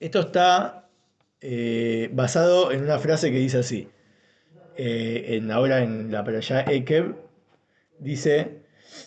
Esto 0.00 0.20
está 0.20 0.88
eh, 1.40 2.10
basado 2.12 2.72
en 2.72 2.82
una 2.82 2.98
frase 2.98 3.30
que 3.30 3.38
dice 3.38 3.58
así. 3.58 3.88
Eh, 4.76 5.36
en, 5.36 5.50
ahora 5.50 5.82
en 5.82 6.12
la 6.12 6.20
allá 6.20 6.64
Ekev 6.68 7.16
dice 7.98 8.58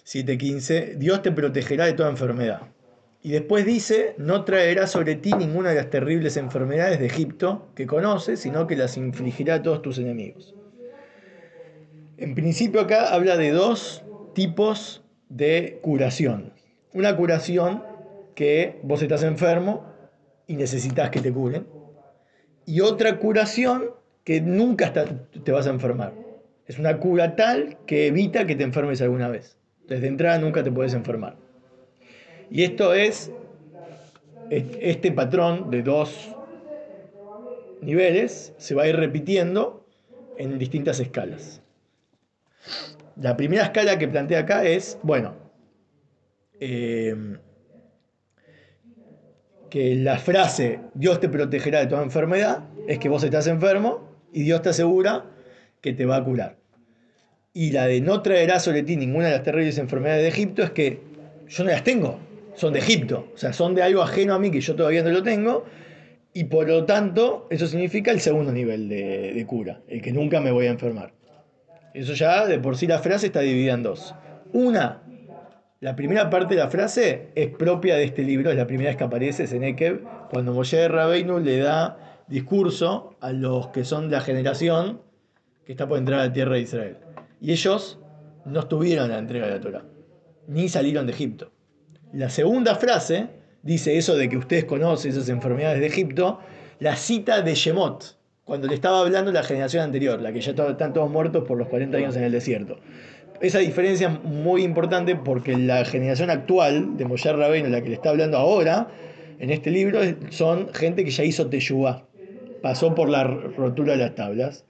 7.15, 0.05 0.95
Dios 0.95 1.21
te 1.21 1.31
protegerá 1.31 1.85
de 1.85 1.93
toda 1.93 2.09
enfermedad. 2.09 2.61
Y 3.21 3.31
después 3.31 3.65
dice, 3.65 4.15
no 4.17 4.45
traerá 4.45 4.87
sobre 4.87 5.15
ti 5.15 5.33
ninguna 5.33 5.69
de 5.69 5.75
las 5.75 5.89
terribles 5.89 6.37
enfermedades 6.37 6.99
de 6.99 7.05
Egipto 7.05 7.69
que 7.75 7.85
conoces, 7.85 8.39
sino 8.39 8.65
que 8.65 8.77
las 8.77 8.97
infligirá 8.97 9.55
a 9.55 9.61
todos 9.61 9.81
tus 9.81 9.97
enemigos. 9.97 10.55
En 12.17 12.33
principio 12.33 12.81
acá 12.81 13.13
habla 13.13 13.37
de 13.37 13.51
dos 13.51 14.03
tipos 14.33 15.03
de 15.27 15.79
curación. 15.81 16.53
Una 16.93 17.15
curación 17.15 17.83
que 18.35 18.79
vos 18.83 19.01
estás 19.01 19.23
enfermo 19.23 19.88
y 20.49 20.55
necesitas 20.55 21.11
que 21.11 21.21
te 21.21 21.31
curen. 21.31 21.67
Y 22.65 22.81
otra 22.81 23.19
curación 23.19 23.91
que 24.23 24.41
nunca 24.41 24.91
te 24.91 25.51
vas 25.51 25.67
a 25.67 25.69
enfermar. 25.69 26.13
Es 26.65 26.79
una 26.79 26.97
cura 26.97 27.35
tal 27.35 27.77
que 27.85 28.07
evita 28.07 28.47
que 28.47 28.55
te 28.55 28.63
enfermes 28.63 28.99
alguna 29.01 29.29
vez. 29.29 29.57
Desde 29.87 30.07
entrada 30.07 30.39
nunca 30.39 30.63
te 30.63 30.71
puedes 30.71 30.95
enfermar. 30.95 31.37
Y 32.49 32.63
esto 32.63 32.95
es 32.95 33.31
este 34.49 35.11
patrón 35.11 35.69
de 35.69 35.83
dos 35.83 36.35
niveles 37.81 38.53
se 38.57 38.73
va 38.73 38.83
a 38.83 38.87
ir 38.87 38.95
repitiendo 38.95 39.85
en 40.35 40.57
distintas 40.57 40.99
escalas. 40.99 41.61
La 43.21 43.37
primera 43.37 43.65
escala 43.65 43.99
que 43.99 44.07
plantea 44.07 44.39
acá 44.39 44.65
es, 44.65 44.97
bueno, 45.03 45.35
eh, 46.59 47.37
que 49.69 49.95
la 49.95 50.17
frase 50.17 50.79
Dios 50.93 51.19
te 51.19 51.29
protegerá 51.29 51.79
de 51.79 51.87
toda 51.87 52.03
enfermedad 52.03 52.63
es 52.87 52.99
que 52.99 53.09
vos 53.09 53.23
estás 53.23 53.47
enfermo 53.47 54.07
y 54.33 54.43
Dios 54.43 54.61
te 54.61 54.69
asegura 54.69 55.25
que 55.81 55.93
te 55.93 56.05
va 56.05 56.17
a 56.17 56.23
curar. 56.23 56.57
Y 57.53 57.71
la 57.71 57.87
de 57.87 58.01
no 58.01 58.21
traerá 58.21 58.59
sobre 58.59 58.83
ti 58.83 58.95
ninguna 58.95 59.27
de 59.27 59.31
las 59.33 59.43
terribles 59.43 59.77
enfermedades 59.77 60.23
de 60.23 60.29
Egipto 60.29 60.63
es 60.63 60.71
que 60.71 61.01
yo 61.47 61.63
no 61.63 61.71
las 61.71 61.83
tengo, 61.83 62.19
son 62.55 62.73
de 62.73 62.79
Egipto, 62.79 63.31
o 63.33 63.37
sea, 63.37 63.53
son 63.53 63.73
de 63.73 63.81
algo 63.81 64.01
ajeno 64.01 64.33
a 64.33 64.39
mí 64.39 64.51
que 64.51 64.61
yo 64.61 64.75
todavía 64.75 65.03
no 65.03 65.09
lo 65.09 65.23
tengo, 65.23 65.65
y 66.33 66.45
por 66.45 66.67
lo 66.67 66.85
tanto 66.85 67.47
eso 67.49 67.65
significa 67.67 68.11
el 68.11 68.19
segundo 68.19 68.51
nivel 68.51 68.87
de, 68.87 69.43
cura, 69.47 69.81
el 69.87 70.01
que 70.01 70.11
nunca 70.11 70.39
me 70.39 70.51
voy 70.51 70.67
a 70.67 70.71
enfermar. 70.71 71.13
Eso 71.93 72.13
ya 72.13 72.45
de 72.45 72.59
por 72.59 72.77
sí 72.77 72.85
la 72.85 72.99
frase 72.99 73.27
está 73.27 73.39
dividida 73.39 73.73
en 73.73 73.83
dos. 73.83 74.13
Una, 74.53 75.01
la 75.81 75.95
primera 75.95 76.29
parte 76.29 76.55
de 76.55 76.61
la 76.61 76.69
frase 76.69 77.29
es 77.35 77.49
propia 77.51 77.95
de 77.95 78.03
este 78.03 78.23
libro, 78.23 78.51
es 78.51 78.57
la 78.57 78.67
primera 78.67 78.89
vez 78.89 78.97
que 78.97 79.03
aparece 79.05 79.55
en 79.55 79.63
Ekev, 79.63 80.03
cuando 80.29 80.53
Moshe 80.53 80.89
Rabbeinu 80.89 81.39
le 81.39 81.59
da 81.59 82.23
discurso 82.27 83.15
a 83.21 83.31
los 83.31 83.67
que 83.67 83.85
son 83.85 84.09
de 84.09 84.17
la 84.17 84.21
generación 84.21 85.01
que 85.65 85.71
está 85.71 85.87
por 85.87 85.97
entrar 85.97 86.19
a 86.19 86.25
la 86.25 86.33
tierra 86.33 86.55
de 86.55 86.61
Israel. 86.61 86.97
Y 87.39 87.53
ellos 87.53 87.97
no 88.43 88.59
estuvieron 88.59 89.05
en 89.05 89.11
la 89.11 89.19
entrega 89.19 89.47
de 89.47 89.53
la 89.53 89.61
Torah, 89.61 89.85
ni 90.47 90.67
salieron 90.67 91.05
de 91.05 91.13
Egipto. 91.13 91.51
La 92.11 92.29
segunda 92.29 92.75
frase 92.75 93.27
dice 93.63 93.97
eso 93.97 94.17
de 94.17 94.27
que 94.27 94.35
ustedes 94.35 94.65
conocen 94.65 95.11
esas 95.11 95.29
enfermedades 95.29 95.79
de 95.79 95.87
Egipto, 95.87 96.39
la 96.79 96.97
cita 96.97 97.41
de 97.41 97.55
Shemot, 97.55 98.17
cuando 98.43 98.67
le 98.67 98.73
estaba 98.73 98.99
hablando 98.99 99.31
la 99.31 99.43
generación 99.43 99.83
anterior, 99.83 100.19
la 100.19 100.33
que 100.33 100.41
ya 100.41 100.51
están 100.51 100.91
todos 100.91 101.09
muertos 101.09 101.45
por 101.47 101.57
los 101.57 101.69
40 101.69 101.97
años 101.97 102.17
en 102.17 102.23
el 102.23 102.31
desierto. 102.33 102.79
Esa 103.41 103.59
diferencia 103.59 104.09
es 104.09 104.23
muy 104.23 104.63
importante 104.63 105.15
porque 105.15 105.55
la 105.57 105.85
generación 105.85 106.29
actual 106.29 106.97
de 106.97 107.05
Moshe 107.05 107.31
Rabbeinu, 107.31 107.69
la 107.69 107.81
que 107.81 107.89
le 107.89 107.95
está 107.95 108.09
hablando 108.09 108.37
ahora, 108.37 108.89
en 109.39 109.49
este 109.49 109.71
libro, 109.71 110.01
son 110.29 110.73
gente 110.73 111.05
que 111.05 111.11
ya 111.11 111.23
hizo 111.23 111.47
Teshuvah, 111.47 112.03
pasó 112.61 112.93
por 112.93 113.07
la 113.07 113.23
rotura 113.23 113.93
de 113.93 113.99
las 113.99 114.15
tablas. 114.15 114.65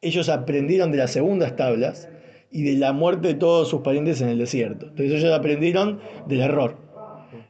Ellos 0.00 0.28
aprendieron 0.28 0.92
de 0.92 0.98
las 0.98 1.10
segundas 1.10 1.56
tablas 1.56 2.08
y 2.52 2.62
de 2.62 2.78
la 2.78 2.92
muerte 2.92 3.28
de 3.28 3.34
todos 3.34 3.68
sus 3.68 3.80
parientes 3.80 4.20
en 4.20 4.28
el 4.28 4.38
desierto. 4.38 4.86
Entonces 4.86 5.20
ellos 5.20 5.36
aprendieron 5.36 6.00
del 6.28 6.42
error. 6.42 6.76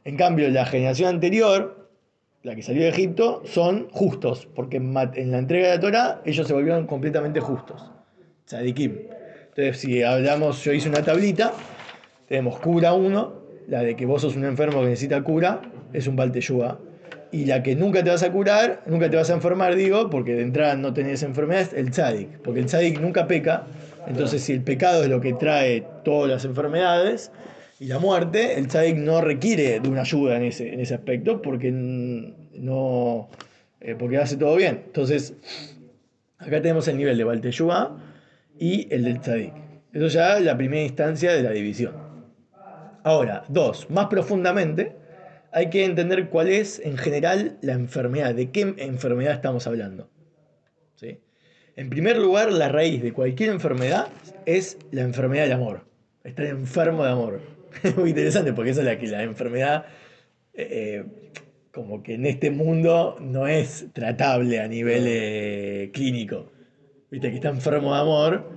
En 0.05 0.17
cambio, 0.17 0.49
la 0.49 0.65
generación 0.65 1.09
anterior, 1.09 1.87
la 2.41 2.55
que 2.55 2.63
salió 2.63 2.81
de 2.81 2.89
Egipto, 2.89 3.43
son 3.45 3.89
justos, 3.91 4.47
porque 4.55 4.77
en 4.77 4.93
la 5.31 5.37
entrega 5.37 5.67
de 5.67 5.75
la 5.75 5.79
Torah 5.79 6.21
ellos 6.25 6.47
se 6.47 6.53
volvieron 6.53 6.87
completamente 6.87 7.39
justos. 7.39 7.91
Tzadikim. 8.45 9.16
Entonces, 9.57 9.81
si 9.81 10.03
hablamos, 10.03 10.63
yo 10.63 10.71
hice 10.71 10.87
una 10.87 11.01
tablita, 11.01 11.51
tenemos 12.27 12.59
cura 12.59 12.93
1, 12.93 13.33
la 13.67 13.81
de 13.81 13.95
que 13.95 14.05
vos 14.05 14.21
sos 14.21 14.35
un 14.35 14.45
enfermo 14.45 14.81
que 14.81 14.89
necesita 14.89 15.23
cura, 15.23 15.63
es 15.93 16.05
un 16.05 16.15
balteyúa. 16.15 16.79
Y 17.31 17.45
la 17.45 17.63
que 17.63 17.75
nunca 17.75 18.03
te 18.03 18.11
vas 18.11 18.21
a 18.21 18.31
curar, 18.31 18.83
nunca 18.85 19.09
te 19.09 19.17
vas 19.17 19.31
a 19.31 19.33
enfermar, 19.33 19.75
digo, 19.75 20.11
porque 20.11 20.35
de 20.35 20.43
entrada 20.43 20.75
no 20.75 20.93
tenés 20.93 21.23
enfermedades, 21.23 21.73
el 21.73 21.89
tzadik. 21.89 22.37
Porque 22.43 22.59
el 22.59 22.67
tzadik 22.67 23.01
nunca 23.01 23.25
peca, 23.25 23.65
entonces, 24.05 24.43
si 24.43 24.53
el 24.53 24.61
pecado 24.61 25.01
es 25.01 25.09
lo 25.09 25.21
que 25.21 25.33
trae 25.33 25.83
todas 26.03 26.29
las 26.29 26.45
enfermedades 26.45 27.31
y 27.79 27.87
la 27.87 27.97
muerte, 27.97 28.59
el 28.59 28.67
tzadik 28.67 28.97
no 28.97 29.21
requiere 29.21 29.79
de 29.79 29.89
una 29.89 30.01
ayuda 30.01 30.37
en 30.37 30.43
ese, 30.43 30.71
en 30.71 30.81
ese 30.81 30.93
aspecto 30.93 31.41
porque 31.41 31.71
no 31.71 33.27
eh, 33.81 33.95
porque 33.97 34.19
hace 34.19 34.37
todo 34.37 34.55
bien. 34.55 34.83
Entonces, 34.85 35.33
acá 36.37 36.61
tenemos 36.61 36.87
el 36.87 36.97
nivel 36.97 37.17
de 37.17 37.23
Balteyuba 37.23 38.06
y 38.59 38.87
el 38.93 39.03
del 39.03 39.19
tzadik. 39.19 39.53
Eso 39.93 40.07
ya 40.07 40.37
es 40.37 40.43
la 40.43 40.57
primera 40.57 40.83
instancia 40.83 41.33
de 41.33 41.43
la 41.43 41.51
división. 41.51 41.93
Ahora, 43.03 43.43
dos, 43.47 43.89
más 43.89 44.07
profundamente, 44.07 44.95
hay 45.51 45.69
que 45.69 45.85
entender 45.85 46.29
cuál 46.29 46.49
es 46.49 46.79
en 46.79 46.97
general 46.97 47.57
la 47.61 47.73
enfermedad, 47.73 48.35
de 48.35 48.51
qué 48.51 48.75
enfermedad 48.77 49.33
estamos 49.33 49.65
hablando. 49.65 50.09
¿Sí? 50.95 51.19
En 51.75 51.89
primer 51.89 52.17
lugar, 52.17 52.51
la 52.51 52.69
raíz 52.69 53.01
de 53.01 53.13
cualquier 53.13 53.49
enfermedad 53.49 54.07
es 54.45 54.77
la 54.91 55.01
enfermedad 55.01 55.43
del 55.43 55.53
amor. 55.53 55.85
Estar 56.23 56.45
enfermo 56.45 57.05
de 57.05 57.11
amor. 57.11 57.41
Es 57.83 57.95
muy 57.95 58.09
interesante 58.09 58.53
porque 58.53 58.71
esa 58.71 58.81
es 58.81 58.87
la 58.87 58.97
que 58.97 59.07
la 59.07 59.21
enfermedad, 59.21 59.85
eh, 60.53 61.03
como 61.71 62.01
que 62.01 62.15
en 62.15 62.25
este 62.25 62.49
mundo 62.49 63.17
no 63.21 63.47
es 63.47 63.87
tratable 63.93 64.59
a 64.59 64.67
nivel 64.67 65.03
eh, 65.07 65.91
clínico. 65.93 66.51
Viste, 67.09 67.29
que 67.29 67.35
está 67.35 67.49
enfermo 67.49 67.93
de 67.93 68.01
amor, 68.01 68.49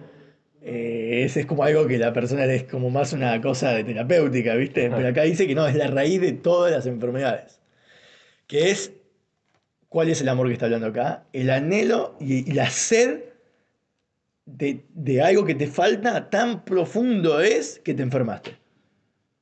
eh, 0.63 1.23
ese 1.25 1.41
es 1.41 1.47
como 1.47 1.63
algo 1.63 1.87
que 1.87 1.99
la 1.99 2.13
persona 2.13 2.45
es 2.45 2.65
como 2.65 2.91
más 2.91 3.13
una 3.13 3.41
cosa 3.41 3.73
de 3.73 3.85
terapéutica, 3.85 4.55
¿viste? 4.55 4.91
Pero 4.91 5.09
acá 5.09 5.23
dice 5.23 5.47
que 5.47 5.55
no, 5.55 5.67
es 5.67 5.77
la 5.77 5.87
raíz 5.87 6.21
de 6.21 6.33
todas 6.33 6.73
las 6.73 6.87
enfermedades. 6.87 7.61
Que 8.47 8.71
es 8.71 8.93
¿Cuál 9.91 10.09
es 10.09 10.21
el 10.21 10.29
amor 10.29 10.47
que 10.47 10.53
está 10.53 10.67
hablando 10.67 10.87
acá? 10.87 11.25
El 11.33 11.51
anhelo 11.51 12.17
y, 12.21 12.53
la 12.53 12.71
sed 12.71 13.25
de, 14.47 15.21
algo 15.21 15.45
que 15.45 15.57
te 15.57 15.67
falta 15.67 16.31
tan 16.31 16.65
profundo 16.65 17.41
es 17.41 17.81
que 17.81 17.93
te 17.93 18.05
enfermaste. 18.05 18.57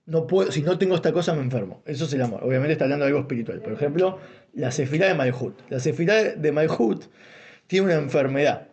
No 0.06 0.26
puedo, 0.26 0.50
si 0.50 0.62
no 0.62 0.78
tengo 0.78 0.94
esta 0.94 1.12
cosa 1.12 1.34
me 1.34 1.42
enfermo. 1.42 1.82
Eso 1.84 2.06
es 2.06 2.14
el 2.14 2.22
amor. 2.22 2.42
Obviamente 2.42 2.72
está 2.72 2.86
hablando 2.86 3.04
de 3.04 3.10
algo 3.10 3.20
espiritual. 3.20 3.60
Por 3.60 3.74
ejemplo, 3.74 4.20
la 4.54 4.72
cefirá 4.72 5.08
de 5.08 5.14
Malhut. 5.14 5.54
La 5.68 5.80
cefirá 5.80 6.14
de 6.34 6.50
Malhut 6.50 7.04
tiene 7.66 7.84
una 7.84 7.96
enfermedad, 7.96 8.67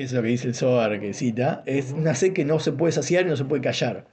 que 0.00 0.04
es 0.04 0.14
lo 0.14 0.22
que 0.22 0.28
dice 0.28 0.48
el 0.48 0.54
Zohar 0.54 0.98
que 0.98 1.12
cita, 1.12 1.62
es 1.66 1.92
una 1.92 2.14
sed 2.14 2.32
que 2.32 2.46
no 2.46 2.58
se 2.58 2.72
puede 2.72 2.90
saciar 2.90 3.26
y 3.26 3.28
no 3.28 3.36
se 3.36 3.44
puede 3.44 3.60
callar. 3.60 4.06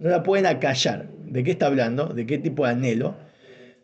No 0.00 0.10
la 0.10 0.24
pueden 0.24 0.44
acallar. 0.44 1.08
¿De 1.24 1.44
qué 1.44 1.52
está 1.52 1.66
hablando? 1.66 2.08
¿De 2.08 2.26
qué 2.26 2.38
tipo 2.38 2.64
de 2.64 2.72
anhelo? 2.72 3.14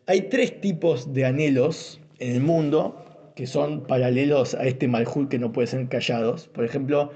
Hay 0.07 0.23
tres 0.23 0.59
tipos 0.59 1.13
de 1.13 1.23
anhelos 1.23 2.01
en 2.19 2.35
el 2.35 2.41
mundo 2.41 3.31
que 3.33 3.47
son 3.47 3.87
paralelos 3.87 4.55
a 4.55 4.65
este 4.65 4.89
Malhut 4.89 5.29
que 5.29 5.39
no 5.39 5.53
puede 5.53 5.67
ser 5.67 5.87
callados. 5.87 6.49
Por 6.49 6.65
ejemplo, 6.65 7.13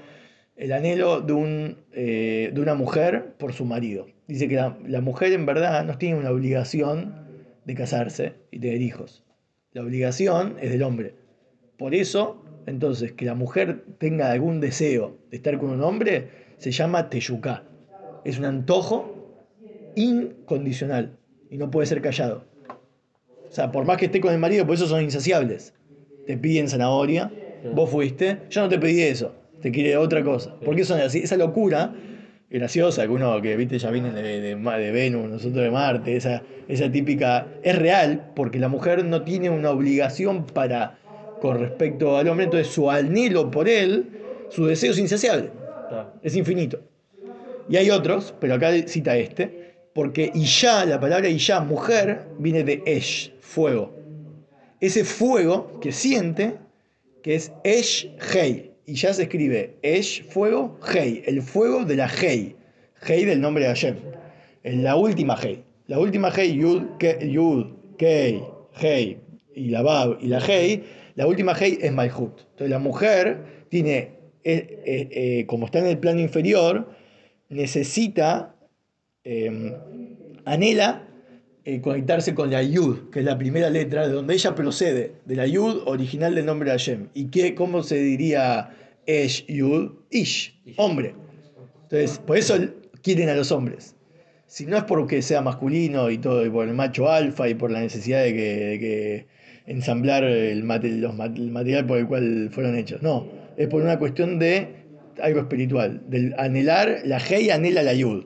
el 0.56 0.72
anhelo 0.72 1.20
de, 1.20 1.34
un, 1.34 1.84
eh, 1.92 2.52
de 2.54 2.60
una 2.62 2.74
mujer 2.74 3.34
por 3.36 3.52
su 3.52 3.66
marido. 3.66 4.06
Dice 4.28 4.48
que 4.48 4.54
la, 4.54 5.00
mujer 5.02 5.34
en 5.34 5.44
verdad 5.44 5.84
no 5.84 5.98
tiene 5.98 6.18
una 6.18 6.30
obligación 6.30 7.26
de 7.66 7.74
casarse 7.74 8.32
y 8.50 8.60
tener 8.60 8.80
hijos. 8.80 9.24
La 9.72 9.82
obligación 9.82 10.56
es 10.58 10.70
del 10.70 10.84
hombre. 10.84 11.16
Por 11.76 11.94
eso, 11.94 12.42
entonces, 12.66 13.12
que 13.12 13.24
la 13.24 13.34
mujer 13.34 13.84
tenga 13.98 14.30
algún 14.30 14.60
deseo 14.60 15.18
de 15.30 15.36
estar 15.36 15.58
con 15.58 15.70
un 15.70 15.82
hombre 15.82 16.28
se 16.58 16.70
llama 16.70 17.10
teyuká. 17.10 17.64
Es 18.24 18.38
un 18.38 18.44
antojo 18.44 19.36
incondicional 19.96 21.18
y 21.50 21.56
no 21.56 21.70
puede 21.70 21.86
ser 21.86 22.00
callado. 22.00 22.44
O 23.48 23.54
sea, 23.54 23.72
por 23.72 23.84
más 23.84 23.98
que 23.98 24.06
esté 24.06 24.20
con 24.20 24.32
el 24.32 24.38
marido, 24.38 24.64
por 24.64 24.76
eso 24.76 24.86
son 24.86 25.02
insaciables. 25.02 25.74
Te 26.26 26.38
piden 26.38 26.68
zanahoria, 26.68 27.32
vos 27.74 27.90
fuiste, 27.90 28.38
yo 28.48 28.62
no 28.62 28.68
te 28.68 28.78
pedí 28.78 29.02
eso, 29.02 29.34
te 29.60 29.72
quiere 29.72 29.96
otra 29.96 30.22
cosa. 30.22 30.54
Porque 30.64 30.84
son 30.84 31.00
así, 31.00 31.18
esa 31.18 31.36
locura 31.36 31.94
graciosa, 32.48 33.02
que 33.02 33.08
uno 33.08 33.42
que 33.42 33.56
viste 33.56 33.78
ya 33.78 33.90
viene 33.90 34.12
de, 34.12 34.40
de, 34.40 34.92
Venus, 34.92 35.28
nosotros 35.28 35.64
de 35.64 35.70
Marte, 35.70 36.16
esa, 36.16 36.42
esa 36.68 36.92
típica, 36.92 37.48
es 37.62 37.76
real, 37.76 38.30
porque 38.36 38.58
la 38.58 38.68
mujer 38.68 39.04
no 39.04 39.22
tiene 39.22 39.50
una 39.50 39.70
obligación 39.70 40.46
para 40.46 40.98
con 41.42 41.58
respecto 41.58 42.16
al 42.16 42.28
hombre, 42.28 42.44
entonces 42.44 42.72
su 42.72 42.88
anhelo 42.88 43.50
por 43.50 43.68
él, 43.68 44.06
su 44.48 44.64
deseo 44.64 44.92
es 44.92 44.98
insaciable, 44.98 45.50
es 46.22 46.36
infinito. 46.36 46.78
Y 47.68 47.76
hay 47.78 47.90
otros, 47.90 48.32
pero 48.38 48.54
acá 48.54 48.70
cita 48.86 49.16
este, 49.16 49.74
porque 49.92 50.30
Isha, 50.36 50.84
la 50.84 51.00
palabra 51.00 51.28
Isha, 51.28 51.60
mujer, 51.60 52.26
viene 52.38 52.62
de 52.62 52.80
Esh, 52.86 53.32
fuego. 53.40 53.92
ese 54.80 55.02
fuego 55.04 55.80
que 55.80 55.90
siente, 55.90 56.54
que 57.24 57.34
es 57.34 57.50
Esh 57.64 58.08
Hei. 58.32 58.70
Y 58.86 58.94
ya 58.94 59.12
se 59.12 59.24
escribe 59.24 59.78
Esh, 59.82 60.24
fuego, 60.28 60.78
Hei, 60.94 61.24
el 61.26 61.42
fuego 61.42 61.84
de 61.84 61.96
la 61.96 62.08
Hei. 62.08 62.54
Hei 63.04 63.24
del 63.24 63.40
nombre 63.40 63.64
de 63.64 63.70
Hashem. 63.70 63.96
En 64.62 64.84
la 64.84 64.94
última 64.94 65.36
Hei. 65.42 65.64
La 65.88 65.98
última 65.98 66.30
Hei, 66.30 66.56
Yud, 66.56 66.98
Ke, 67.00 67.18
Yud, 67.20 67.66
Kei, 67.98 68.40
Hei, 68.80 69.18
y 69.56 69.70
la 69.70 69.82
Bab 69.82 70.18
y 70.20 70.28
la 70.28 70.38
Hei, 70.38 71.01
la 71.14 71.26
última 71.26 71.54
Hei 71.58 71.78
es 71.80 71.92
Malhut. 71.92 72.40
Entonces 72.40 72.70
la 72.70 72.78
mujer 72.78 73.66
tiene, 73.68 73.96
eh, 74.44 74.82
eh, 74.84 75.08
eh, 75.10 75.46
como 75.46 75.66
está 75.66 75.78
en 75.78 75.86
el 75.86 75.98
plano 75.98 76.20
inferior, 76.20 76.90
necesita, 77.48 78.54
eh, 79.24 79.74
anhela 80.44 81.08
conectarse 81.80 82.34
con 82.34 82.50
la 82.50 82.60
Yud, 82.60 83.10
que 83.10 83.20
es 83.20 83.24
la 83.24 83.38
primera 83.38 83.70
letra 83.70 84.08
de 84.08 84.12
donde 84.12 84.34
ella 84.34 84.52
procede, 84.54 85.12
de 85.24 85.36
la 85.36 85.46
Yud 85.46 85.82
original 85.86 86.34
del 86.34 86.46
nombre 86.46 86.70
de 86.70 86.76
Hashem. 86.76 87.08
¿Y 87.14 87.26
qué, 87.26 87.54
cómo 87.54 87.84
se 87.84 87.98
diría 87.98 88.70
Esh 89.06 89.46
Yud? 89.46 89.92
Ish, 90.10 90.60
hombre. 90.76 91.14
Entonces, 91.84 92.18
por 92.18 92.36
eso 92.36 92.56
quieren 93.02 93.28
a 93.28 93.34
los 93.34 93.52
hombres. 93.52 93.94
Si 94.46 94.66
no 94.66 94.76
es 94.76 94.84
porque 94.84 95.22
sea 95.22 95.40
masculino 95.40 96.10
y 96.10 96.18
todo, 96.18 96.44
y 96.44 96.50
por 96.50 96.66
el 96.66 96.74
macho 96.74 97.08
alfa 97.08 97.48
y 97.48 97.54
por 97.54 97.70
la 97.70 97.80
necesidad 97.80 98.24
de 98.24 98.34
que, 98.34 98.56
de 98.56 98.78
que 98.80 99.26
ensamblar 99.66 100.24
el, 100.24 100.64
mate- 100.64 100.96
los 100.96 101.18
el 101.18 101.50
material 101.50 101.86
por 101.86 101.98
el 101.98 102.06
cual 102.06 102.48
fueron 102.50 102.76
hechos. 102.76 103.02
No, 103.02 103.26
es 103.56 103.68
por 103.68 103.82
una 103.82 103.98
cuestión 103.98 104.38
de 104.38 104.76
algo 105.22 105.40
espiritual, 105.40 106.02
del 106.08 106.34
anhelar, 106.38 107.00
la 107.04 107.18
Hei 107.18 107.50
anhela 107.50 107.82
la 107.82 107.94
Yud. 107.94 108.24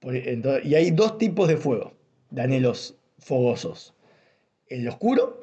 Por- 0.00 0.16
entonces- 0.16 0.64
y 0.66 0.74
hay 0.74 0.90
dos 0.90 1.18
tipos 1.18 1.48
de 1.48 1.56
fuego, 1.56 1.92
de 2.30 2.42
anhelos 2.42 2.96
fogosos. 3.18 3.94
El 4.68 4.86
oscuro 4.88 5.42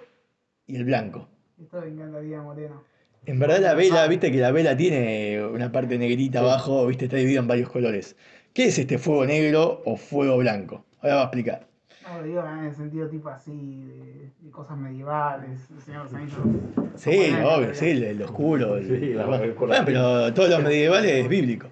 y 0.67 0.75
el 0.75 0.85
blanco. 0.85 1.27
Esto 1.61 1.81
me 1.81 1.87
encantaría, 1.87 2.41
Moreno. 2.41 2.83
En 3.25 3.37
verdad 3.37 3.59
la 3.59 3.75
vela, 3.75 4.07
viste 4.07 4.31
que 4.31 4.39
la 4.39 4.51
vela 4.51 4.75
tiene 4.75 5.43
una 5.45 5.71
parte 5.71 5.97
negrita 5.99 6.39
abajo, 6.39 6.87
viste, 6.87 7.05
está 7.05 7.17
dividido 7.17 7.41
en 7.41 7.47
varios 7.47 7.69
colores. 7.69 8.15
¿Qué 8.53 8.65
es 8.65 8.79
este 8.79 8.97
fuego 8.97 9.25
negro 9.27 9.81
o 9.85 9.95
fuego 9.95 10.37
blanco? 10.37 10.85
Ahora 11.01 11.15
va 11.15 11.21
a 11.21 11.25
explicar. 11.25 11.67
No, 12.07 12.17
lo 12.19 12.23
digo 12.23 12.43
en 12.47 12.65
el 12.65 12.75
sentido 12.75 13.07
tipo 13.09 13.29
así, 13.29 13.51
de, 13.51 14.29
de 14.39 14.51
cosas 14.51 14.77
medievales, 14.77 15.59
el 15.75 15.81
Señor 15.81 16.07
de 16.09 16.11
los 16.11 16.13
Anillos. 16.13 16.91
Sí, 16.95 17.09
obvio, 17.43 17.73
sí, 17.75 17.89
el, 17.89 18.03
el 18.03 18.21
oscuro. 18.23 18.77
el- 18.77 18.87
Sí, 18.87 19.13
la- 19.13 19.25
color. 19.25 19.55
bueno, 19.67 19.85
pero 19.85 20.33
todo 20.33 20.47
lo 20.47 20.59
medieval 20.59 21.05
es 21.05 21.27
bíblico. 21.29 21.67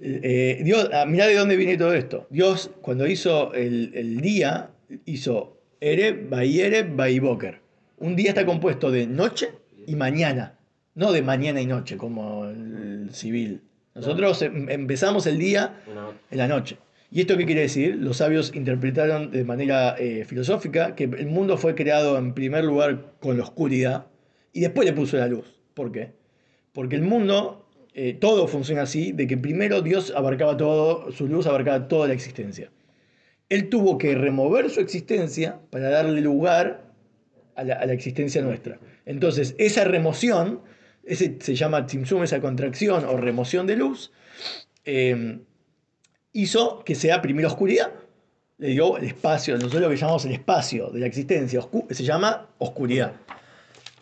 Eh, 0.00 0.60
Dios, 0.64 0.90
ah, 0.92 1.04
mirá 1.06 1.26
de 1.26 1.34
dónde 1.36 1.56
viene 1.56 1.76
todo 1.76 1.92
esto. 1.92 2.26
Dios, 2.30 2.70
cuando 2.80 3.06
hizo 3.06 3.52
el, 3.54 3.90
el 3.94 4.20
día, 4.20 4.70
hizo 5.06 5.56
Ereb, 5.80 6.28
Bayereb, 6.28 6.94
Bayboker. 6.94 7.60
Un 7.98 8.14
día 8.14 8.28
está 8.30 8.46
compuesto 8.46 8.90
de 8.90 9.06
noche 9.06 9.50
y 9.86 9.96
mañana, 9.96 10.54
no 10.94 11.12
de 11.12 11.22
mañana 11.22 11.60
y 11.60 11.66
noche 11.66 11.96
como 11.96 12.44
el 12.44 13.08
civil. 13.12 13.62
Nosotros 13.94 14.40
em- 14.42 14.68
empezamos 14.70 15.26
el 15.26 15.38
día 15.38 15.80
en 16.30 16.38
la 16.38 16.46
noche. 16.46 16.78
¿Y 17.10 17.22
esto 17.22 17.38
qué 17.38 17.46
quiere 17.46 17.62
decir? 17.62 17.96
Los 17.96 18.18
sabios 18.18 18.52
interpretaron 18.54 19.30
de 19.30 19.42
manera 19.44 19.96
eh, 19.98 20.24
filosófica 20.26 20.94
que 20.94 21.04
el 21.04 21.26
mundo 21.26 21.56
fue 21.56 21.74
creado 21.74 22.18
en 22.18 22.34
primer 22.34 22.64
lugar 22.64 23.14
con 23.20 23.38
la 23.38 23.44
oscuridad 23.44 24.06
y 24.52 24.60
después 24.60 24.86
le 24.86 24.92
puso 24.92 25.16
la 25.16 25.26
luz. 25.26 25.58
¿Por 25.72 25.90
qué? 25.90 26.12
Porque 26.72 26.96
el 26.96 27.02
mundo, 27.02 27.66
eh, 27.94 28.12
todo 28.12 28.46
funciona 28.46 28.82
así, 28.82 29.12
de 29.12 29.26
que 29.26 29.38
primero 29.38 29.80
Dios 29.80 30.12
abarcaba 30.14 30.56
todo, 30.58 31.10
su 31.10 31.26
luz 31.28 31.46
abarcaba 31.46 31.88
toda 31.88 32.08
la 32.08 32.14
existencia. 32.14 32.70
Él 33.48 33.70
tuvo 33.70 33.96
que 33.96 34.14
remover 34.14 34.68
su 34.68 34.80
existencia 34.80 35.60
para 35.70 35.88
darle 35.88 36.20
lugar 36.20 36.92
a 37.56 37.64
la, 37.64 37.74
a 37.74 37.86
la 37.86 37.94
existencia 37.94 38.42
nuestra. 38.42 38.78
Entonces, 39.06 39.54
esa 39.56 39.84
remoción, 39.84 40.60
ese, 41.04 41.38
se 41.40 41.54
llama 41.54 41.86
tzimtzum, 41.86 42.22
esa 42.22 42.42
contracción 42.42 43.06
o 43.06 43.16
remoción 43.16 43.66
de 43.66 43.76
luz, 43.76 44.12
eh, 44.84 45.38
hizo 46.32 46.82
que 46.84 46.94
sea 46.94 47.22
primero 47.22 47.48
oscuridad. 47.48 47.92
Le 48.58 48.68
dio 48.68 48.96
el 48.96 49.04
espacio, 49.04 49.54
nosotros 49.54 49.82
lo 49.82 49.88
que 49.88 49.96
llamamos 49.96 50.24
el 50.24 50.32
espacio 50.32 50.90
de 50.90 51.00
la 51.00 51.06
existencia, 51.06 51.60
se 51.90 52.04
llama 52.04 52.48
oscuridad. 52.58 53.12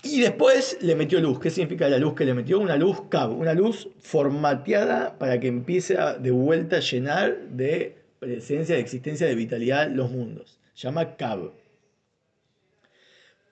Y 0.03 0.21
después 0.21 0.79
le 0.81 0.95
metió 0.95 1.21
luz. 1.21 1.41
¿Qué 1.41 1.51
significa 1.51 1.89
la 1.89 1.99
luz 1.99 2.15
que 2.15 2.25
le 2.25 2.33
metió? 2.33 2.61
Una 2.61 2.77
luz 2.77 3.03
cab, 3.09 3.33
una 3.33 3.55
luz 3.55 3.89
formateada 4.01 5.19
para 5.19 5.41
que 5.41 5.49
empiece 5.49 5.97
de 6.21 6.31
vuelta 6.31 6.77
a 6.77 6.81
llenar 6.81 7.37
de 7.51 7.97
presencia, 8.19 8.77
de 8.77 8.81
existencia, 8.81 9.27
de 9.27 9.35
vitalidad 9.35 9.91
los 9.91 10.11
mundos. 10.11 10.61
Llama 10.77 11.17
cab. 11.17 11.53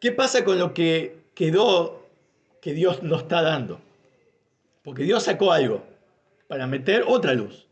¿Qué 0.00 0.12
pasa 0.12 0.44
con 0.44 0.58
lo 0.58 0.74
que 0.74 1.16
quedó 1.34 2.06
que 2.60 2.72
Dios 2.72 3.02
nos 3.02 3.22
está 3.22 3.42
dando? 3.42 3.80
Porque 4.84 5.02
Dios 5.02 5.24
sacó 5.24 5.50
algo 5.50 5.82
para 6.46 6.66
meter 6.66 7.04
otra 7.06 7.34
luz. 7.34 7.66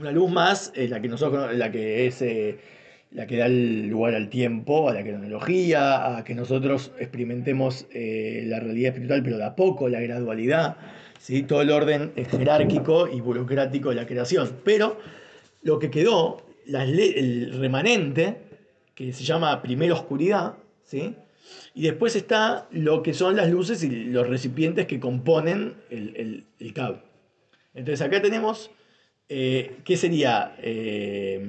Una 0.00 0.12
luz 0.12 0.30
más, 0.30 0.72
eh, 0.74 0.88
la 0.88 1.02
que 1.02 1.08
nosotros, 1.08 1.54
la 1.54 1.70
que 1.70 2.06
es 2.06 2.22
eh, 2.22 2.58
la 3.10 3.26
que 3.26 3.36
da 3.36 3.48
lugar 3.48 4.14
al 4.14 4.30
tiempo, 4.30 4.88
a 4.88 4.94
la 4.94 5.02
cronología, 5.02 6.16
a 6.16 6.24
que 6.24 6.34
nosotros 6.34 6.90
experimentemos 6.98 7.86
eh, 7.92 8.44
la 8.46 8.60
realidad 8.60 8.92
espiritual, 8.94 9.22
pero 9.22 9.36
de 9.36 9.44
a 9.44 9.54
poco, 9.54 9.90
la 9.90 10.00
gradualidad, 10.00 10.78
¿sí? 11.18 11.42
todo 11.42 11.60
el 11.60 11.70
orden 11.70 12.12
jerárquico 12.30 13.08
y 13.08 13.20
burocrático 13.20 13.90
de 13.90 13.96
la 13.96 14.06
creación. 14.06 14.48
Pero 14.64 14.96
lo 15.62 15.78
que 15.78 15.90
quedó, 15.90 16.46
le- 16.64 17.18
el 17.18 17.58
remanente, 17.60 18.38
que 18.94 19.12
se 19.12 19.22
llama 19.24 19.60
primera 19.60 19.92
oscuridad, 19.92 20.54
¿sí? 20.84 21.14
y 21.74 21.82
después 21.82 22.16
está 22.16 22.68
lo 22.70 23.02
que 23.02 23.12
son 23.12 23.36
las 23.36 23.50
luces 23.50 23.82
y 23.84 23.90
los 23.90 24.26
recipientes 24.26 24.86
que 24.86 24.98
componen 24.98 25.74
el, 25.90 26.16
el, 26.16 26.44
el. 26.58 26.74
Entonces 27.74 28.00
acá 28.00 28.22
tenemos, 28.22 28.70
eh, 29.30 29.76
¿qué 29.84 29.96
sería? 29.96 30.54
Eh, 30.58 31.40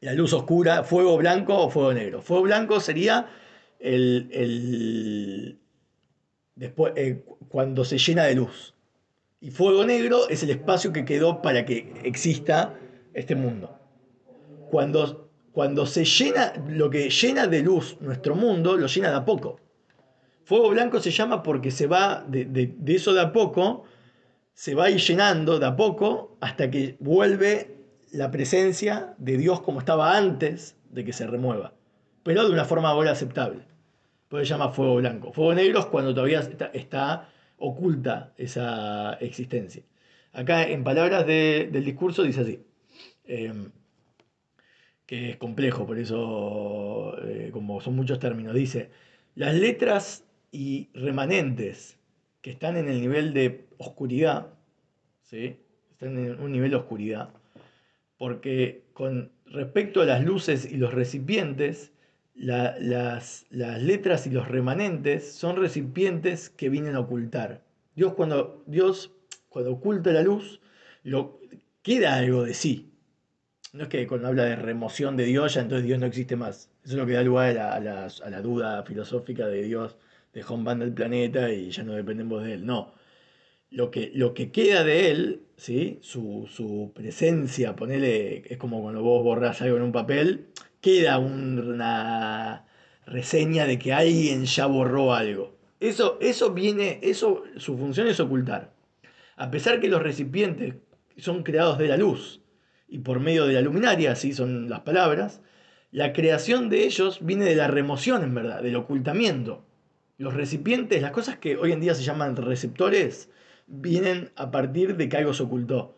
la 0.00 0.12
luz 0.14 0.32
oscura, 0.32 0.82
fuego 0.82 1.16
blanco 1.16 1.56
o 1.56 1.70
fuego 1.70 1.92
negro. 1.92 2.22
Fuego 2.22 2.42
blanco 2.44 2.80
sería 2.80 3.28
el, 3.78 4.28
el- 4.32 5.58
después, 6.54 6.92
eh, 6.96 7.24
cuando 7.48 7.84
se 7.84 7.98
llena 7.98 8.24
de 8.24 8.34
luz. 8.34 8.74
Y 9.40 9.50
fuego 9.50 9.84
negro 9.84 10.28
es 10.28 10.42
el 10.42 10.50
espacio 10.50 10.92
que 10.92 11.04
quedó 11.04 11.42
para 11.42 11.64
que 11.64 11.92
exista 12.04 12.74
este 13.14 13.34
mundo. 13.34 13.78
Cuando, 14.70 15.30
cuando 15.52 15.86
se 15.86 16.04
llena, 16.04 16.52
lo 16.68 16.88
que 16.90 17.10
llena 17.10 17.46
de 17.46 17.60
luz 17.62 17.96
nuestro 18.00 18.34
mundo, 18.34 18.76
lo 18.76 18.86
llena 18.86 19.10
de 19.10 19.16
a 19.16 19.24
poco. 19.24 19.60
Fuego 20.44 20.70
blanco 20.70 21.00
se 21.00 21.10
llama 21.10 21.42
porque 21.42 21.70
se 21.70 21.86
va 21.86 22.24
de, 22.26 22.44
de- 22.44 22.74
de 22.78 22.94
eso 22.94 23.12
de 23.12 23.20
a 23.20 23.32
poco, 23.32 23.84
se 24.56 24.74
va 24.74 24.86
a 24.86 24.90
ir 24.90 24.98
llenando 24.98 25.58
de 25.58 25.66
a 25.66 25.76
poco 25.76 26.38
hasta 26.40 26.70
que 26.70 26.96
vuelve 26.98 27.76
la 28.10 28.30
presencia 28.30 29.14
de 29.18 29.36
Dios 29.36 29.60
como 29.60 29.80
estaba 29.80 30.16
antes 30.16 30.76
de 30.90 31.04
que 31.04 31.12
se 31.12 31.26
remueva, 31.26 31.74
pero 32.22 32.42
de 32.46 32.52
una 32.52 32.64
forma 32.64 32.88
ahora 32.88 33.10
aceptable. 33.10 33.60
Por 34.28 34.40
eso 34.40 34.48
se 34.48 34.54
llama 34.58 34.72
fuego 34.72 34.96
blanco. 34.96 35.30
Fuego 35.34 35.52
negro 35.54 35.80
es 35.80 35.86
cuando 35.86 36.14
todavía 36.14 36.40
está, 36.72 37.28
oculta 37.58 38.32
esa 38.38 39.12
existencia. 39.20 39.82
Acá 40.32 40.66
en 40.66 40.82
palabras 40.84 41.26
de- 41.26 41.68
del 41.70 41.84
discurso 41.84 42.22
dice 42.22 42.40
así, 42.40 42.60
eh, 43.24 43.52
que 45.04 45.30
es 45.32 45.36
complejo, 45.36 45.86
por 45.86 45.98
eso 45.98 47.14
eh, 47.22 47.50
como 47.52 47.82
son 47.82 47.94
muchos 47.94 48.18
términos, 48.18 48.54
dice, 48.54 48.88
las 49.34 49.54
letras 49.54 50.24
y 50.50 50.88
remanentes 50.94 51.98
que 52.40 52.52
están 52.52 52.78
en 52.78 52.88
el 52.88 53.00
nivel 53.02 53.34
de 53.34 53.65
oscuridad, 53.78 54.48
¿sí? 55.22 55.56
están 55.90 56.18
en 56.18 56.40
un 56.40 56.52
nivel 56.52 56.70
de 56.70 56.76
oscuridad, 56.76 57.30
porque 58.18 58.84
con 58.92 59.32
respecto 59.46 60.00
a 60.02 60.04
las 60.04 60.24
luces 60.24 60.70
y 60.70 60.76
los 60.76 60.92
recipientes, 60.92 61.92
la- 62.34 62.76
las, 62.78 63.46
letras 63.50 64.26
y 64.26 64.30
los 64.30 64.48
remanentes 64.48 65.32
son 65.32 65.56
recipientes 65.56 66.50
que 66.50 66.68
vienen 66.68 66.94
a 66.96 67.00
ocultar. 67.00 67.62
Dios 67.94 68.14
cuando, 68.14 68.62
Dios, 68.66 69.12
cuando 69.48 69.72
oculta 69.72 70.12
la 70.12 70.22
luz, 70.22 70.60
lo, 71.02 71.40
queda 71.82 72.16
algo 72.16 72.44
de 72.44 72.54
sí. 72.54 72.92
No 73.72 73.84
es 73.84 73.88
que 73.88 74.06
cuando 74.06 74.28
habla 74.28 74.44
de 74.44 74.56
remoción 74.56 75.16
de 75.16 75.24
Dios, 75.24 75.54
ya 75.54 75.62
entonces 75.62 75.86
Dios 75.86 75.98
no 75.98 76.06
existe 76.06 76.36
más. 76.36 76.70
Eso 76.84 76.94
es 76.94 76.98
lo 76.98 77.06
que 77.06 77.12
da 77.14 77.22
lugar 77.22 77.56
a 77.58 77.80
la, 77.80 78.06
a 78.06 78.30
la- 78.30 78.42
duda 78.42 78.82
filosófica 78.84 79.46
de 79.46 79.62
Dios 79.62 79.96
dejó 80.32 80.54
en 80.54 80.64
banda 80.64 80.84
el 80.84 80.92
planeta 80.92 81.50
y 81.50 81.70
ya 81.70 81.82
no 81.82 81.94
dependemos 81.94 82.44
de 82.44 82.54
él. 82.54 82.66
No. 82.66 82.92
Lo 83.70 83.90
que, 83.90 84.10
lo 84.14 84.32
que 84.34 84.50
queda 84.52 84.84
de 84.84 85.10
él, 85.10 85.42
¿sí? 85.56 85.98
su, 86.02 86.48
su 86.50 86.92
presencia, 86.94 87.76
ponele, 87.76 88.44
es 88.50 88.58
como 88.58 88.80
cuando 88.82 89.02
vos 89.02 89.22
borrás 89.24 89.60
algo 89.62 89.76
en 89.76 89.82
un 89.82 89.92
papel, 89.92 90.48
queda 90.80 91.18
una 91.18 92.64
reseña 93.06 93.66
de 93.66 93.78
que 93.78 93.92
alguien 93.92 94.44
ya 94.44 94.66
borró 94.66 95.14
algo. 95.14 95.56
Eso, 95.80 96.18
eso 96.20 96.52
viene, 96.54 97.00
eso, 97.02 97.42
su 97.56 97.76
función 97.76 98.06
es 98.08 98.20
ocultar. 98.20 98.72
A 99.36 99.50
pesar 99.50 99.80
que 99.80 99.88
los 99.88 100.02
recipientes 100.02 100.74
son 101.18 101.42
creados 101.42 101.78
de 101.78 101.88
la 101.88 101.96
luz 101.96 102.42
y 102.88 102.98
por 103.00 103.20
medio 103.20 103.46
de 103.46 103.54
la 103.54 103.60
luminaria, 103.62 104.12
así 104.12 104.32
son 104.32 104.68
las 104.70 104.80
palabras, 104.80 105.42
La 105.90 106.12
creación 106.12 106.68
de 106.68 106.84
ellos 106.84 107.20
viene 107.22 107.44
de 107.46 107.56
la 107.56 107.68
remoción, 107.68 108.22
en 108.22 108.34
verdad, 108.34 108.62
del 108.62 108.76
ocultamiento. 108.76 109.64
Los 110.18 110.34
recipientes, 110.34 111.02
las 111.02 111.12
cosas 111.12 111.38
que 111.38 111.56
hoy 111.56 111.72
en 111.72 111.80
día 111.80 111.94
se 111.94 112.02
llaman 112.02 112.36
receptores, 112.36 113.30
vienen 113.66 114.30
a 114.36 114.50
partir 114.50 114.96
de 114.96 115.08
que 115.08 115.16
algo 115.16 115.34
se 115.34 115.42
ocultó. 115.42 115.96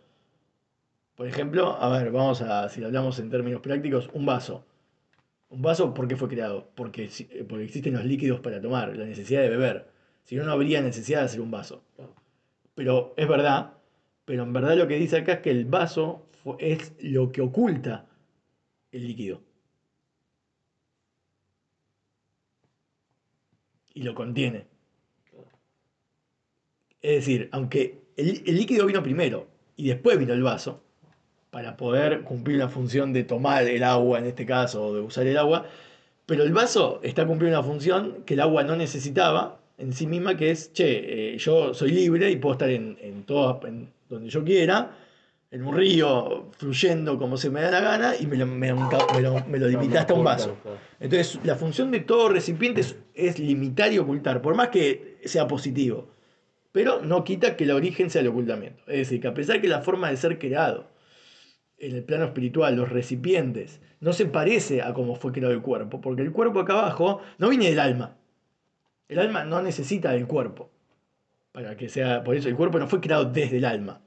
Por 1.15 1.27
ejemplo, 1.27 1.77
a 1.81 1.89
ver, 1.91 2.11
vamos 2.13 2.43
a, 2.43 2.69
si 2.69 2.83
hablamos 2.83 3.19
en 3.19 3.31
términos 3.31 3.61
prácticos, 3.61 4.09
un 4.13 4.25
vaso. 4.25 4.65
Un 5.51 5.63
vaso, 5.63 5.95
¿por 5.95 6.07
qué 6.07 6.17
fue 6.17 6.29
creado? 6.29 6.71
Porque, 6.75 7.11
porque 7.49 7.65
existen 7.65 7.95
los 7.95 8.05
líquidos 8.05 8.41
para 8.41 8.61
tomar, 8.61 8.97
la 8.97 9.05
necesidad 9.05 9.43
de 9.43 9.49
beber. 9.49 9.89
Si 10.25 10.37
no, 10.37 10.45
no 10.45 10.53
habría 10.53 10.81
necesidad 10.83 11.21
de 11.21 11.25
hacer 11.25 11.41
un 11.41 11.51
vaso. 11.51 11.83
Pero 12.75 13.15
es 13.17 13.27
verdad, 13.27 13.73
pero 14.25 14.43
en 14.43 14.53
verdad 14.53 14.77
lo 14.77 14.87
que 14.87 14.97
dice 14.97 15.17
acá 15.17 15.33
es 15.33 15.41
que 15.41 15.51
el 15.51 15.65
vaso 15.65 16.27
es 16.59 16.95
lo 17.01 17.33
que 17.33 17.41
oculta 17.41 18.07
el 18.93 19.07
líquido. 19.07 19.43
Y 23.95 24.03
lo 24.03 24.15
contiene. 24.15 24.67
Es 27.03 27.17
decir, 27.17 27.49
aunque 27.53 28.01
el, 28.17 28.43
líquido 28.45 28.87
vino 28.87 29.03
primero 29.03 29.47
y 29.77 29.89
después 29.89 30.19
vino 30.19 30.33
el 30.33 30.43
vaso, 30.43 30.83
para 31.51 31.77
poder 31.77 32.23
cumplir 32.23 32.59
la 32.59 32.69
función 32.69 33.13
de 33.13 33.25
tomar 33.25 33.65
el 33.65 33.83
agua 33.83 34.19
en 34.19 34.27
este 34.27 34.45
caso, 34.45 34.85
o 34.87 34.95
de 34.95 35.01
usar 35.01 35.27
el 35.27 35.39
agua, 35.39 35.67
pero 36.27 36.43
el 36.43 36.53
vaso 36.53 37.01
está 37.03 37.27
cumpliendo 37.27 37.59
una 37.59 37.67
función 37.67 38.23
que 38.27 38.35
el 38.35 38.41
agua 38.41 38.65
no 38.65 38.77
necesitaba 38.77 39.59
en 39.79 39.93
sí 39.93 40.07
misma, 40.07 40.37
que 40.37 40.51
es, 40.51 40.73
che, 40.73 41.35
eh, 41.35 41.39
yo 41.39 41.73
soy 41.73 41.93
libre 41.93 42.31
y 42.31 42.37
puedo 42.37 42.55
estar 42.55 42.69
en, 42.69 42.99
en, 43.01 43.23
todo, 43.23 43.61
donde 44.09 44.29
yo 44.29 44.45
quiera, 44.45 44.91
en 45.51 45.65
un 45.65 45.75
río, 45.75 46.51
fluyendo 46.59 47.19
como 47.19 47.37
se 47.37 47.49
me 47.49 47.63
da 47.63 47.71
la 47.71 47.81
gana, 47.81 48.15
y 48.19 48.27
me 48.27 48.37
lo, 48.37 48.45
me, 48.45 48.75
me 48.75 49.59
lo, 49.59 49.69
limitaste 49.69 50.13
a 50.13 50.17
un 50.17 50.25
vaso. 50.25 50.57
Entonces, 51.01 51.39
la 51.45 51.55
función 51.55 51.91
de 51.91 52.01
todo 52.01 52.29
recipiente 52.29 52.83
es, 53.15 53.39
limitar 53.39 53.93
y 53.93 53.99
ocultar, 53.99 54.43
por 54.43 54.55
más 54.55 54.69
que 54.69 55.19
sea 55.25 55.47
positivo. 55.47 56.09
Pero 56.73 57.01
no 57.03 57.25
quita 57.25 57.57
que 57.57 57.65
el 57.65 57.71
origen 57.71 58.11
sea 58.11 58.21
el 58.21 58.29
ocultamiento. 58.29 58.83
Es 58.87 58.99
decir, 58.99 59.21
que 59.21 59.29
a 59.29 59.35
pesar 59.35 59.61
que 59.61 59.69
la 59.69 59.81
forma 59.81 60.11
de 60.11 60.17
ser 60.17 60.39
creado 60.39 60.87
en 61.79 61.95
el 61.95 62.05
plano 62.05 62.25
espiritual, 62.25 62.77
los 62.77 62.89
recipientes, 62.89 63.81
no 64.01 64.13
se 64.13 64.27
parece 64.27 64.83
a 64.83 64.93
cómo 64.93 65.15
fue 65.15 65.33
creado 65.33 65.55
el 65.55 65.63
cuerpo, 65.63 66.01
porque 66.01 66.23
el 66.23 66.33
cuerpo 66.33 66.61
acá 66.61 66.75
abajo 66.75 67.21
no 67.39 67.49
viene 67.49 67.71
del 67.71 67.81
alma. 67.81 68.17
El 69.09 69.19
alma 69.19 69.45
no 69.45 69.63
necesita 69.63 70.13
del 70.13 70.27
cuerpo. 70.27 70.71
Para 71.53 71.77
que 71.77 71.89
sea. 71.89 72.23
Por 72.23 72.37
eso 72.37 72.49
el 72.49 72.57
cuerpo 72.57 72.79
no 72.79 72.89
fue 72.89 73.01
creado 73.01 73.25
desde 73.25 73.57
el 73.57 73.65
alma. 73.65 74.03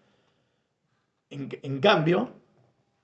En, 1.30 1.80
cambio, 1.80 2.30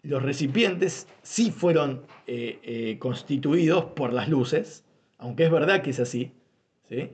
los 0.03 0.21
recipientes 0.21 1.07
sí 1.21 1.49
fueron 1.49 2.03
eh, 2.27 2.59
eh, 2.61 2.99
constituidos 2.99 3.85
por 3.85 4.11
las 4.11 4.27
luces, 4.27 4.83
aunque 5.17 5.45
es 5.45 5.51
verdad 5.51 5.81
que 5.81 5.91
es 5.91 5.99
así. 6.01 6.33
¿sí? 6.89 7.13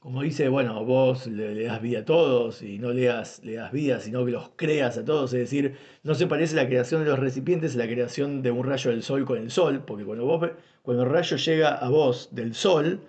Como 0.00 0.22
dice, 0.22 0.48
bueno, 0.48 0.82
vos 0.82 1.26
le, 1.26 1.64
das 1.64 1.82
vida 1.82 2.00
a 2.00 2.04
todos 2.06 2.62
y 2.62 2.78
no 2.78 2.90
le 2.90 3.04
das, 3.04 3.44
le 3.44 3.56
das 3.56 3.70
vida, 3.70 4.00
sino 4.00 4.24
que 4.24 4.30
los 4.30 4.48
creas 4.56 4.96
a 4.96 5.04
todos. 5.04 5.34
Es 5.34 5.40
decir, 5.40 5.76
no 6.04 6.14
se 6.14 6.26
parece 6.26 6.56
la 6.56 6.66
creación 6.66 7.04
de 7.04 7.10
los 7.10 7.18
recipientes 7.18 7.74
a 7.74 7.78
la 7.80 7.86
creación 7.86 8.40
de 8.40 8.50
un 8.50 8.64
rayo 8.64 8.90
del 8.90 9.02
sol 9.02 9.26
con 9.26 9.36
el 9.36 9.50
sol, 9.50 9.84
porque 9.86 10.06
cuando, 10.06 10.24
vos, 10.24 10.52
cuando 10.80 11.02
el 11.02 11.10
rayo 11.10 11.36
llega 11.36 11.74
a 11.74 11.90
vos 11.90 12.30
del 12.32 12.54
sol, 12.54 13.00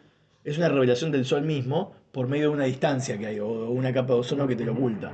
es 0.44 0.58
una 0.58 0.68
revelación 0.68 1.12
del 1.12 1.24
sol 1.24 1.44
mismo 1.44 1.96
por 2.12 2.28
medio 2.28 2.50
de 2.50 2.56
una 2.56 2.66
distancia 2.66 3.18
que 3.18 3.26
hay 3.26 3.40
o 3.40 3.70
una 3.70 3.94
capa 3.94 4.14
de 4.14 4.20
ozono 4.20 4.46
que 4.46 4.58
te 4.58 4.66
lo 4.66 4.74
oculta. 4.74 5.14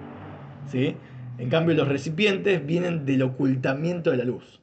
¿sí? 0.72 0.96
En 1.38 1.50
cambio, 1.51 1.75
los 1.75 1.88
recipientes 1.88 2.65
vienen 2.65 3.05
del 3.05 3.22
ocultamiento 3.22 4.10
de 4.10 4.17
la 4.17 4.24
luz. 4.24 4.62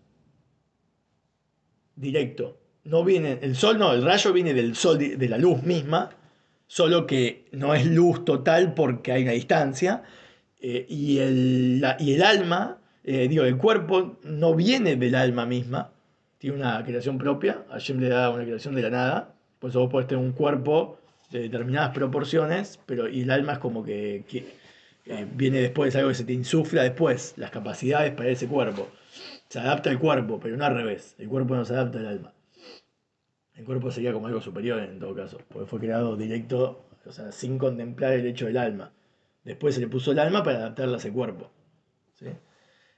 Directo. 1.94 2.58
No 2.82 3.04
viene, 3.04 3.38
el 3.40 3.54
sol 3.54 3.78
no, 3.78 3.92
el 3.92 4.02
rayo 4.02 4.32
viene 4.32 4.52
del 4.52 4.74
sol, 4.74 4.98
de 4.98 5.28
la 5.28 5.38
luz 5.38 5.62
misma, 5.62 6.10
solo 6.74 7.06
que 7.06 7.44
no 7.52 7.72
es 7.72 7.86
luz 7.86 8.24
total 8.24 8.74
porque 8.74 9.12
hay 9.12 9.22
una 9.22 9.30
distancia. 9.30 10.02
Eh, 10.60 10.84
y, 10.88 11.18
el, 11.18 11.86
y, 12.00 12.14
el, 12.14 12.22
alma, 12.24 12.78
eh, 13.04 13.28
digo, 13.28 13.44
el 13.44 13.56
cuerpo 13.58 14.18
no 14.24 14.56
viene 14.56 14.96
del 14.96 15.14
alma 15.14 15.46
misma, 15.46 15.92
tiene 16.38 16.56
una 16.56 16.82
creación 16.84 17.16
propia. 17.16 17.64
Hashem 17.70 18.00
le 18.00 18.08
da 18.08 18.30
una 18.30 18.42
creación 18.42 18.74
de 18.74 18.82
la 18.82 18.90
nada. 18.90 19.34
Por 19.60 19.70
eso 19.70 19.78
vos 19.78 19.90
podés 19.92 20.08
tener 20.08 20.24
un 20.24 20.32
cuerpo 20.32 20.98
de 21.30 21.42
determinadas 21.42 21.94
proporciones, 21.94 22.80
pero 22.86 23.08
y 23.08 23.20
el 23.20 23.30
alma 23.30 23.52
es 23.52 23.58
como 23.60 23.84
que 23.84 24.24
eh, 25.06 25.26
viene 25.32 25.60
después, 25.60 25.90
es 25.90 25.96
algo 25.96 26.08
que 26.08 26.16
se 26.16 26.24
te 26.24 26.32
insufla 26.32 26.82
después, 26.82 27.34
las 27.36 27.52
capacidades 27.52 28.12
para 28.14 28.30
ese 28.30 28.48
cuerpo. 28.48 28.88
Se 29.48 29.60
adapta 29.60 29.90
al 29.90 30.00
cuerpo, 30.00 30.40
pero 30.42 30.56
no 30.56 30.64
al 30.64 30.74
revés. 30.74 31.14
El 31.18 31.28
cuerpo 31.28 31.54
no 31.54 31.64
se 31.64 31.74
adapta 31.74 32.00
al 32.00 32.06
alma. 32.06 32.33
El 33.54 33.64
cuerpo 33.64 33.90
sería 33.90 34.12
como 34.12 34.26
algo 34.26 34.40
superior 34.40 34.80
en 34.80 34.98
todo 34.98 35.14
caso, 35.14 35.38
porque 35.48 35.66
fue 35.66 35.80
creado 35.80 36.16
directo, 36.16 36.84
o 37.06 37.12
sea, 37.12 37.30
sin 37.32 37.58
contemplar 37.58 38.14
el 38.14 38.26
hecho 38.26 38.46
del 38.46 38.56
alma. 38.56 38.92
Después 39.44 39.74
se 39.74 39.80
le 39.80 39.88
puso 39.88 40.12
el 40.12 40.18
alma 40.18 40.42
para 40.42 40.58
adaptarla 40.58 40.94
a 40.94 40.98
ese 40.98 41.12
cuerpo. 41.12 41.50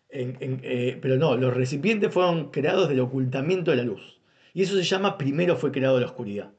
Eh, 0.08 0.98
pero 1.02 1.16
no, 1.16 1.36
los 1.36 1.52
recipientes 1.52 2.12
fueron 2.12 2.50
creados 2.50 2.88
del 2.88 3.00
ocultamiento 3.00 3.72
de 3.72 3.78
la 3.78 3.82
luz. 3.82 4.20
Y 4.54 4.62
eso 4.62 4.76
se 4.76 4.84
llama 4.84 5.18
primero 5.18 5.56
fue 5.56 5.72
creado 5.72 6.00
la 6.00 6.06
oscuridad. 6.06 6.52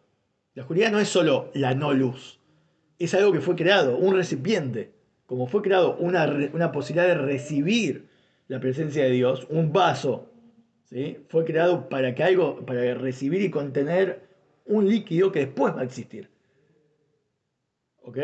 La 0.54 0.63
oscuridad 0.63 0.92
no 0.92 1.00
es 1.00 1.08
solo 1.08 1.50
la 1.54 1.74
no 1.74 1.94
luz, 1.94 2.39
es 3.00 3.13
algo 3.13 3.32
que 3.32 3.42
fue 3.42 3.56
creado, 3.56 3.98
un 3.98 4.16
recipiente 4.16 4.98
como 5.27 5.46
fue 5.46 5.62
creado 5.62 5.98
una, 5.98 6.72
posibilidad 6.72 7.08
de 7.08 7.16
recibir 7.16 8.08
la 8.48 8.60
presencia 8.62 9.04
de 9.04 9.12
Dios, 9.12 9.46
un 9.50 9.74
vaso, 9.74 10.32
¿sí? 10.89 11.17
fue 11.29 11.46
creado 11.46 11.89
para 11.89 12.15
que 12.15 12.24
algo, 12.24 12.65
para 12.65 12.94
recibir 12.94 13.41
y 13.41 13.51
contener 13.51 14.27
un 14.65 14.88
líquido 14.88 15.32
que 15.32 15.39
después 15.39 15.75
va 15.75 15.82
a 15.82 15.86
existir. 15.86 16.29
¿Ok? 18.03 18.17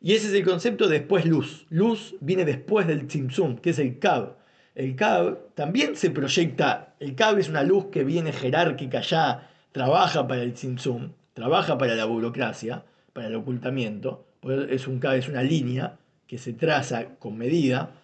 Y 0.00 0.14
ese 0.14 0.28
es 0.28 0.34
el 0.34 0.44
concepto 0.44 0.88
de 0.88 1.00
después 1.00 1.24
luz. 1.24 1.66
Luz 1.70 2.16
viene 2.20 2.44
después 2.44 2.86
del 2.86 3.06
Tzimtzum, 3.06 3.56
que 3.56 3.70
es 3.70 3.78
el 3.78 3.98
Kab. 3.98 4.36
El 4.74 4.94
Kab 4.94 5.54
también 5.54 5.96
se 5.96 6.10
proyecta, 6.10 6.94
el 7.00 7.14
Kab 7.14 7.38
es 7.38 7.48
una 7.48 7.62
luz 7.62 7.86
que 7.86 8.04
viene 8.04 8.32
jerárquica 8.32 9.00
ya, 9.00 9.50
trabaja 9.72 10.28
para 10.28 10.42
el 10.42 10.52
Tzimtzum, 10.52 11.12
trabaja 11.32 11.78
para 11.78 11.94
la 11.94 12.04
burocracia, 12.04 12.84
para 13.12 13.28
el 13.28 13.34
ocultamiento, 13.34 14.26
es 14.68 14.86
un 14.86 14.98
Kab, 14.98 15.14
es 15.14 15.28
una 15.28 15.42
línea, 15.42 15.98
que 16.26 16.38
se 16.38 16.52
traza 16.52 17.16
con 17.18 17.38
medida 17.38 17.94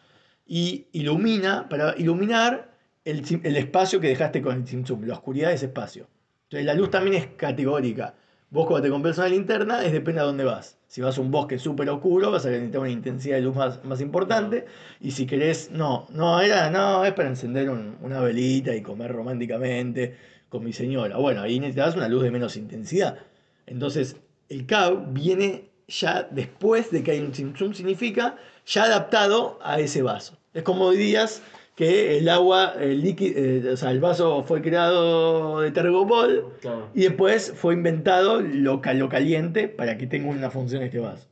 y 0.47 0.87
ilumina, 0.93 1.69
para 1.69 1.95
iluminar 1.99 2.72
el, 3.05 3.57
espacio 3.57 4.01
que 4.01 4.09
dejaste 4.09 4.43
con 4.43 4.57
el 4.57 4.65
Tzimtzum, 4.65 5.05
la 5.05 5.15
oscuridad 5.15 5.53
ese 5.53 5.67
espacio. 5.67 6.09
Entonces 6.45 6.67
la 6.67 6.75
luz 6.75 6.91
también 6.91 7.17
es 7.17 7.27
categórica. 7.37 8.15
Vos 8.51 8.67
cuando 8.67 8.85
te 8.85 8.91
compras 8.91 9.17
una 9.19 9.29
linterna 9.29 9.85
es 9.85 9.93
depende 9.93 10.21
a 10.21 10.25
dónde 10.25 10.45
vas. 10.45 10.77
Si 10.87 11.01
vas 11.01 11.17
a 11.17 11.21
un 11.23 11.31
bosque 11.31 11.59
súper 11.59 11.89
oscuro 11.89 12.31
vas 12.31 12.45
a 12.45 12.51
necesitar 12.51 12.83
una 12.83 12.91
intensidad 12.91 13.37
de 13.37 13.43
luz 13.43 13.57
más, 13.57 13.83
más 13.85 14.01
importante. 14.01 14.67
Y 15.01 15.13
si 15.13 15.27
querés, 15.27 15.71
no, 15.71 16.07
no, 16.11 16.41
era, 16.41 16.69
no, 16.69 17.05
es 17.05 17.15
para 17.15 17.31
encender 17.31 17.71
una 17.71 18.21
velita 18.21 18.75
y 18.75 18.83
comer 18.83 19.11
románticamente 19.11 20.17
con 20.51 20.63
mi 20.63 20.75
señora. 20.75 21.17
Bueno, 21.17 21.41
ahí 21.41 21.59
necesitas 21.59 21.97
una 21.97 22.09
luz 22.09 22.23
de 22.23 22.31
menos 22.31 22.57
intensidad. 22.57 23.19
Entonces 23.67 24.17
el 24.51 24.67
CAB 24.67 25.15
viene 25.15 25.71
ya 25.89 26.29
después 26.31 26.91
de 26.91 27.03
que 27.03 27.13
hay 27.13 27.21
un 27.21 27.33
Tzimtzum 27.33 27.73
significa 27.73 28.37
ya 28.67 28.85
adaptado 28.85 29.59
a 29.63 29.81
ese 29.81 30.03
vaso. 30.03 30.37
Es 30.53 30.63
como 30.63 30.91
dirías 30.91 31.43
que 31.75 32.19
el 32.19 32.29
agua, 32.29 32.75
el 32.79 33.01
líquido, 33.01 33.39
eh, 33.39 33.71
o 33.73 33.77
sea, 33.77 33.91
el 33.91 34.01
vaso 34.01 34.45
fue 34.45 34.61
creado 34.61 35.61
de 35.61 35.71
tergopol 35.71 36.53
y 36.95 37.03
después 37.03 37.53
fue 37.57 37.75
inventado 37.75 38.41
lo, 38.41 38.81
lo, 38.83 39.09
caliente 39.09 39.69
para 39.69 39.97
que 39.97 40.07
tenga 40.07 40.29
una 40.29 40.51
función 40.51 40.83
este 40.83 40.99
vaso. 40.99 41.27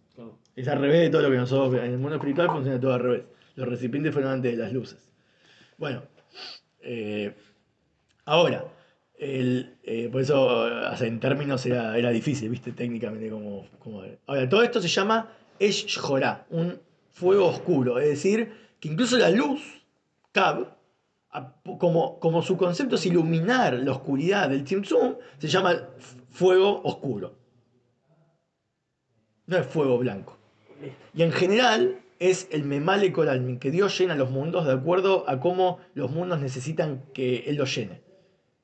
Es 0.57 0.69
al 0.69 0.81
revés 0.81 1.01
de 1.01 1.11
todo 1.11 1.23
lo 1.23 1.31
que 1.31 1.37
nosotros 1.37 1.83
en 1.83 1.93
el 1.93 1.99
mundo 1.99 2.17
espiritual 2.17 2.49
funciona 2.49 2.81
todo 2.81 2.95
al 2.95 3.01
revés. 3.01 3.23
Los 3.55 3.69
recipientes 3.69 4.13
fueron 4.13 4.33
antes 4.33 4.57
de 4.57 4.63
las 4.63 4.73
luces. 4.73 4.99
Bueno, 5.79 6.03
eh, 6.83 7.35
ahora, 8.25 8.65
el, 9.19 9.77
eh, 9.83 10.09
por 10.11 10.23
eso, 10.23 10.69
en 11.03 11.21
términos 11.21 11.65
era, 11.67 11.97
era 11.97 12.11
difícil, 12.11 12.49
¿viste? 12.49 12.73
Técnicamente, 12.73 13.31
como, 13.31 13.67
como. 13.79 14.03
Ahora, 14.27 14.49
todo 14.49 14.63
esto 14.63 14.81
se 14.81 14.89
llama 14.89 15.31
Esh 15.59 16.01
un 16.51 16.79
fuego 17.11 17.47
oscuro. 17.47 17.99
Es 17.99 18.09
decir, 18.09 18.53
que 18.81 18.89
incluso 18.89 19.19
la 19.19 19.31
luz, 19.31 19.80
Kab, 20.33 20.77
como, 21.79 22.43
su 22.43 22.57
concepto 22.57 22.97
es 22.97 23.07
iluminar 23.07 23.75
la 23.75 23.93
oscuridad 23.93 24.49
del 24.49 24.65
Tzimtzum, 24.65 25.15
se 25.39 25.49
llama 25.49 25.89
fuego 26.31 26.81
oscuro. 26.83 27.39
No 29.47 29.57
es 29.57 29.67
fuego 29.67 29.99
blanco. 29.99 30.39
Y 31.15 31.23
en 31.23 31.33
general 31.33 32.01
es 32.19 32.49
el 32.53 32.65
memale 32.65 33.13
coral 33.13 33.59
que 33.59 33.71
Dios 33.71 33.99
llena 33.99 34.15
los 34.15 34.31
mundos 34.31 34.67
de 34.67 34.73
acuerdo 34.73 35.25
a 35.29 35.41
cómo 35.41 35.79
los 35.95 36.11
mundos 36.11 36.41
necesitan 36.41 37.03
que 37.13 37.45
Él 37.47 37.57
los 37.57 37.75
llene. 37.75 38.03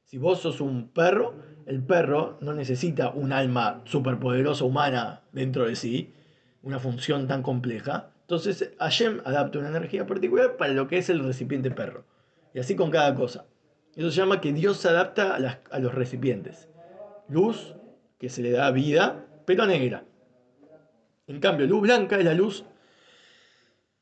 Si 0.04 0.18
vos 0.18 0.40
sos 0.40 0.60
un 0.60 0.88
perro, 0.88 1.34
el 1.66 1.82
perro 1.82 2.38
no 2.40 2.54
necesita 2.54 3.10
un 3.10 3.32
alma 3.32 3.82
superpoderosa 3.84 4.64
humana 4.64 5.22
dentro 5.32 5.66
de 5.66 5.74
sí, 5.74 6.14
una 6.62 6.78
función 6.78 7.26
tan 7.26 7.42
compleja. 7.42 8.10
Entonces 8.26 8.72
Hashem 8.80 9.20
adapta 9.24 9.60
una 9.60 9.68
energía 9.68 10.04
particular 10.04 10.56
para 10.56 10.72
lo 10.72 10.88
que 10.88 10.98
es 10.98 11.08
el 11.10 11.24
recipiente 11.24 11.70
perro. 11.70 12.04
Y 12.52 12.58
así 12.58 12.74
con 12.74 12.90
cada 12.90 13.14
cosa. 13.14 13.46
Eso 13.94 14.10
se 14.10 14.16
llama 14.16 14.40
que 14.40 14.52
Dios 14.52 14.78
se 14.78 14.88
adapta 14.88 15.36
a, 15.36 15.38
las- 15.38 15.58
a 15.70 15.78
los 15.78 15.94
recipientes. 15.94 16.68
Luz, 17.28 17.74
que 18.18 18.28
se 18.28 18.42
le 18.42 18.50
da 18.50 18.70
vida, 18.72 19.26
pero 19.44 19.64
negra. 19.66 20.02
En 21.28 21.38
cambio, 21.40 21.66
luz 21.66 21.82
blanca 21.82 22.18
es 22.18 22.24
la 22.24 22.34
luz 22.34 22.64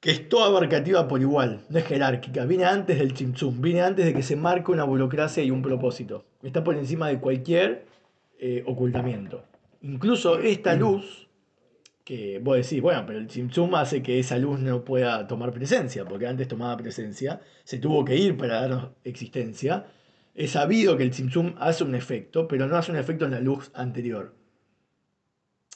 que 0.00 0.10
es 0.10 0.28
toda 0.28 0.46
abarcativa 0.48 1.08
por 1.08 1.22
igual, 1.22 1.62
no 1.70 1.78
es 1.78 1.86
jerárquica, 1.86 2.44
viene 2.44 2.66
antes 2.66 2.98
del 2.98 3.14
chimchum, 3.14 3.62
viene 3.62 3.80
antes 3.80 4.04
de 4.04 4.12
que 4.12 4.22
se 4.22 4.36
marque 4.36 4.70
una 4.70 4.84
burocracia 4.84 5.42
y 5.42 5.50
un 5.50 5.62
propósito. 5.62 6.26
Está 6.42 6.62
por 6.62 6.76
encima 6.76 7.08
de 7.08 7.20
cualquier 7.20 7.86
eh, 8.38 8.62
ocultamiento. 8.66 9.42
Incluso 9.80 10.38
esta 10.38 10.74
luz, 10.74 11.23
que 12.04 12.38
vos 12.38 12.56
decís, 12.56 12.82
bueno, 12.82 13.04
pero 13.06 13.18
el 13.18 13.28
chimchum 13.28 13.74
hace 13.74 14.02
que 14.02 14.18
esa 14.18 14.38
luz 14.38 14.60
no 14.60 14.84
pueda 14.84 15.26
tomar 15.26 15.52
presencia, 15.52 16.04
porque 16.04 16.26
antes 16.26 16.46
tomaba 16.48 16.76
presencia, 16.76 17.40
se 17.64 17.78
tuvo 17.78 18.04
que 18.04 18.16
ir 18.16 18.36
para 18.36 18.60
darnos 18.60 18.90
existencia. 19.04 19.86
Es 20.34 20.52
sabido 20.52 20.96
que 20.96 21.04
el 21.04 21.10
chimchum 21.10 21.54
hace 21.58 21.82
un 21.84 21.94
efecto, 21.94 22.46
pero 22.46 22.66
no 22.66 22.76
hace 22.76 22.92
un 22.92 22.98
efecto 22.98 23.24
en 23.24 23.30
la 23.30 23.40
luz 23.40 23.70
anterior. 23.74 24.34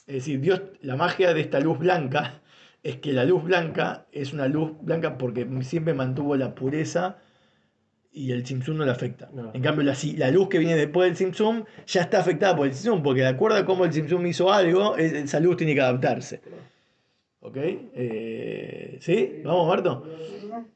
Es 0.05 0.15
decir, 0.15 0.39
Dios, 0.39 0.61
la 0.81 0.95
magia 0.95 1.33
de 1.33 1.41
esta 1.41 1.59
luz 1.59 1.79
blanca 1.79 2.41
es 2.83 2.97
que 2.97 3.13
la 3.13 3.25
luz 3.25 3.43
blanca 3.43 4.07
es 4.11 4.33
una 4.33 4.47
luz 4.47 4.73
blanca 4.81 5.17
porque 5.17 5.47
siempre 5.63 5.93
mantuvo 5.93 6.35
la 6.35 6.55
pureza 6.55 7.17
y 8.19 8.31
el 8.33 8.45
Simsum 8.45 8.77
no 8.77 8.85
la 8.85 8.91
afecta. 8.91 9.29
No. 9.33 9.51
En 9.53 9.61
cambio, 9.61 9.83
la, 9.83 9.95
la 10.17 10.29
luz 10.31 10.49
que 10.49 10.59
viene 10.59 10.75
después 10.75 11.07
del 11.09 11.15
Simsum 11.15 11.63
ya 11.87 12.01
está 12.01 12.19
afectada 12.19 12.55
por 12.55 12.67
el 12.67 12.73
Simsum, 12.73 13.01
porque 13.01 13.21
de 13.21 13.27
acuerdo 13.27 13.57
a 13.57 13.65
cómo 13.65 13.85
el 13.85 13.93
Simsum 13.93 14.25
hizo 14.27 14.51
algo, 14.51 14.97
es- 14.97 15.13
esa 15.13 15.39
luz 15.39 15.55
tiene 15.57 15.73
que 15.73 15.81
adaptarse. 15.81 16.41
¿Ok? 17.41 17.55
Eh, 17.57 18.97
¿Sí? 19.01 19.41
¿Vamos, 19.43 19.67
Marto? 19.67 20.03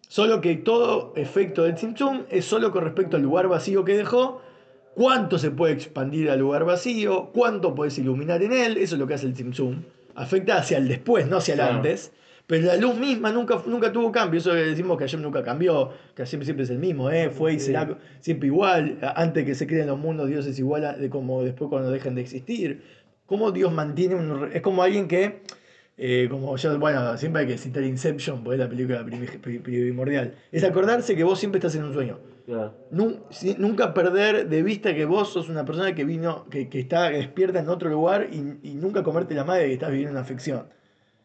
Solo 0.08 0.40
que 0.40 0.56
todo 0.56 1.14
efecto 1.18 1.64
del 1.64 1.78
Simsum 1.78 2.24
es 2.30 2.46
solo 2.46 2.72
con 2.72 2.84
respecto 2.86 3.18
al 3.18 3.24
lugar 3.24 3.48
vacío 3.48 3.84
que 3.84 3.98
dejó, 3.98 4.42
cuánto 4.96 5.38
se 5.38 5.52
puede 5.52 5.74
expandir 5.74 6.30
al 6.30 6.40
lugar 6.40 6.64
vacío, 6.64 7.32
cuánto 7.34 7.76
puedes 7.76 7.98
iluminar 7.98 8.42
en 8.44 8.54
él, 8.54 8.78
eso 8.78 8.96
es 8.96 9.00
lo 9.00 9.08
que 9.08 9.16
hace 9.16 9.26
el 9.26 9.36
Simsum. 9.36 9.82
Afecta 10.16 10.58
hacia 10.58 10.78
el 10.78 10.88
después, 10.88 11.28
no 11.28 11.38
hacia 11.38 11.54
el 11.56 11.60
Claro. 11.60 11.76
antes. 11.76 12.14
Pero 12.46 12.68
la 12.68 12.76
luz 12.76 12.98
misma 12.98 13.32
nunca, 13.32 13.62
nunca 13.66 13.92
tuvo 13.92 14.12
cambio. 14.12 14.40
Eso 14.40 14.52
que 14.52 14.58
decimos 14.58 14.98
que 14.98 15.06
Hashem 15.06 15.22
nunca 15.22 15.42
cambió, 15.44 15.92
que 16.14 16.24
Hashem 16.24 16.44
siempre 16.44 16.64
es 16.66 16.70
el 16.70 16.78
mismo, 16.80 17.10
¿eh? 17.10 17.30
fue 17.30 17.54
y 17.54 17.60
será 17.60 17.98
siempre 18.20 18.48
igual. 18.48 18.98
Antes 19.16 19.46
que 19.46 19.56
se 19.56 19.66
creen 19.66 19.88
los 19.88 19.98
mundos, 19.98 20.28
Dios 20.28 20.46
es 20.46 20.60
igual 20.60 20.86
a, 20.86 20.94
de 20.94 21.10
como 21.10 21.42
después 21.44 21.70
cuando 21.70 21.90
dejen 21.90 22.16
de 22.16 22.22
existir. 22.22 22.84
¿Cómo 23.26 23.52
Dios 23.52 23.72
mantiene 23.72 24.16
un... 24.16 24.50
Es 24.54 24.62
como 24.62 24.84
alguien 24.84 25.08
que, 25.08 25.42
eh, 25.98 26.28
como 26.30 26.58
yo, 26.58 26.78
bueno, 26.78 27.18
siempre 27.18 27.44
hay 27.44 27.48
que 27.48 27.58
citar 27.58 27.82
Inception, 27.84 28.44
porque 28.44 28.56
es 28.56 28.60
la 28.60 28.70
película 28.70 29.06
primordial. 29.64 30.34
Es 30.52 30.64
acordarse 30.66 31.16
que 31.16 31.24
vos 31.24 31.40
siempre 31.40 31.60
estás 31.60 31.74
en 31.76 31.86
un 31.86 31.94
sueño. 31.94 32.20
Si- 33.30 33.56
nunca 33.58 33.94
perder 33.94 34.50
de 34.50 34.62
vista 34.64 34.94
que 34.94 35.06
vos 35.06 35.32
sos 35.32 35.48
una 35.48 35.64
persona 35.64 35.96
que 35.96 36.04
vino, 36.04 36.46
que, 36.50 36.68
que 36.68 36.82
está 36.82 37.10
despierta 37.10 37.60
en 37.60 37.70
otro 37.70 37.90
lugar 37.90 38.28
y, 38.32 38.60
y 38.70 38.76
nunca 38.76 39.02
comerte 39.02 39.34
la 39.34 39.46
madre 39.46 39.62
de 39.64 39.68
que 39.70 39.74
estás 39.76 39.90
viviendo 39.92 40.12
una 40.12 40.22
afección. 40.22 40.66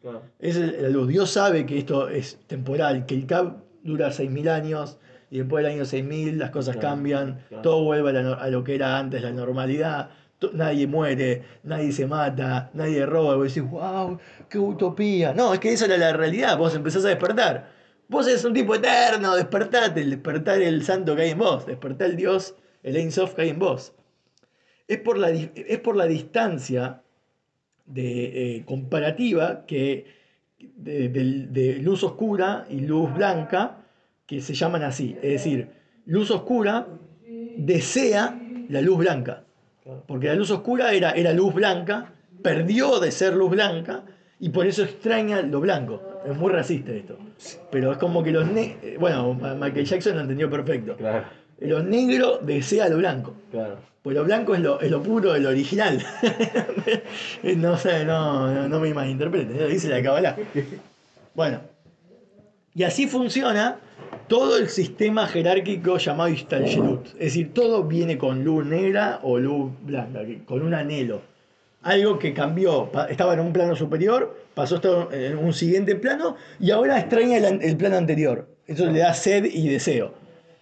Claro. 0.01 0.21
Es 0.39 0.55
el- 0.55 0.81
la 0.81 0.89
luz. 0.89 1.07
Dios 1.07 1.29
sabe 1.29 1.65
que 1.65 1.77
esto 1.77 2.09
es 2.09 2.39
temporal, 2.47 3.05
que 3.05 3.15
el 3.15 3.25
CAP 3.25 3.57
dura 3.83 4.11
6.000 4.11 4.47
años 4.49 4.97
y 5.29 5.39
después 5.39 5.63
del 5.63 5.73
año 5.73 5.85
6.000 5.85 6.37
las 6.37 6.51
cosas 6.51 6.75
Claro, 6.77 6.89
cambian, 6.95 7.39
claro. 7.49 7.61
todo 7.61 7.83
vuelve 7.83 8.09
a, 8.09 8.13
la 8.13 8.21
no- 8.23 8.33
a 8.33 8.47
lo 8.47 8.63
que 8.63 8.75
era 8.75 8.97
antes, 8.97 9.21
la 9.21 9.31
normalidad. 9.31 10.09
Nadie 10.53 10.87
muere, 10.87 11.43
nadie 11.63 11.91
se 11.91 12.05
mata, 12.07 12.69
nadie 12.73 13.05
roba. 13.05 13.33
Y 13.33 13.37
vos 13.37 13.53
decís, 13.53 13.69
wow, 13.69 14.17
qué 14.47 14.57
utopía. 14.57 15.33
No, 15.33 15.53
es 15.53 15.59
que 15.59 15.73
esa 15.73 15.85
era 15.85 15.97
la 15.97 16.13
realidad. 16.13 16.57
Vos 16.57 16.73
empezás 16.75 17.03
a 17.03 17.09
despertar. 17.09 17.69
Vos 18.07 18.25
eres 18.25 18.45
un 18.45 18.53
tipo 18.53 18.73
eterno, 18.73 19.35
despertate, 19.35 20.05
despertar 20.05 20.61
el 20.61 20.81
santo 20.83 21.15
que 21.15 21.23
hay 21.23 21.29
en 21.31 21.37
vos, 21.39 21.65
despertar 21.65 22.09
el 22.09 22.15
Dios, 22.15 22.55
el 22.83 22.95
Ein 22.95 23.11
Sof 23.11 23.33
que 23.35 23.41
hay 23.43 23.49
en 23.49 23.59
vos. 23.59 23.93
Es 24.87 24.97
por 24.99 25.17
la, 25.17 25.29
es 25.29 25.79
por 25.79 25.95
la 25.97 26.05
distancia 26.05 27.01
de, 27.89 28.55
eh, 28.57 28.63
comparativa 28.65 29.65
que 29.65 30.05
de, 30.75 31.09
de- 31.09 31.47
de 31.47 31.79
luz 31.79 32.03
oscura 32.03 32.65
y 32.69 32.79
luz 32.81 33.13
blanca 33.13 33.77
que 34.25 34.41
se 34.41 34.53
llaman 34.53 34.83
así. 34.83 35.15
Es 35.21 35.31
decir, 35.33 35.67
luz 36.05 36.31
oscura 36.31 36.87
desea 37.57 38.39
la 38.69 38.81
luz 38.81 38.97
blanca. 38.99 39.43
Porque 40.07 40.27
la 40.27 40.35
luz 40.35 40.51
oscura 40.51 40.93
era, 40.93 41.11
era 41.11 41.33
luz 41.33 41.53
blanca, 41.53 42.13
perdió 42.43 42.99
de 42.99 43.11
ser 43.11 43.33
luz 43.35 43.49
blanca 43.51 44.03
y 44.39 44.49
por 44.49 44.67
eso 44.67 44.83
extraña 44.83 45.41
lo 45.41 45.59
blanco. 45.59 46.01
Es 46.25 46.37
muy 46.37 46.51
racista 46.51 46.91
esto. 46.91 47.17
Pero 47.71 47.91
es 47.93 47.97
como 47.97 48.21
que 48.21 48.31
los 48.31 48.45
negros... 48.51 48.77
Bueno, 48.99 49.33
Michael 49.33 49.85
Jackson 49.85 50.15
lo 50.15 50.21
entendió 50.21 50.49
perfecto. 50.49 50.95
Claro. 50.97 51.25
Los 51.61 51.83
negros 51.83 52.45
desean 52.45 52.91
lo 52.91 52.97
blanco. 52.97 53.33
Claro. 53.51 53.77
Pues 54.01 54.15
lo 54.15 54.23
blanco 54.23 54.55
es 54.55 54.61
lo, 54.61 54.79
es 54.79 54.89
lo 54.89 55.03
puro, 55.03 55.35
el 55.35 55.45
original. 55.45 56.01
no 57.57 57.77
sé, 57.77 58.05
no, 58.05 58.51
no, 58.51 58.69
no 58.69 58.79
me 58.79 58.93
malinterpreten, 58.93 59.59
lo 59.59 59.67
dice 59.67 59.89
la 59.89 60.01
Kabbalah. 60.01 60.37
Bueno, 61.35 61.59
y 62.73 62.83
así 62.83 63.07
funciona 63.07 63.77
todo 64.27 64.57
el 64.57 64.69
sistema 64.69 65.27
jerárquico 65.27 65.97
llamado 65.97 66.29
Ishtalshelut. 66.29 67.07
Es 67.07 67.19
decir, 67.19 67.53
todo 67.53 67.83
viene 67.83 68.17
con 68.17 68.43
luz 68.43 68.65
negra 68.65 69.19
o 69.23 69.37
luz 69.37 69.71
blanca, 69.81 70.21
con 70.45 70.61
un 70.61 70.73
anhelo. 70.73 71.21
Algo 71.81 72.19
que 72.19 72.33
cambió, 72.33 72.89
estaba 73.09 73.33
en 73.33 73.41
un 73.41 73.51
plano 73.51 73.75
superior, 73.75 74.37
pasó 74.53 74.75
a 74.75 74.77
estar 74.77 75.13
en 75.13 75.37
un 75.37 75.53
siguiente 75.53 75.95
plano 75.95 76.35
y 76.59 76.71
ahora 76.71 76.99
extraña 76.99 77.37
el, 77.37 77.61
el 77.61 77.75
plano 77.75 77.97
anterior. 77.97 78.47
Eso 78.67 78.85
le 78.85 78.99
da 78.99 79.13
sed 79.13 79.45
y 79.45 79.67
deseo. 79.67 80.13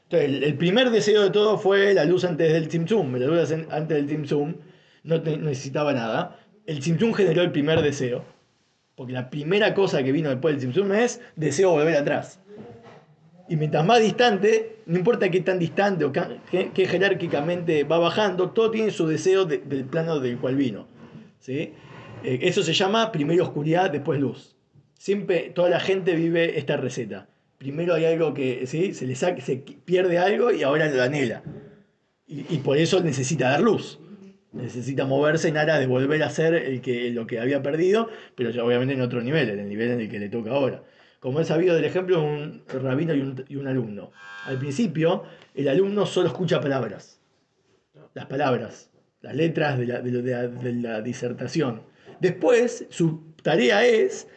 Entonces, 0.09 0.43
el, 0.43 0.55
primer 0.55 0.89
deseo 0.89 1.23
de 1.23 1.31
todo 1.31 1.57
fue 1.57 1.93
la 1.93 2.05
luz 2.05 2.23
antes 2.23 2.53
del 2.53 2.67
Tzimtzum. 2.69 3.15
La 3.15 3.25
luz 3.27 3.51
an- 3.51 3.67
antes 3.71 3.97
del 3.97 4.05
Tzimtzum 4.07 4.55
no 5.03 5.17
necesitaba 5.19 5.91
nada. 5.93 6.39
El 6.65 6.79
Tzimtzum 6.79 7.13
generó 7.13 7.41
el 7.41 7.51
primer 7.51 7.81
deseo. 7.81 8.23
Porque 8.95 9.11
la 9.13 9.29
primera 9.29 9.73
cosa 9.73 10.01
que 10.03 10.11
vino 10.13 10.29
después 10.29 10.53
del 10.53 10.59
Tzimtzum 10.59 10.93
es 10.93 11.21
deseo 11.35 11.71
volver 11.71 11.97
atrás. 11.97 12.39
Y 13.49 13.55
mientras 13.57 13.85
más 13.85 14.01
distante, 14.01 14.77
no 14.85 14.97
importa 14.97 15.29
qué 15.29 15.41
tan 15.41 15.59
distante 15.59 16.05
o 16.05 16.11
qué, 16.11 16.71
jerárquicamente 16.85 17.83
va 17.83 17.97
bajando, 17.97 18.51
todo 18.51 18.71
tiene 18.71 18.91
su 18.91 19.07
deseo 19.07 19.45
de- 19.45 19.59
del 19.59 19.85
plano 19.85 20.19
del 20.19 20.37
cual 20.37 20.55
vino. 20.55 20.87
¿sí? 21.39 21.73
Eh, 22.23 22.39
eso 22.43 22.63
se 22.63 22.73
llama 22.73 23.11
primero 23.11 23.43
oscuridad, 23.43 23.89
después 23.91 24.19
luz. 24.19 24.55
Siempre 24.97 25.51
toda 25.53 25.69
la 25.69 25.79
gente 25.79 26.15
vive 26.15 26.57
esta 26.57 26.75
receta. 26.77 27.27
Primero 27.57 27.95
hay 27.95 28.05
algo 28.05 28.33
que 28.33 28.65
¿sí? 28.67 28.93
se 28.93 29.07
le 29.07 29.15
saca, 29.15 29.41
se 29.41 29.57
pierde 29.57 30.17
algo 30.19 30.51
y 30.51 30.63
ahora 30.63 30.87
lo 30.89 31.01
anhela. 31.01 31.43
Y, 32.29 32.57
por 32.57 32.77
eso 32.77 33.01
necesita 33.01 33.49
dar 33.49 33.61
luz. 33.61 33.99
Necesita 34.51 35.05
moverse 35.05 35.47
en 35.47 35.57
aras 35.57 35.79
de 35.79 35.87
volver 35.87 36.21
a 36.23 36.29
ser 36.29 36.53
el 36.55 36.81
que, 36.81 37.09
lo 37.11 37.25
que 37.25 37.39
había 37.39 37.63
perdido, 37.63 38.09
pero 38.35 38.49
ya 38.49 38.63
obviamente 38.65 38.93
en 38.93 39.01
otro 39.01 39.21
nivel, 39.21 39.49
en 39.49 39.59
el 39.59 39.69
nivel 39.69 39.91
en 39.91 40.01
el 40.01 40.09
que 40.09 40.19
le 40.19 40.29
toca 40.29 40.51
ahora. 40.51 40.83
Como 41.19 41.39
he 41.39 41.45
sabido 41.45 41.73
del 41.73 41.85
ejemplo, 41.85 42.21
un 42.21 42.63
rabino 42.67 43.13
y 43.15 43.21
un, 43.21 43.45
y 43.47 43.55
un 43.55 43.67
alumno. 43.67 44.11
Al 44.45 44.59
principio, 44.59 45.23
el 45.55 45.67
alumno 45.69 46.05
solo 46.05 46.27
escucha 46.27 46.59
palabras. 46.59 47.19
Las 48.13 48.25
palabras, 48.25 48.89
las 49.21 49.35
letras 49.35 49.77
de 49.79 49.87
la, 49.87 50.01
de 50.01 50.11
la- 50.11 50.47
de 50.47 50.73
la 50.73 51.01
disertación. 51.01 51.81
Después, 52.19 52.85
su 52.89 53.33
tarea 53.41 53.85
es 53.85 54.27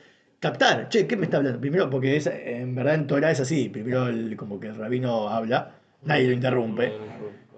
captar. 0.41 0.89
Che, 0.89 1.07
¿qué 1.07 1.17
me 1.17 1.25
está 1.25 1.37
hablando? 1.37 1.61
Primero, 1.61 1.89
porque 1.91 2.17
es, 2.17 2.27
en 2.27 2.75
verdad 2.75 2.95
en 2.95 3.07
Torah 3.07 3.31
es 3.31 3.41
así. 3.41 3.69
Primero, 3.69 4.09
el- 4.09 4.37
como 4.37 4.59
que 4.59 4.69
el 4.69 4.77
rabino 4.77 5.29
habla, 5.29 5.75
nadie 6.03 6.27
lo 6.29 6.33
interrumpe 6.33 6.93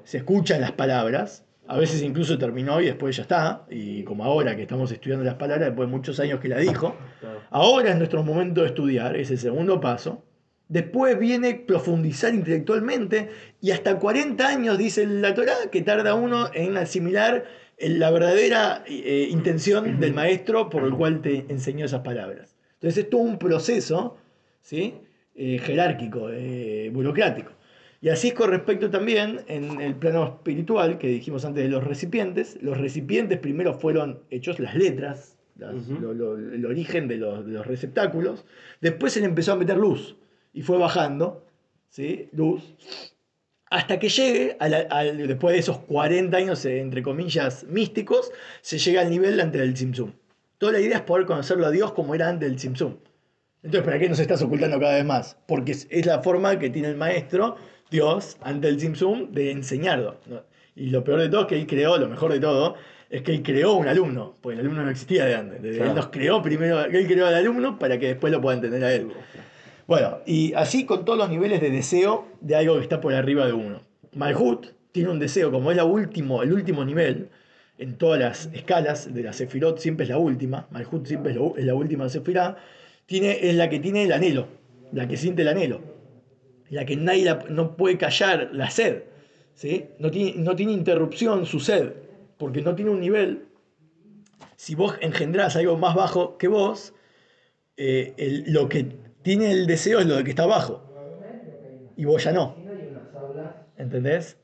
se 0.04 0.18
escuchan 0.18 0.60
las 0.60 0.72
palabras, 0.72 1.44
a 1.68 1.78
veces 1.78 2.02
incluso 2.02 2.36
terminó 2.36 2.80
y 2.80 2.86
después 2.86 3.16
ya 3.16 3.22
está, 3.22 3.64
y 3.70 4.02
como 4.02 4.24
ahora 4.24 4.56
que 4.56 4.62
estamos 4.62 4.90
estudiando 4.90 5.24
las 5.24 5.36
palabras, 5.36 5.68
después 5.68 5.88
de 5.88 5.96
muchos 5.96 6.18
años 6.18 6.40
que 6.40 6.48
la 6.48 6.58
dijo, 6.58 6.96
ahora 7.50 7.90
es 7.90 7.96
nuestro 7.98 8.24
momento 8.24 8.62
de 8.62 8.66
estudiar, 8.66 9.16
es 9.16 9.30
el 9.30 9.38
segundo 9.38 9.80
paso, 9.80 10.24
después 10.68 11.16
viene 11.18 11.54
profundizar 11.54 12.34
intelectualmente, 12.34 13.30
y 13.60 13.70
hasta 13.70 13.98
40 13.98 14.48
años, 14.48 14.76
dice 14.76 15.06
la 15.06 15.34
Torah, 15.34 15.70
que 15.70 15.82
tarda 15.82 16.14
uno 16.14 16.48
en 16.52 16.76
asimilar 16.76 17.44
la 17.78 18.10
verdadera 18.10 18.82
eh, 18.86 19.28
intención 19.30 20.00
del 20.00 20.14
maestro 20.14 20.68
por 20.68 20.82
el 20.82 20.94
cual 20.94 21.20
te 21.22 21.46
enseñó 21.48 21.84
esas 21.86 22.00
palabras. 22.00 22.51
Entonces 22.82 23.04
es 23.04 23.10
todo 23.10 23.20
un 23.20 23.38
proceso 23.38 24.16
¿sí? 24.60 24.94
Eh, 25.36 25.58
jerárquico, 25.58 26.28
eh, 26.30 26.90
burocrático. 26.92 27.52
Y 28.00 28.08
así 28.08 28.28
es 28.28 28.34
con 28.34 28.50
respecto 28.50 28.90
también 28.90 29.42
en 29.46 29.80
el 29.80 29.94
plano 29.94 30.24
espiritual, 30.24 30.98
que 30.98 31.06
dijimos 31.06 31.44
antes 31.44 31.62
de 31.62 31.68
los 31.70 31.84
recipientes. 31.84 32.58
Los 32.60 32.76
recipientes 32.78 33.38
primero 33.38 33.74
fueron 33.74 34.18
hechos 34.30 34.58
las 34.58 34.74
letras, 34.74 35.38
las- 35.56 35.74
Ujú. 35.88 36.00
lo- 36.00 36.12
lo- 36.14 36.36
el 36.36 36.66
origen 36.66 37.06
de 37.06 37.18
los, 37.18 37.46
de 37.46 37.52
los 37.52 37.66
receptáculos. 37.66 38.44
Después 38.80 39.12
se 39.12 39.20
le 39.20 39.26
empezó 39.26 39.52
a 39.52 39.56
meter 39.56 39.76
luz 39.76 40.16
y 40.52 40.62
fue 40.62 40.78
bajando, 40.78 41.46
¿sí? 41.88 42.28
Luz. 42.32 42.74
Hasta 43.70 43.98
que 43.98 44.08
llegue, 44.08 44.56
a 44.60 44.68
la- 44.68 45.04
después 45.14 45.54
de 45.54 45.60
esos 45.60 45.78
40 45.78 46.36
años, 46.36 46.64
entre 46.66 47.02
comillas, 47.02 47.64
místicos, 47.64 48.30
se 48.60 48.78
llega 48.78 49.00
al 49.00 49.10
nivel 49.10 49.40
antes 49.40 49.60
del 49.60 49.72
Tzimtzum. 49.74 50.12
Toda 50.62 50.74
la 50.74 50.78
idea 50.78 50.98
es 50.98 51.02
poder 51.02 51.26
conocerlo 51.26 51.66
a 51.66 51.72
Dios 51.72 51.90
como 51.90 52.14
era 52.14 52.28
antes 52.28 52.48
del 52.48 52.56
Tzimtzum. 52.56 52.94
Entonces, 53.64 53.84
¿para 53.84 53.98
qué 53.98 54.08
nos 54.08 54.20
estás 54.20 54.42
ocultando 54.42 54.78
cada 54.78 54.94
vez 54.94 55.04
más? 55.04 55.36
Porque 55.48 55.72
es, 55.72 56.06
la 56.06 56.22
forma 56.22 56.56
que 56.60 56.70
tiene 56.70 56.86
el 56.86 56.96
maestro 56.96 57.56
Dios 57.90 58.36
ante 58.42 58.68
el 58.68 58.78
Simsum 58.78 59.32
de 59.32 59.50
enseñarlo. 59.50 60.20
Y 60.76 60.90
lo 60.90 61.02
peor 61.02 61.18
de 61.18 61.28
todo 61.28 61.40
es 61.40 61.46
que 61.48 61.56
él 61.56 61.66
creó, 61.66 61.98
lo 61.98 62.08
mejor 62.08 62.32
de 62.32 62.38
todo, 62.38 62.76
es 63.10 63.22
que 63.22 63.32
él 63.32 63.42
creó 63.42 63.72
un 63.72 63.88
alumno, 63.88 64.36
porque 64.40 64.54
el 64.54 64.60
alumno 64.60 64.84
no 64.84 64.90
existía 64.90 65.24
de 65.24 65.34
antes. 65.34 65.64
Él 65.64 65.96
nos 65.96 66.06
creó 66.10 66.40
primero, 66.40 66.84
él 66.84 67.06
creó 67.08 67.26
al 67.26 67.34
alumno 67.34 67.76
para 67.76 67.98
que 67.98 68.06
después 68.06 68.32
lo 68.32 68.40
pueda 68.40 68.54
entender 68.54 68.84
a 68.84 68.94
él. 68.94 69.08
Bueno, 69.88 70.18
y 70.26 70.54
así 70.54 70.86
con 70.86 71.04
todos 71.04 71.18
los 71.18 71.28
niveles 71.28 71.60
de 71.60 71.70
deseo 71.70 72.28
de 72.40 72.54
algo 72.54 72.76
que 72.76 72.82
está 72.82 73.00
por 73.00 73.12
arriba 73.14 73.46
de 73.46 73.52
uno. 73.52 73.82
Malhut 74.14 74.68
tiene 74.92 75.10
un 75.10 75.18
deseo, 75.18 75.50
como 75.50 75.72
es 75.72 75.76
la 75.76 75.84
último, 75.84 76.44
el 76.44 76.52
último 76.52 76.84
nivel, 76.84 77.30
en 77.82 77.98
todas 77.98 78.20
las 78.20 78.50
escalas 78.52 79.12
de 79.12 79.22
la 79.22 79.32
Sefirot, 79.32 79.78
siempre 79.78 80.04
es 80.04 80.10
la 80.10 80.18
última, 80.18 80.68
Malhut 80.70 81.06
siempre 81.06 81.32
es, 81.32 81.38
lo- 81.38 81.56
es 81.56 81.64
la 81.64 81.74
última 81.74 82.08
Sefirá, 82.08 82.56
tiene, 83.06 83.48
es 83.48 83.54
la 83.56 83.68
que 83.70 83.80
tiene 83.80 84.04
el 84.04 84.12
anhelo, 84.12 84.48
la 84.90 85.08
que 85.08 85.16
siente 85.16 85.42
el 85.42 85.48
anhelo, 85.48 85.82
la 86.70 86.84
que 86.86 86.96
nadie 86.96 87.24
la- 87.24 87.44
no 87.50 87.76
puede 87.76 87.98
callar, 87.98 88.50
la 88.52 88.70
sed, 88.70 89.04
¿sí? 89.54 89.90
no, 89.98 90.10
tiene, 90.10 90.34
no 90.42 90.56
tiene 90.56 90.72
interrupción 90.72 91.46
su 91.46 91.60
sed, 91.60 91.94
porque 92.38 92.62
no 92.62 92.74
tiene 92.74 92.90
un 92.92 93.00
nivel. 93.00 93.48
Si 94.56 94.74
vos 94.74 94.94
engendrás 95.02 95.56
algo 95.56 95.76
más 95.76 95.94
bajo 95.94 96.38
que 96.38 96.48
vos, 96.48 96.94
eh, 97.76 98.14
el- 98.18 98.52
lo 98.52 98.68
que 98.68 98.98
tiene 99.22 99.52
el 99.52 99.66
deseo 99.66 100.00
es 100.00 100.06
lo 100.06 100.16
de 100.16 100.24
que 100.24 100.30
está 100.30 100.44
abajo. 100.44 100.88
Y 101.96 102.04
vos 102.04 102.22
ya 102.24 102.32
no. 102.32 102.66
¿Entendés? 103.76 104.38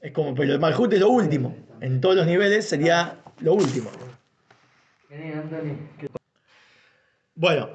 Es 0.00 0.12
como, 0.12 0.34
pero 0.34 0.52
el 0.52 0.60
Malhut 0.60 0.92
es 0.92 1.00
lo 1.00 1.08
último. 1.08 1.56
En 1.80 2.00
todos 2.00 2.16
los 2.16 2.26
niveles 2.26 2.68
sería 2.68 3.18
lo 3.40 3.54
último. 3.54 3.90
Bueno, 7.34 7.70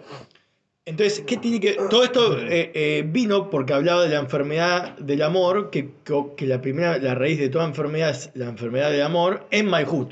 entonces, 0.85 1.23
¿qué 1.25 1.37
tiene 1.37 1.59
que.? 1.59 1.73
Todo 1.89 2.03
esto 2.03 2.37
eh, 2.39 2.71
eh, 2.73 3.03
vino 3.05 3.49
porque 3.49 3.73
hablaba 3.73 4.03
de 4.03 4.09
la 4.09 4.19
enfermedad 4.19 4.97
del 4.97 5.21
amor, 5.21 5.69
que, 5.69 5.91
que 6.35 6.45
la 6.45 6.61
primera, 6.61 6.97
la 6.97 7.15
raíz 7.15 7.39
de 7.39 7.49
toda 7.49 7.65
enfermedad 7.65 8.09
es 8.09 8.29
la 8.33 8.47
enfermedad 8.47 8.91
del 8.91 9.01
amor 9.01 9.47
en 9.51 9.67
Malhut. 9.67 10.11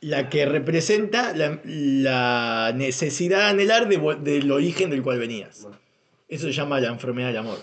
La 0.00 0.28
que 0.28 0.44
representa 0.44 1.34
la, 1.34 1.60
la 1.64 2.72
necesidad 2.74 3.38
de 3.38 3.44
anhelar 3.44 3.88
de 3.88 3.96
del 4.20 4.52
origen 4.52 4.90
del 4.90 5.02
cual 5.02 5.18
venías. 5.18 5.66
Eso 6.28 6.46
se 6.46 6.52
llama 6.52 6.78
la 6.80 6.88
enfermedad 6.88 7.28
del 7.28 7.38
amor. 7.38 7.58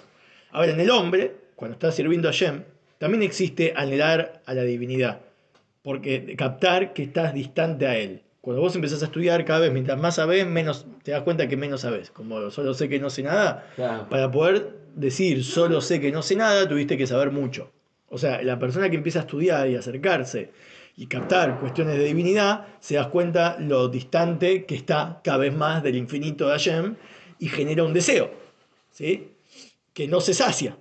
Ahora, 0.51 0.71
en 0.71 0.79
el 0.79 0.89
hombre, 0.89 1.35
cuando 1.55 1.73
está 1.73 1.91
sirviendo 1.91 2.27
a 2.27 2.31
Shem, 2.31 2.63
también 3.01 3.23
existe 3.23 3.73
anhelar 3.75 4.43
a 4.45 4.53
la 4.53 4.61
divinidad. 4.61 5.21
Porque 5.81 6.35
captar 6.37 6.93
que 6.93 7.01
estás 7.01 7.33
distante 7.33 7.87
a 7.87 7.97
él. 7.97 8.21
Cuando 8.41 8.61
vos 8.61 8.75
empezás 8.75 9.01
a 9.01 9.05
estudiar, 9.05 9.43
cada 9.43 9.61
vez 9.61 9.71
mientras 9.73 9.99
más 9.99 10.15
sabés, 10.17 10.45
menos 10.45 10.85
te 11.01 11.09
das 11.09 11.23
cuenta 11.23 11.47
que 11.47 11.57
menos 11.57 11.81
sabés. 11.81 12.11
Como 12.11 12.51
solo 12.51 12.75
sé 12.75 12.89
que 12.89 12.99
no 12.99 13.09
sé 13.09 13.23
nada, 13.23 13.67
Claro. 13.75 14.07
para 14.07 14.29
poder 14.29 14.77
decir 14.95 15.43
solo 15.43 15.81
sé 15.81 15.99
que 15.99 16.11
no 16.11 16.21
sé 16.21 16.35
nada, 16.35 16.69
tuviste 16.69 16.95
que 16.95 17.07
saber 17.07 17.31
mucho. 17.31 17.71
O 18.07 18.19
sea, 18.19 18.43
la 18.43 18.59
persona 18.59 18.87
que 18.91 18.97
empieza 18.97 19.17
a 19.17 19.21
estudiar 19.23 19.67
y 19.67 19.75
acercarse 19.75 20.51
y 20.95 21.07
captar 21.07 21.59
cuestiones 21.59 21.97
de 21.97 22.03
divinidad, 22.03 22.67
se 22.81 22.95
das 22.95 23.07
cuenta 23.07 23.57
lo 23.59 23.87
distante 23.87 24.65
que 24.65 24.75
está 24.75 25.21
cada 25.23 25.39
vez 25.39 25.55
más 25.55 25.81
del 25.81 25.95
infinito 25.95 26.45
de 26.45 26.51
Hashem 26.51 26.95
y 27.39 27.47
genera 27.47 27.83
un 27.83 27.93
deseo, 27.93 28.29
¿sí? 28.91 29.29
Que 29.91 30.07
no 30.07 30.21
se 30.21 30.35
sacia. 30.35 30.77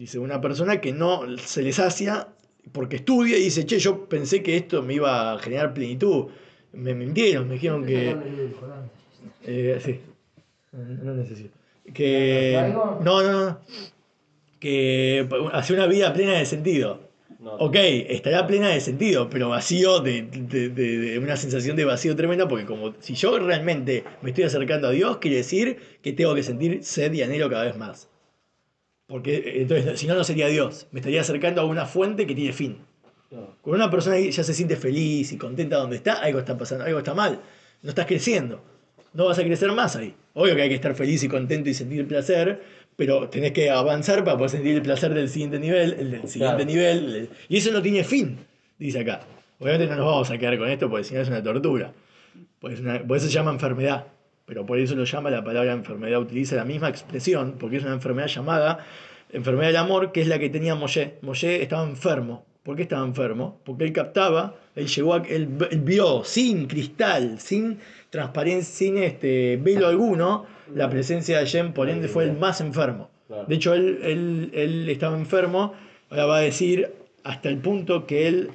Dice 0.00 0.18
una 0.18 0.40
persona 0.40 0.80
que 0.80 0.92
no 0.94 1.22
se 1.36 1.62
le 1.62 1.72
sacia 1.72 2.28
porque 2.72 2.96
estudia 2.96 3.36
y 3.36 3.42
dice, 3.42 3.66
che, 3.66 3.78
yo 3.78 4.08
pensé 4.08 4.42
que 4.42 4.56
esto 4.56 4.82
me 4.82 4.94
iba 4.94 5.32
a 5.34 5.38
generar 5.38 5.74
plenitud. 5.74 6.26
Me 6.72 6.94
mintieron, 6.94 7.46
me 7.48 7.54
dijeron 7.54 7.84
que... 7.84 8.16
Eh, 9.44 9.78
sí. 9.84 10.00
No 10.72 11.04
no 11.04 11.14
necesito. 11.14 11.50
Que. 11.92 12.72
No, 12.72 13.22
no, 13.22 13.32
no. 13.44 13.58
Que 14.58 15.28
hace 15.52 15.72
una 15.74 15.86
vida 15.86 16.12
plena 16.12 16.32
de 16.38 16.46
sentido. 16.46 17.00
Ok, 17.58 17.76
estará 17.76 18.46
plena 18.46 18.68
de 18.68 18.80
sentido, 18.80 19.28
pero 19.30 19.48
vacío 19.48 20.00
de, 20.00 20.22
de- 20.22 20.68
de- 20.68 20.98
de 20.98 21.18
una 21.18 21.36
sensación 21.36 21.74
de 21.76 21.86
vacío 21.86 22.14
tremenda, 22.14 22.46
porque 22.46 22.66
como 22.66 22.94
si 23.00 23.14
yo 23.14 23.38
realmente 23.38 24.04
me 24.20 24.30
estoy 24.30 24.44
acercando 24.44 24.88
a 24.88 24.90
Dios, 24.90 25.16
quiere 25.18 25.38
decir 25.38 25.78
que 26.02 26.12
tengo 26.12 26.34
que 26.34 26.42
sentir 26.42 26.84
sed 26.84 27.12
y 27.14 27.22
anhelo 27.22 27.48
cada 27.48 27.64
vez 27.64 27.78
más. 27.78 28.09
Porque 29.10 29.60
entonces, 29.60 29.98
si 29.98 30.06
no, 30.06 30.14
no 30.14 30.24
sería 30.24 30.46
Dios. 30.46 30.86
Me 30.92 31.00
estaría 31.00 31.20
acercando 31.20 31.60
a 31.60 31.64
una 31.64 31.84
fuente 31.84 32.26
que 32.26 32.34
tiene 32.34 32.52
fin. 32.52 32.78
no. 33.30 33.56
Cuando 33.60 33.84
una 33.84 33.90
persona 33.90 34.18
ya 34.18 34.42
se 34.44 34.54
siente 34.54 34.76
feliz 34.76 35.32
y 35.32 35.36
contenta 35.36 35.76
donde 35.76 35.96
está, 35.96 36.14
algo 36.14 36.38
está 36.38 36.56
pasando, 36.56 36.84
algo 36.84 36.98
está 36.98 37.12
mal. 37.14 37.40
No 37.82 37.88
estás 37.90 38.06
creciendo. 38.06 38.62
No 39.12 39.26
vas 39.26 39.38
a 39.38 39.42
crecer 39.44 39.70
más 39.72 39.96
ahí. 39.96 40.14
Obvio 40.34 40.54
que 40.54 40.62
hay 40.62 40.68
que 40.68 40.76
estar 40.76 40.94
feliz 40.94 41.22
y 41.24 41.28
contento 41.28 41.68
y 41.68 41.74
sentir 41.74 42.06
placer, 42.06 42.62
pero 42.96 43.28
tenés 43.28 43.50
que 43.52 43.68
avanzar 43.70 44.22
para 44.24 44.36
poder 44.36 44.50
sentir 44.50 44.76
el 44.76 44.82
placer 44.82 45.12
del 45.12 45.28
siguiente 45.28 45.58
nivel, 45.58 45.94
el 45.98 46.10
del 46.12 46.28
siguiente 46.28 46.56
Claro. 46.56 46.64
nivel. 46.64 47.14
el- 47.16 47.28
y 47.48 47.56
eso 47.56 47.72
no 47.72 47.82
tiene 47.82 48.04
fin, 48.04 48.38
dice 48.78 49.00
acá. 49.00 49.20
Obviamente 49.58 49.88
no 49.88 49.96
nos 49.96 50.06
vamos 50.06 50.30
a 50.30 50.38
quedar 50.38 50.56
con 50.58 50.68
esto 50.70 50.88
porque 50.88 51.04
si 51.04 51.14
no 51.14 51.20
es 51.20 51.28
una 51.28 51.42
tortura. 51.42 51.92
Pues 52.60 52.78
una- 52.80 53.02
por 53.02 53.16
eso 53.16 53.26
se 53.26 53.32
llama 53.32 53.50
enfermedad. 53.50 54.06
Pero 54.50 54.66
por 54.66 54.80
eso 54.80 54.96
lo 54.96 55.04
llama 55.04 55.30
la 55.30 55.44
palabra 55.44 55.70
enfermedad, 55.70 56.18
utiliza 56.18 56.56
la 56.56 56.64
misma 56.64 56.88
expresión, 56.88 57.54
porque 57.56 57.76
es 57.76 57.84
una 57.84 57.92
enfermedad 57.92 58.26
llamada 58.26 58.84
enfermedad 59.32 59.68
del 59.68 59.76
amor, 59.76 60.10
que 60.10 60.22
es 60.22 60.26
la 60.26 60.40
que 60.40 60.50
tenía 60.50 60.74
Moshe. 60.74 61.18
Moshe 61.22 61.62
estaba 61.62 61.88
enfermo. 61.88 62.44
¿Por 62.64 62.74
qué 62.74 62.82
estaba 62.82 63.06
enfermo? 63.06 63.60
Porque 63.64 63.84
él 63.84 63.92
captaba, 63.92 64.56
él 64.74 64.88
llegó 64.88 65.14
a, 65.14 65.18
él, 65.18 65.50
él 65.70 65.80
vio 65.82 66.24
sin 66.24 66.66
cristal, 66.66 67.38
sin 67.38 67.78
transparencia, 68.10 68.74
sin 68.74 68.98
este 68.98 69.56
velo 69.56 69.86
alguno, 69.86 70.46
la 70.74 70.90
presencia 70.90 71.38
de 71.38 71.44
Hashem, 71.44 71.72
por 71.72 71.88
ende 71.88 72.08
fue 72.08 72.24
el 72.24 72.36
más 72.36 72.60
enfermo. 72.60 73.08
De 73.46 73.54
hecho, 73.54 73.72
él, 73.72 74.00
él, 74.02 74.50
él 74.52 74.88
estaba 74.88 75.16
enfermo, 75.16 75.74
ahora 76.10 76.26
va 76.26 76.36
a 76.38 76.40
decir, 76.40 76.90
hasta 77.22 77.48
el 77.48 77.58
punto 77.58 78.04
que 78.04 78.26
él 78.26 78.50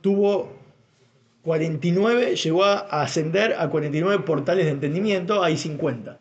tuvo 0.00 0.57
49, 1.52 2.36
llegó 2.36 2.62
a 2.64 2.76
ascender 3.02 3.54
a 3.58 3.70
49 3.70 4.22
portales 4.24 4.66
de 4.66 4.70
entendimiento, 4.72 5.42
hay 5.42 5.56
50. 5.56 6.18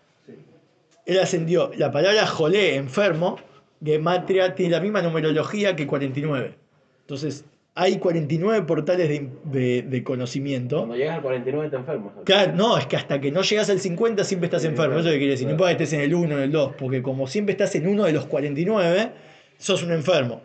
Él 1.05 1.19
ascendió, 1.19 1.69
la 1.75 1.91
palabra 1.91 2.25
jolé, 2.25 2.75
enfermo, 2.75 3.37
gematria, 3.83 4.55
tiene 4.55 4.71
la 4.71 4.79
misma 4.79 5.01
numerología 5.01 5.75
que 5.75 5.85
49. 5.85 6.55
Entonces, 7.01 7.43
hay 7.75 7.97
49 7.97 8.61
portales 8.65 9.09
de, 9.09 9.29
de- 9.43 9.81
de 9.81 10.03
conocimiento. 10.05 10.77
Cuando 10.77 10.95
llegas 10.95 11.17
al 11.17 11.21
49 11.21 11.69
te 11.71 11.75
enfermas. 11.75 12.13
Claro, 12.23 12.53
no, 12.55 12.77
es 12.77 12.85
que 12.87 12.95
hasta 12.95 13.19
que 13.19 13.29
no 13.29 13.41
llegas 13.41 13.69
al 13.69 13.79
50 13.81 14.23
siempre 14.23 14.45
estás 14.47 14.61
Sí, 14.61 14.69
enfermo. 14.69 14.93
claro, 14.95 14.99
Eso 15.01 15.09
es 15.09 15.13
lo 15.13 15.15
que 15.15 15.19
quiere 15.19 15.31
decir. 15.33 15.47
No 15.47 15.57
claro. 15.57 15.71
importa 15.71 15.77
que 15.77 15.83
estés 15.83 15.99
en 15.99 16.05
el 16.05 16.15
1 16.15 16.35
o 16.35 16.37
en 16.37 16.43
el 16.45 16.51
2, 16.53 16.71
porque 16.79 17.01
como 17.03 17.27
siempre 17.27 17.51
estás 17.51 17.75
en 17.75 17.85
uno 17.87 18.05
de 18.05 18.13
los 18.13 18.25
49, 18.27 19.11
sos 19.57 19.83
un 19.83 19.91
enfermo. 19.91 20.41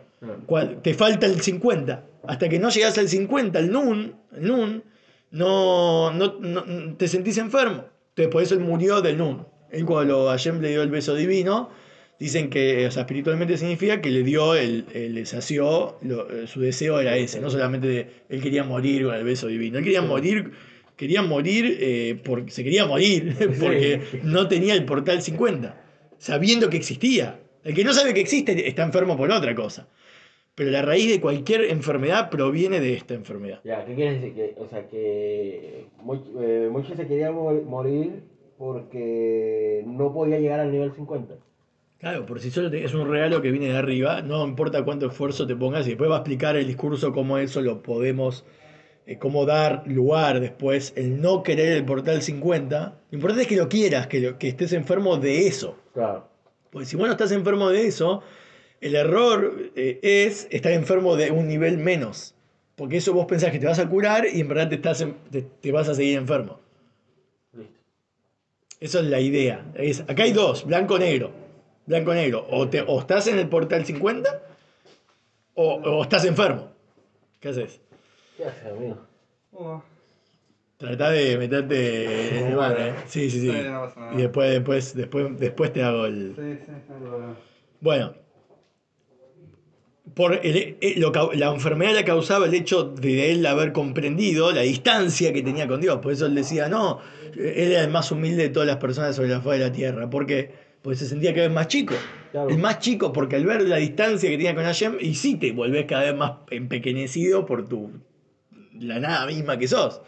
Te 0.81 0.93
falta 0.93 1.25
el 1.25 1.41
50. 1.41 2.05
Hasta 2.27 2.47
que 2.49 2.59
no 2.59 2.69
llegas 2.69 2.97
al 2.97 3.09
50, 3.09 3.59
el 3.59 3.71
nun, 3.71 4.15
el 4.35 4.43
nun 4.47 4.83
no, 5.31 6.11
no, 6.13 6.37
no- 6.39 6.95
te 6.95 7.07
sentís 7.07 7.37
enfermo. 7.37 7.85
Entonces, 8.09 8.31
por 8.31 8.43
eso 8.43 8.53
él 8.53 8.61
murió 8.61 9.01
del 9.01 9.17
nun. 9.17 9.45
Él 9.71 9.85
cuando 9.85 10.27
Hashem 10.27 10.61
le 10.61 10.69
dio 10.69 10.83
el 10.83 10.89
beso 10.91 11.15
divino, 11.15 11.69
dicen 12.19 12.49
que, 12.49 12.85
o 12.87 12.91
sea, 12.91 13.01
espiritualmente 13.01 13.57
significa 13.57 13.99
que 14.01 14.11
le 14.11 14.23
dio, 14.23 14.55
el, 14.55 14.85
el- 14.93 15.15
le 15.15 15.25
sació, 15.25 15.97
lo- 16.01 16.27
su 16.47 16.61
deseo 16.61 16.99
era 16.99 17.17
ese, 17.17 17.41
no 17.41 17.49
solamente 17.49 17.87
de- 17.87 18.07
él 18.29 18.41
quería 18.41 18.63
morir 18.63 19.05
con 19.05 19.15
el 19.15 19.23
beso 19.23 19.47
divino, 19.47 19.79
él 19.79 19.83
quería 19.83 20.01
morir, 20.03 20.51
quería 20.95 21.23
morir 21.23 21.77
eh, 21.81 22.21
porque 22.23 22.51
se 22.51 22.63
quería 22.63 22.85
morir, 22.85 23.35
porque 23.59 24.01
no 24.23 24.47
tenía 24.47 24.75
el 24.75 24.85
portal 24.85 25.21
50, 25.21 25.75
sabiendo 26.19 26.69
que 26.69 26.77
existía. 26.77 27.39
El 27.63 27.73
que 27.73 27.83
no 27.83 27.93
sabe 27.93 28.13
que 28.13 28.19
existe 28.21 28.67
está 28.67 28.83
enfermo 28.83 29.17
por 29.17 29.31
otra 29.31 29.55
cosa. 29.55 29.87
Pero 30.55 30.69
la 30.69 30.81
raíz 30.83 31.09
de 31.09 31.19
cualquier 31.19 31.63
enfermedad 31.65 32.29
proviene 32.29 32.79
de 32.79 32.93
esta 32.93 33.15
enfermedad. 33.15 33.59
Ya, 33.63 33.83
¿qué 33.85 33.95
quieres 33.95 34.21
decir? 34.21 34.35
Que, 34.35 34.55
o 34.59 34.67
sea, 34.67 34.87
que 34.87 35.87
Mo- 36.03 36.23
eh, 36.41 36.69
Moisés 36.71 36.95
se 36.95 37.07
quería 37.07 37.31
mo- 37.31 37.51
morir 37.65 38.21
porque 38.57 39.83
no 39.87 40.13
podía 40.13 40.39
llegar 40.39 40.59
al 40.59 40.71
nivel 40.71 40.93
50. 40.93 41.35
Claro, 41.99 42.25
por 42.25 42.39
si 42.39 42.51
solo 42.51 42.69
te- 42.69 42.83
es 42.83 42.93
un 42.93 43.09
regalo 43.09 43.41
que 43.41 43.49
viene 43.51 43.69
de 43.69 43.77
arriba, 43.77 44.21
no 44.21 44.45
importa 44.45 44.83
cuánto 44.83 45.07
esfuerzo 45.07 45.47
te 45.47 45.55
pongas, 45.55 45.85
y 45.87 45.91
después 45.91 46.09
va 46.11 46.15
a 46.15 46.19
explicar 46.19 46.55
el 46.55 46.67
discurso 46.67 47.13
cómo 47.13 47.37
eso 47.37 47.61
lo 47.61 47.81
podemos, 47.81 48.45
eh, 49.07 49.17
cómo 49.17 49.45
dar 49.45 49.83
lugar 49.87 50.39
después, 50.39 50.93
el 50.97 51.21
no 51.21 51.41
querer 51.43 51.71
el 51.77 51.85
portal 51.85 52.21
50. 52.21 52.99
Lo 53.09 53.15
importante 53.15 53.43
es 53.43 53.47
que 53.47 53.55
lo 53.55 53.69
quieras, 53.69 54.07
que, 54.07 54.19
lo- 54.19 54.37
que 54.37 54.49
estés 54.49 54.73
enfermo 54.73 55.17
de 55.17 55.47
eso. 55.47 55.77
Claro. 55.93 56.27
Porque 56.69 56.85
si 56.85 56.95
vos 56.97 57.05
no 57.07 57.11
estás 57.13 57.31
enfermo 57.31 57.69
de 57.69 57.85
eso, 57.87 58.21
el 58.85 58.95
error 58.95 59.71
eh, 59.75 59.99
es 60.01 60.47
estar 60.51 60.71
enfermo 60.71 61.15
de 61.15 61.31
un 61.31 61.47
nivel 61.47 61.77
menos. 61.77 62.35
Porque 62.75 62.97
eso 62.97 63.13
vos 63.13 63.25
pensás 63.27 63.51
que 63.51 63.59
te 63.59 63.65
vas 63.67 63.79
a 63.79 63.87
curar 63.87 64.25
y 64.31 64.41
en 64.41 64.47
verdad 64.47 64.67
te, 64.69 64.75
estás 64.75 65.01
en- 65.01 65.15
te, 65.31 65.41
te 65.43 65.71
vas 65.71 65.87
a 65.89 65.93
seguir 65.95 66.17
enfermo. 66.17 66.59
Listo. 67.53 67.73
Eso 68.79 68.99
es 68.99 69.05
la 69.05 69.19
idea. 69.19 69.65
Es, 69.75 70.01
acá 70.01 70.23
hay 70.23 70.33
dos, 70.33 70.65
blanco-negro. 70.65 71.31
Blanco-negro. 71.85 72.47
O, 72.49 72.67
te, 72.69 72.81
o 72.81 72.99
estás 72.99 73.27
en 73.27 73.37
el 73.39 73.47
portal 73.47 73.85
50 73.85 74.41
o, 75.55 75.73
o 75.75 76.03
estás 76.03 76.25
enfermo. 76.25 76.71
¿Qué 77.39 77.49
haces? 77.49 77.79
¿Qué 78.37 78.45
haces, 78.45 78.65
amigo? 78.65 78.97
Tratá 80.77 81.11
de 81.11 81.37
meterte 81.37 82.39
en 82.39 82.47
el 82.47 82.55
mar, 82.57 82.75
¿eh? 82.79 82.93
Sí, 83.07 83.29
sí, 83.29 83.39
sí. 83.39 83.51
Sí, 83.51 83.57
no 83.69 83.81
pasa 83.83 83.99
nada. 83.99 84.13
Y 84.13 84.17
después, 84.17 84.51
después, 84.51 84.95
después, 84.95 85.39
después 85.39 85.71
te 85.71 85.83
hago 85.83 86.05
el... 86.07 86.33
sí, 86.35 86.65
sí, 86.65 86.71
problema. 86.87 87.35
Bueno. 87.79 88.22
Por 90.13 90.39
el- 90.45 90.77
el- 90.79 90.99
lo 90.99 91.11
la 91.33 91.51
enfermedad 91.51 91.93
la 91.95 92.05
causaba 92.05 92.45
el 92.45 92.53
hecho 92.53 92.83
de 92.83 93.31
él 93.31 93.45
haber 93.45 93.71
comprendido 93.71 94.51
la 94.51 94.61
distancia 94.61 95.33
que 95.33 95.41
tenía 95.41 95.67
con 95.67 95.81
Dios. 95.81 95.99
Por 95.99 96.11
eso 96.11 96.25
él 96.27 96.35
decía, 96.35 96.69
no, 96.69 96.99
él 97.35 97.71
era 97.71 97.81
el 97.81 97.89
más 97.89 98.11
humilde 98.11 98.43
de 98.43 98.49
todas 98.49 98.67
las 98.67 98.77
personas 98.77 99.15
sobre 99.15 99.29
la 99.29 99.41
faz 99.41 99.53
de 99.53 99.59
la 99.59 99.71
tierra. 99.71 100.09
Porque 100.09 100.51
se 100.93 101.05
sentía 101.05 101.33
cada 101.33 101.47
vez 101.47 101.55
más 101.55 101.67
chico. 101.67 101.95
Claro. 102.31 102.49
El 102.49 102.57
más 102.57 102.79
chico, 102.79 103.13
porque 103.13 103.37
al 103.37 103.45
ver 103.45 103.61
la 103.61 103.77
distancia 103.77 104.29
que 104.29 104.37
tenía 104.37 104.53
con 104.53 104.63
Hashem, 104.65 104.97
y 104.99 105.15
sí 105.15 105.35
te 105.35 105.51
volvés 105.51 105.85
cada 105.85 106.03
vez 106.03 106.15
más 106.15 106.31
empequeñecido 106.51 107.45
por 107.45 107.67
tu 107.67 107.91
la 108.79 108.99
nada 108.99 109.25
misma 109.25 109.57
que 109.57 109.67
sos. 109.67 110.01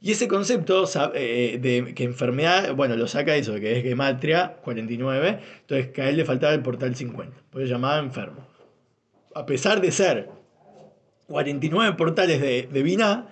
Y 0.00 0.12
ese 0.12 0.28
concepto 0.28 0.84
eh, 1.14 1.58
de 1.60 1.94
que 1.94 2.04
enfermedad, 2.04 2.74
bueno, 2.74 2.96
lo 2.96 3.06
saca 3.06 3.34
eso, 3.36 3.54
que 3.54 3.78
es 3.78 3.82
gematria 3.82 4.56
49, 4.62 5.38
entonces 5.60 5.88
que 5.88 6.02
a 6.02 6.08
él 6.08 6.16
le 6.16 6.24
faltaba 6.24 6.52
el 6.54 6.62
portal 6.62 6.94
50, 6.94 7.36
por 7.50 7.62
eso 7.62 7.70
llamaba 7.72 7.98
enfermo. 7.98 8.46
A 9.36 9.44
pesar 9.44 9.82
de 9.82 9.92
ser 9.92 10.30
49 11.26 11.94
portales 11.98 12.40
de, 12.40 12.68
de 12.72 12.82
Binah, 12.82 13.26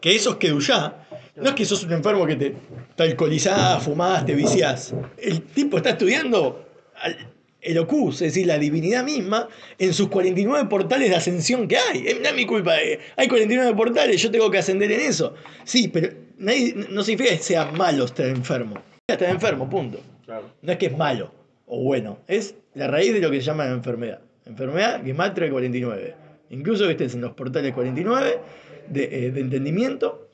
que 0.00 0.16
esos 0.16 0.36
que 0.36 0.48
ya 0.60 1.06
no 1.36 1.48
es 1.50 1.54
que 1.54 1.66
sos 1.66 1.84
un 1.84 1.92
enfermo 1.92 2.24
que 2.26 2.36
te, 2.36 2.54
te 2.96 3.02
alcoholizás, 3.02 3.82
fumás, 3.82 4.24
te 4.24 4.34
viciás. 4.34 4.94
El 5.18 5.42
tipo 5.42 5.76
está 5.76 5.90
estudiando 5.90 6.64
el 7.60 7.76
Ocus, 7.76 8.22
es 8.22 8.32
decir, 8.32 8.46
la 8.46 8.58
divinidad 8.58 9.04
misma, 9.04 9.46
en 9.78 9.92
sus 9.92 10.08
49 10.08 10.70
portales 10.70 11.10
de 11.10 11.16
ascensión 11.16 11.68
que 11.68 11.76
hay. 11.76 12.02
No 12.22 12.30
es 12.30 12.34
mi 12.34 12.46
culpa, 12.46 12.80
eh, 12.80 12.98
hay 13.14 13.28
49 13.28 13.76
portales, 13.76 14.22
yo 14.22 14.30
tengo 14.30 14.50
que 14.50 14.56
ascender 14.56 14.90
en 14.90 15.00
eso. 15.02 15.34
Sí, 15.64 15.88
pero 15.88 16.14
nadie, 16.38 16.74
no 16.88 17.02
significa 17.02 17.36
que 17.36 17.42
sea 17.42 17.66
malo 17.66 18.06
estar 18.06 18.24
enfermo. 18.24 18.76
Estar 19.06 19.28
enfermo, 19.28 19.68
punto. 19.68 20.00
No 20.62 20.72
es 20.72 20.78
que 20.78 20.86
es 20.86 20.96
malo 20.96 21.30
o 21.66 21.82
bueno, 21.82 22.20
es 22.26 22.54
la 22.72 22.86
raíz 22.86 23.12
de 23.12 23.20
lo 23.20 23.30
que 23.30 23.40
se 23.40 23.46
llama 23.46 23.66
enfermedad. 23.66 24.20
Enfermedad 24.46 25.02
Gematria 25.04 25.50
49. 25.50 26.14
Incluso 26.50 26.84
que 26.86 26.92
estés 26.92 27.14
en 27.14 27.20
los 27.22 27.32
portales 27.32 27.72
49 27.72 28.38
de, 28.88 29.26
eh, 29.26 29.30
de 29.30 29.40
entendimiento. 29.40 30.28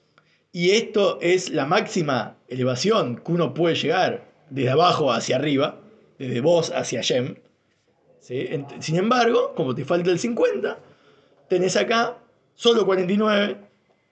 Y 0.52 0.70
esto 0.70 1.18
es 1.20 1.50
la 1.50 1.66
máxima 1.66 2.36
elevación 2.48 3.16
que 3.16 3.32
uno 3.32 3.52
puede 3.54 3.74
llegar 3.74 4.24
desde 4.50 4.70
abajo 4.70 5.12
hacia 5.12 5.36
arriba, 5.36 5.80
desde 6.18 6.40
vos 6.40 6.72
hacia. 6.74 7.02
Ent- 7.02 8.80
Sin 8.80 8.96
embargo, 8.96 9.52
como 9.54 9.74
te 9.74 9.84
falta 9.84 10.10
el 10.10 10.18
50, 10.18 10.78
tenés 11.48 11.76
acá 11.76 12.16
solo 12.54 12.84
49 12.84 13.56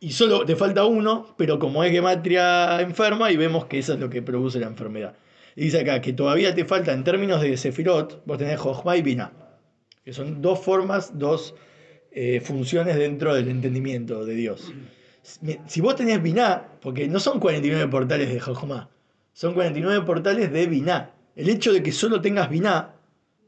y 0.01 0.13
solo 0.13 0.45
te 0.45 0.57
falta 0.57 0.85
uno, 0.85 1.35
pero 1.37 1.59
como 1.59 1.83
es 1.83 1.91
gematria 1.91 2.81
enferma 2.81 3.33
y 3.33 3.37
vemos 3.37 3.65
que 3.65 3.79
eso 3.79 3.95
es 3.95 4.01
lo 4.01 4.09
que 4.11 4.23
produce 4.23 4.61
la 4.61 4.67
enfermedad. 4.67 5.15
Y 5.57 5.63
dice 5.65 5.81
acá 5.81 6.01
que 6.03 6.13
todavía 6.13 6.55
te 6.55 6.65
falta 6.67 6.93
en 6.93 7.03
términos 7.03 7.41
de 7.41 7.57
Sefirot, 7.57 8.23
vos 8.27 8.39
tenés 8.39 8.59
Jochma 8.61 8.97
y 8.97 9.03
Binah, 9.03 9.33
que 10.07 10.13
son 10.13 10.41
dos 10.41 10.61
formas, 10.61 11.19
dos 11.19 11.57
eh, 12.13 12.41
funciones 12.41 12.95
dentro 12.97 13.35
del 13.35 13.49
entendimiento 13.49 14.25
de 14.25 14.35
Dios. 14.37 14.73
Si- 15.67 15.81
vos 15.81 15.97
tenés 15.97 16.23
Binah, 16.23 16.79
porque 16.81 17.09
no 17.09 17.19
son 17.19 17.41
49 17.41 17.89
portales 17.91 18.33
de 18.33 18.39
Jochma, 18.39 18.89
son 19.33 19.53
49 19.55 20.07
portales 20.07 20.53
de 20.53 20.67
Binah. 20.69 21.11
El 21.35 21.49
hecho 21.49 21.73
de 21.73 21.83
que 21.83 21.91
solo 21.91 22.21
tengas 22.21 22.49
Binah 22.49 22.95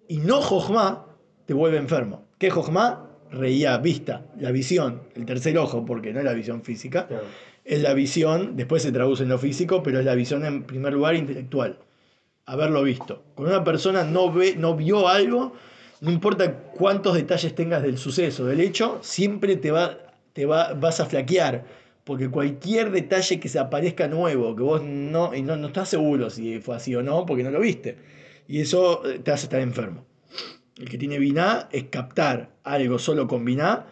y 0.09 0.19
no 0.19 0.41
Jochma 0.43 1.07
te 1.47 1.55
vuelve 1.55 1.79
enfermo. 1.79 2.27
¿Qué 2.39 2.51
Jochma? 2.51 3.05
Reía, 3.31 3.77
vista, 3.79 4.25
la 4.41 4.51
visión, 4.51 5.03
el 5.15 5.27
tercer 5.27 5.57
ojo, 5.59 5.85
porque 5.85 6.13
no 6.13 6.19
es 6.19 6.25
la 6.25 6.33
visión 6.33 6.63
física 6.65 7.07
Claro. 7.07 7.25
es 7.65 7.81
la 7.83 7.93
visión, 7.95 8.57
después 8.57 8.83
se 8.83 8.91
traduce 8.91 9.23
en 9.23 9.29
lo 9.29 9.39
físico, 9.39 9.81
pero 9.85 10.01
es 10.01 10.05
la 10.07 10.15
visión 10.17 10.45
en 10.45 10.65
primer 10.65 10.93
lugar 10.95 11.15
intelectual. 11.15 11.79
Haberlo 12.47 12.83
visto. 12.83 13.23
Cuando 13.37 13.55
una 13.55 13.63
persona 13.65 14.03
no, 14.03 14.33
ve, 14.33 14.57
no 14.57 14.75
vio 14.75 15.07
algo, 15.09 15.53
no 16.01 16.11
importa 16.11 16.53
cuántos 16.53 17.15
detalles 17.15 17.55
tengas 17.55 17.83
del 17.83 17.99
suceso, 17.99 18.47
del 18.47 18.61
hecho, 18.61 18.99
siempre 19.03 19.57
te, 19.57 19.71
va, 19.71 19.99
te 20.33 20.47
va, 20.47 20.75
vas 20.75 21.01
a 21.01 21.07
flaquear. 21.07 21.65
Porque 22.05 22.31
cualquier 22.31 22.91
detalle 22.91 23.39
que 23.39 23.49
se 23.49 23.59
aparezca 23.59 24.09
nuevo, 24.09 24.57
que 24.57 24.63
vos 24.63 24.83
no, 24.83 25.35
y 25.35 25.43
no, 25.43 25.57
no 25.57 25.67
estás 25.67 25.91
seguro 25.91 26.31
si 26.31 26.59
fue 26.61 26.77
así 26.77 26.95
o 26.95 27.03
no, 27.03 27.27
porque 27.27 27.43
no 27.43 27.51
lo 27.51 27.61
viste. 27.61 27.99
Y 28.47 28.61
eso 28.61 29.05
eh, 29.05 29.19
te 29.19 29.31
hace 29.31 29.45
estar 29.45 29.61
enfermo. 29.61 30.07
El 30.79 30.89
que 30.89 30.97
tiene 30.97 31.19
biná 31.19 31.69
es 31.71 31.85
captar 31.91 32.51
algo 32.65 32.99
solo 32.99 33.27
con 33.27 33.45
biná 33.45 33.87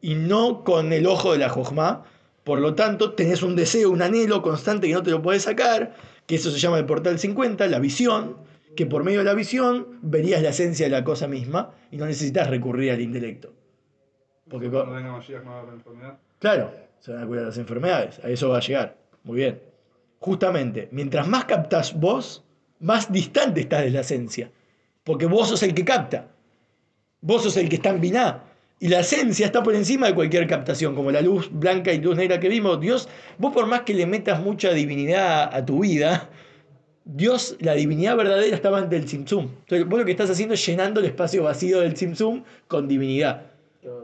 y 0.00 0.14
no 0.14 0.64
con 0.64 0.92
el 0.92 1.06
ojo 1.06 1.32
de 1.32 1.38
la 1.38 1.48
jojma. 1.48 2.04
Por 2.42 2.60
lo 2.60 2.74
tanto, 2.74 3.12
tenés 3.12 3.42
un 3.42 3.54
deseo, 3.54 3.90
un 3.90 4.02
anhelo 4.02 4.42
constante 4.42 4.88
que 4.88 4.94
no 4.94 5.02
te 5.02 5.10
lo 5.10 5.22
puedes 5.22 5.42
sacar, 5.42 5.94
que 6.26 6.36
eso 6.36 6.50
se 6.50 6.58
llama 6.58 6.78
el 6.78 6.86
portal 6.86 7.18
50, 7.18 7.66
la 7.68 7.78
visión, 7.78 8.36
que 8.76 8.86
por 8.86 9.04
medio 9.04 9.18
de 9.20 9.24
la 9.24 9.34
visión 9.34 9.98
verías 10.02 10.42
la 10.42 10.50
esencia 10.50 10.86
de 10.86 10.90
la 10.90 11.04
cosa 11.04 11.26
misma 11.26 11.74
y 11.90 11.96
no 11.96 12.06
necesitas 12.06 12.48
recurrir 12.48 12.92
al 12.92 13.00
intelecto. 13.00 13.52
Porque, 14.48 14.68
no 14.68 14.72
va 14.78 14.98
a 14.98 15.60
haber 15.60 15.74
enfermedad. 15.74 16.18
claro, 16.38 16.72
se 16.98 17.12
van 17.12 17.22
a 17.22 17.26
curar 17.26 17.44
las 17.44 17.58
enfermedades, 17.58 18.18
a 18.24 18.28
eso 18.28 18.48
va 18.48 18.58
a 18.58 18.60
llegar. 18.60 18.96
Muy 19.22 19.36
bien. 19.36 19.60
Justamente, 20.18 20.88
mientras 20.92 21.28
más 21.28 21.44
captas 21.44 21.98
vos, 21.98 22.44
más 22.80 23.10
distante 23.12 23.60
estás 23.60 23.84
de 23.84 23.90
la 23.90 24.00
esencia. 24.00 24.50
Porque 25.04 25.26
vos 25.26 25.48
sos 25.48 25.62
el 25.62 25.74
que 25.74 25.84
capta. 25.84 26.28
Vos 27.20 27.42
sos 27.42 27.56
el 27.56 27.68
que 27.68 27.76
está 27.76 27.90
en 27.90 28.00
biná. 28.00 28.44
Y 28.78 28.88
la 28.88 29.00
esencia 29.00 29.46
está 29.46 29.62
por 29.62 29.74
encima 29.74 30.06
de 30.06 30.14
cualquier 30.14 30.46
captación, 30.46 30.94
como 30.94 31.10
la 31.10 31.20
luz 31.20 31.50
blanca 31.52 31.92
y 31.92 32.00
luz 32.00 32.16
negra 32.16 32.40
que 32.40 32.48
vimos. 32.48 32.80
Dios, 32.80 33.08
vos 33.38 33.52
por 33.52 33.66
más 33.66 33.82
que 33.82 33.92
le 33.92 34.06
metas 34.06 34.40
mucha 34.40 34.72
divinidad 34.72 35.54
a 35.54 35.64
tu 35.64 35.80
vida, 35.80 36.30
Dios, 37.12 37.56
la 37.60 37.74
divinidad 37.74 38.16
verdadera 38.16 38.54
estaba 38.54 38.78
ante 38.78 38.96
el 38.96 39.04
Tzimtzum. 39.04 39.48
Entonces 39.60 39.86
vos 39.88 39.98
lo 39.98 40.04
que 40.04 40.12
estás 40.12 40.30
haciendo 40.30 40.54
es 40.54 40.64
llenando 40.64 41.00
el 41.00 41.06
espacio 41.06 41.42
vacío 41.44 41.80
del 41.80 41.94
Tzimtzum 41.94 42.44
con 42.68 42.86
divinidad. 42.88 43.46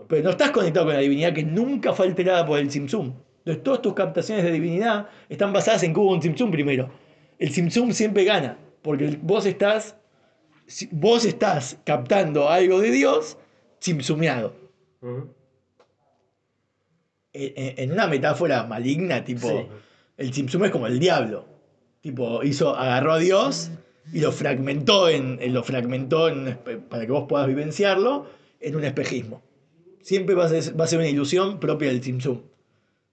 Pero 0.09 0.23
no 0.25 0.31
estás 0.31 0.51
conectado 0.51 0.87
con 0.87 0.95
la 0.95 1.01
divinidad 1.01 1.33
que 1.35 1.43
nunca 1.45 1.93
fue 1.93 2.07
alterada 2.07 2.45
por 2.47 2.59
el 2.59 2.69
Tzimtzum. 2.69 3.13
Entonces 3.39 3.63
todas 3.63 3.83
tus 3.83 3.95
captaciones 3.95 4.45
de 4.45 4.51
divinidad 4.53 5.09
están 5.29 5.53
basadas 5.53 5.83
en 5.85 5.95
que 5.95 6.01
hubo 6.01 6.13
un 6.13 6.21
Tzimtzum 6.21 6.51
primero. 6.51 6.91
El 7.39 7.51
Tzimtzum 7.51 7.93
siempre 7.93 8.25
gana, 8.25 8.57
porque 8.83 9.19
vos 9.23 9.47
estás, 9.47 9.95
vos 10.91 11.25
estás 11.25 11.79
captando 11.85 12.49
algo 12.49 12.81
de 12.81 12.91
Dios 12.91 13.37
tzimtzumeado. 13.79 14.55
Ujú. 15.03 15.29
En, 17.33 17.53
en- 17.57 17.75
en 17.79 17.93
una 17.93 18.07
metáfora 18.07 18.65
maligna, 18.65 19.23
tipo, 19.25 19.49
Sí. 19.49 19.67
el 20.17 20.31
Tzimtzum 20.31 20.65
es 20.65 20.71
como 20.71 20.87
el 20.87 20.99
diablo. 20.99 21.47
Tipo, 22.01 22.43
hizo, 22.45 22.77
agarró 22.77 23.13
a 23.13 23.19
Dios 23.19 23.71
y 24.13 24.21
lo 24.21 24.31
fragmentó, 24.33 25.09
en, 25.09 25.39
en- 25.41 25.53
lo 25.55 25.63
fragmentó 25.65 26.29
en 26.29 26.57
para 26.89 27.05
que 27.07 27.13
vos 27.13 27.27
puedas 27.29 27.49
vivenciarlo 27.49 28.27
en 28.61 28.77
un 28.77 28.85
espejismo. 28.85 29.43
Siempre 30.03 30.35
va 30.37 30.45
a 30.45 30.49
ser, 30.49 30.79
va 30.79 30.85
a 30.85 30.87
ser 30.89 31.01
una 31.01 31.09
ilusión 31.09 31.59
propia 31.59 31.89
del 31.89 32.01
Tzimtzum. 32.01 32.41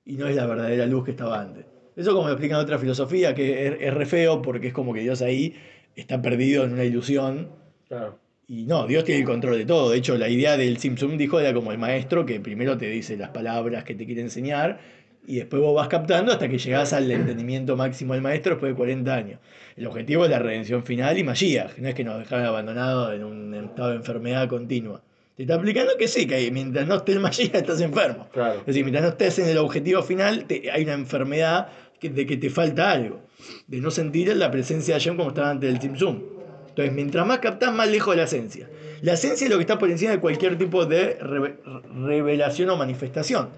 Y 0.06 0.14
no 0.14 0.28
es 0.28 0.36
la 0.36 0.46
verdadera 0.46 0.86
luz 0.86 1.06
que 1.06 1.12
estaba 1.12 1.42
antes. 1.42 1.66
Eso 1.96 2.14
como 2.14 2.28
lo 2.28 2.34
explican 2.34 2.58
en 2.60 2.64
otra 2.64 2.78
filosofía, 2.78 3.34
que 3.34 3.68
es, 3.68 3.74
es 3.80 3.94
re 3.94 4.06
feo 4.06 4.42
porque 4.42 4.68
es 4.68 4.74
como 4.74 4.94
que 4.94 5.00
Dios 5.02 5.22
ahí 5.22 5.56
está 5.96 6.22
perdido 6.22 6.64
en 6.66 6.74
una 6.74 6.84
ilusión. 6.84 7.50
Claro. 7.88 8.20
Y 8.48 8.66
no, 8.66 8.86
Dios 8.86 9.06
tiene 9.06 9.22
el 9.22 9.26
control 9.28 9.58
de 9.58 9.66
todo. 9.66 9.90
De 9.92 9.98
hecho, 9.98 10.18
la 10.18 10.28
idea 10.30 10.58
del 10.58 10.78
Tzimtzum 10.78 11.18
dijo 11.18 11.40
era 11.40 11.54
como 11.54 11.72
el 11.72 11.78
maestro 11.78 12.26
que 12.26 12.40
primero 12.40 12.78
te 12.78 12.88
dice 12.88 13.16
las 13.18 13.30
palabras 13.30 13.84
que 13.86 13.96
te 13.96 14.06
quiere 14.06 14.22
enseñar 14.22 14.80
y 15.26 15.38
después 15.38 15.62
vos 15.62 15.76
vas 15.76 15.88
captando 15.88 16.32
hasta 16.32 16.50
que 16.50 16.58
llegás 16.58 16.92
al 16.94 17.10
entendimiento 17.10 17.76
máximo 17.78 18.14
del 18.14 18.22
maestro 18.22 18.54
después 18.56 18.72
de 18.74 18.76
40 18.78 19.14
años. 19.14 19.40
El 19.76 19.88
objetivo 19.88 20.26
es 20.26 20.32
la 20.32 20.40
redención 20.40 20.84
final 20.84 21.18
y 21.18 21.24
Mashiach, 21.24 21.78
no 21.78 21.88
es 21.90 21.96
que 21.96 22.04
nos 22.04 22.20
dejaron 22.20 22.46
abandonados 22.46 23.14
en 23.14 23.24
un 23.24 23.54
estado 23.54 23.90
de 23.92 23.96
enfermedad 23.96 24.48
continua. 24.50 25.02
Te 25.36 25.44
está 25.44 25.56
explicando 25.56 25.94
que 25.98 26.08
sí, 26.08 26.28
que 26.28 26.52
mientras 26.52 26.88
no 26.88 26.96
esté 26.96 27.14
el 27.14 27.20
Mashiach 27.22 27.56
estás 27.56 27.82
enfermo. 27.82 28.28
Claro. 28.32 28.60
Es 28.60 28.66
decir, 28.68 28.84
mientras 28.84 29.04
no 29.04 29.10
estés 29.10 29.40
en 29.40 29.48
el 29.50 29.58
objetivo 29.58 30.04
final, 30.04 30.46
te- 30.46 30.70
hay 30.70 30.84
una 30.84 30.94
enfermedad 30.94 31.70
que- 32.00 32.10
de 32.10 32.26
que 32.28 32.38
te 32.38 32.50
falta 32.50 32.92
algo. 32.92 33.22
De 33.68 33.80
no 33.82 33.90
sentir 33.92 34.36
la 34.36 34.52
presencia 34.52 34.94
de 34.94 35.00
Hashem 35.00 35.16
como 35.18 35.30
estaba 35.30 35.50
antes 35.50 35.70
del 35.70 35.80
Tzimtzum. 35.80 36.22
Entonces, 36.70 36.94
mientras 36.94 37.26
más 37.26 37.40
captás, 37.40 37.74
más 37.74 37.90
lejos 37.90 38.14
de 38.14 38.18
la 38.18 38.24
esencia. 38.26 38.70
La 39.02 39.14
esencia 39.14 39.46
es 39.46 39.52
lo 39.52 39.58
que 39.58 39.64
está 39.64 39.78
por 39.80 39.90
encima 39.90 40.12
de 40.12 40.20
cualquier 40.20 40.58
tipo 40.58 40.86
de 40.86 41.18
reve- 41.20 41.56
revelación 42.06 42.70
o 42.70 42.78
manifestación. 42.78 43.50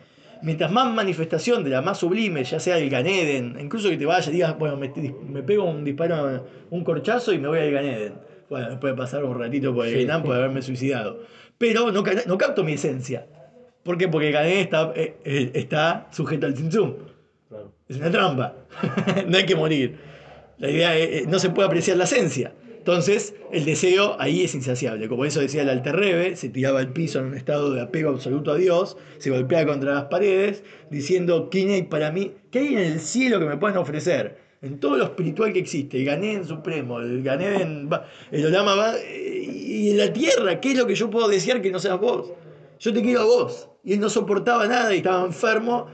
Mientras 0.45 0.71
más 0.71 0.93
manifestación 0.93 1.63
de 1.63 1.71
la 1.71 1.81
más 1.81 1.97
sublime, 1.97 2.43
ya 2.43 2.60
sea 2.60 2.77
el 2.77 2.88
Ganeden, 2.88 3.58
incluso 3.60 3.89
que 3.89 3.97
te 3.97 4.05
vayas 4.05 4.27
y 4.27 4.31
digas, 4.31 4.55
bueno, 4.60 4.77
me, 4.77 4.93
me 5.27 5.41
pego 5.41 5.63
un 5.63 5.84
disparo, 5.84 6.45
un 6.69 6.84
corchazo 6.84 7.34
y 7.34 7.39
me 7.39 7.47
voy 7.47 7.58
al 7.58 7.71
Ganeden. 7.71 8.13
Bueno, 8.47 8.69
después 8.69 8.93
de 8.93 8.97
pasar 8.97 9.23
un 9.25 9.39
ratito 9.39 9.73
por 9.73 9.86
el 9.88 9.91
Sí. 9.91 9.97
Vietnam 9.97 10.21
por 10.21 10.36
haberme 10.36 10.62
suicidado. 10.62 11.19
Pero 11.58 11.91
no, 11.91 12.03
no 12.27 12.38
capto 12.38 12.63
mi 12.63 12.73
esencia. 12.73 13.25
¿Por 13.81 13.97
qué? 13.97 14.08
Porque 14.08 14.27
el 14.27 14.34
Ganeden 14.34 14.60
está, 14.60 14.93
eh, 14.95 15.15
eh, 15.25 15.51
está 15.55 16.10
sujeto 16.12 16.45
al 16.45 16.53
Tzimtzum. 16.53 16.93
Claro. 17.49 17.71
Es 17.89 17.97
una 17.97 18.12
trampa. 18.12 18.53
no 19.27 19.38
hay 19.38 19.45
que 19.47 19.55
morir. 19.55 19.97
La 20.60 20.69
idea 20.69 20.95
es, 20.95 21.23
eh, 21.23 21.25
no 21.27 21.39
se 21.39 21.49
puede 21.49 21.67
apreciar 21.67 21.97
la 21.97 22.03
esencia. 22.03 22.53
Entonces, 22.86 23.34
el 23.52 23.65
deseo 23.65 24.15
ahí 24.19 24.43
es 24.43 24.54
insaciable. 24.54 25.10
Como 25.10 25.26
eso 25.26 25.39
decía 25.39 25.63
el 25.63 25.69
Alterrebe, 25.69 26.36
se 26.36 26.50
tiraba 26.50 26.80
al 26.82 26.93
piso 26.93 27.17
en 27.17 27.26
un 27.26 27.34
estado 27.34 27.74
de 27.74 27.82
apego 27.82 28.12
absoluto 28.12 28.52
a 28.52 28.58
Dios, 28.58 28.95
se 29.17 29.32
golpeaba 29.32 29.65
contra 29.71 29.95
las 29.95 30.04
paredes, 30.04 30.63
diciendo, 30.91 31.50
¿quién 31.50 31.71
hay 31.71 31.82
para 31.82 32.12
mí? 32.12 32.34
¿Qué 32.52 32.60
hay 32.60 32.67
en 32.74 32.78
el 32.78 33.00
cielo 33.00 33.39
que 33.39 33.45
me 33.48 33.58
puedan 33.58 33.78
ofrecer? 33.78 34.38
En 34.62 34.80
todo 34.80 34.98
lo 34.98 35.06
espiritual 35.06 35.52
que 35.52 35.58
existe, 35.60 35.98
el 35.98 36.06
Ganeden 36.06 36.45
Supremo, 36.45 37.00
el 37.00 37.28
va- 37.28 38.06
el 38.32 38.45
Olama, 38.45 38.76
va- 38.76 38.93
y 39.04 39.89
en 39.89 39.98
la 39.98 40.13
tierra, 40.13 40.62
¿qué 40.62 40.74
es 40.74 40.78
lo 40.78 40.86
que 40.86 40.93
yo 40.93 41.10
puedo 41.10 41.28
desear 41.28 41.63
que 41.63 41.71
no 41.71 41.80
seas 41.80 42.00
vos? 42.00 42.34
Yo 42.80 42.93
te 42.93 43.02
quiero 43.02 43.21
a 43.21 43.26
vos. 43.26 43.67
Y 43.84 43.93
él 43.93 44.00
no 44.00 44.10
soportaba 44.12 44.67
nada 44.67 44.93
y 44.93 44.98
estaba 44.98 45.26
enfermo, 45.26 45.88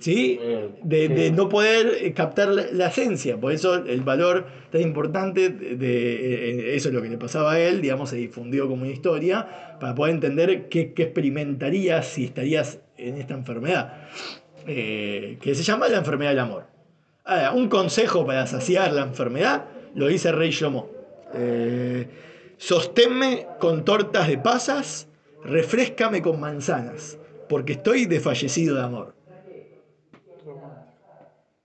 ¿sí? 0.00 0.38
De, 0.82 1.30
no 1.30 1.48
poder 1.48 1.98
eh, 2.00 2.12
captar 2.12 2.48
la, 2.48 2.86
esencia. 2.88 3.36
Por 3.38 3.52
eso 3.52 3.74
el 3.76 4.02
valor 4.02 4.46
tan 4.70 4.80
importante 4.80 5.50
de, 5.50 5.76
de- 5.76 6.70
eh, 6.72 6.76
eso 6.76 6.88
es 6.88 6.94
lo 6.94 7.02
que 7.02 7.08
le 7.08 7.18
pasaba 7.18 7.52
a 7.52 7.60
él, 7.60 7.80
digamos, 7.80 8.10
se 8.10 8.16
difundió 8.16 8.68
como 8.68 8.82
una 8.82 8.92
historia, 8.92 9.76
para 9.80 9.94
poder 9.94 10.14
entender 10.14 10.68
qué, 10.68 10.92
qué 10.92 11.02
experimentarías 11.04 12.06
si 12.06 12.24
estarías 12.24 12.80
en 12.96 13.16
esta 13.16 13.34
enfermedad, 13.34 14.08
eh, 14.66 15.38
que 15.40 15.54
se 15.54 15.62
llama 15.62 15.88
la 15.88 15.98
enfermedad 15.98 16.30
del 16.30 16.38
amor. 16.40 16.66
Ahora, 17.24 17.52
un 17.52 17.68
consejo 17.68 18.26
para 18.26 18.46
saciar 18.46 18.92
la 18.92 19.02
enfermedad 19.02 19.64
lo 19.94 20.08
dice 20.08 20.32
rey 20.32 20.50
Shlomo. 20.50 20.90
Eh, 21.34 22.06
Sosténme 22.56 23.46
con 23.58 23.84
tortas 23.84 24.28
de 24.28 24.38
pasas, 24.38 25.08
refrescame 25.44 26.22
con 26.22 26.38
manzanas, 26.40 27.18
porque 27.48 27.72
estoy 27.74 28.06
desfallecido 28.06 28.76
de 28.76 28.82
amor. 28.82 29.14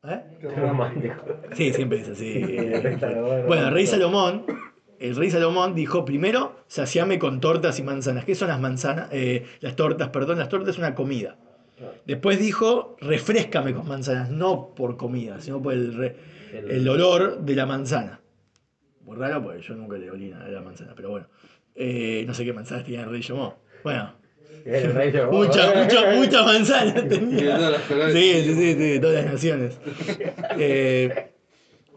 ¿Eh? 0.04 0.22
Qué 0.40 0.48
romántico. 0.50 1.26
Sí, 1.54 1.74
siempre 1.74 2.00
es 2.00 2.10
así. 2.10 2.42
Bueno, 3.48 3.68
el 3.68 3.74
rey 3.74 3.86
Salomón, 3.86 4.46
el 5.00 5.16
rey 5.16 5.30
Salomón 5.30 5.76
dijo 5.76 6.06
primero, 6.06 6.56
saciame 6.68 7.20
con 7.20 7.40
tortas 7.42 7.80
y 7.80 7.84
manzanas. 7.84 8.24
¿Qué 8.26 8.36
son 8.36 8.48
las 8.48 8.60
manzanas? 8.60 9.10
Eh, 9.12 9.46
las 9.60 9.76
tortas, 9.76 10.10
perdón, 10.10 10.40
las 10.40 10.48
tortas 10.50 10.70
es 10.70 10.78
una 10.78 10.96
comida. 10.96 11.38
Después 12.06 12.40
dijo, 12.40 12.98
refrescame 13.00 13.74
con 13.74 13.88
manzanas, 13.88 14.30
no 14.30 14.74
por 14.76 14.98
comida, 14.98 15.40
sino 15.42 15.62
por 15.62 15.74
el, 15.74 15.94
re- 15.96 16.16
el 16.52 16.88
olor 16.88 17.40
de 17.42 17.56
la 17.56 17.66
manzana. 17.66 18.20
Muy 19.02 19.16
raro, 19.18 19.42
porque 19.42 19.62
yo 19.62 19.76
nunca 19.76 19.98
le 19.98 20.12
olí 20.12 20.30
nada 20.30 20.46
de 20.46 20.52
la 20.52 20.62
manzana, 20.62 20.94
pero 20.96 21.10
bueno. 21.10 21.28
Eh, 21.76 22.26
no 22.28 22.34
sé 22.34 22.44
qué 22.44 22.52
manzanas 22.52 22.84
tenía 22.84 23.02
el 23.04 23.10
rey 23.10 23.24
Salomón. 23.24 23.54
Bueno, 23.84 24.14
El 24.66 24.94
rey 24.94 25.12
llegó. 25.12 25.32
muchas, 25.32 25.76
muchas, 25.76 26.16
muchas 26.16 26.46
manzanas 26.46 26.96
Y 26.96 27.02
de 27.02 27.02
tenía. 27.18 27.80
Sí, 28.12 28.34
sí, 28.44 28.54
sí, 28.54 28.74
sí, 28.74 28.76
de 28.76 29.00
todas 29.00 29.24
las 29.24 29.34
naciones. 29.34 29.80
Eh, 30.62 31.30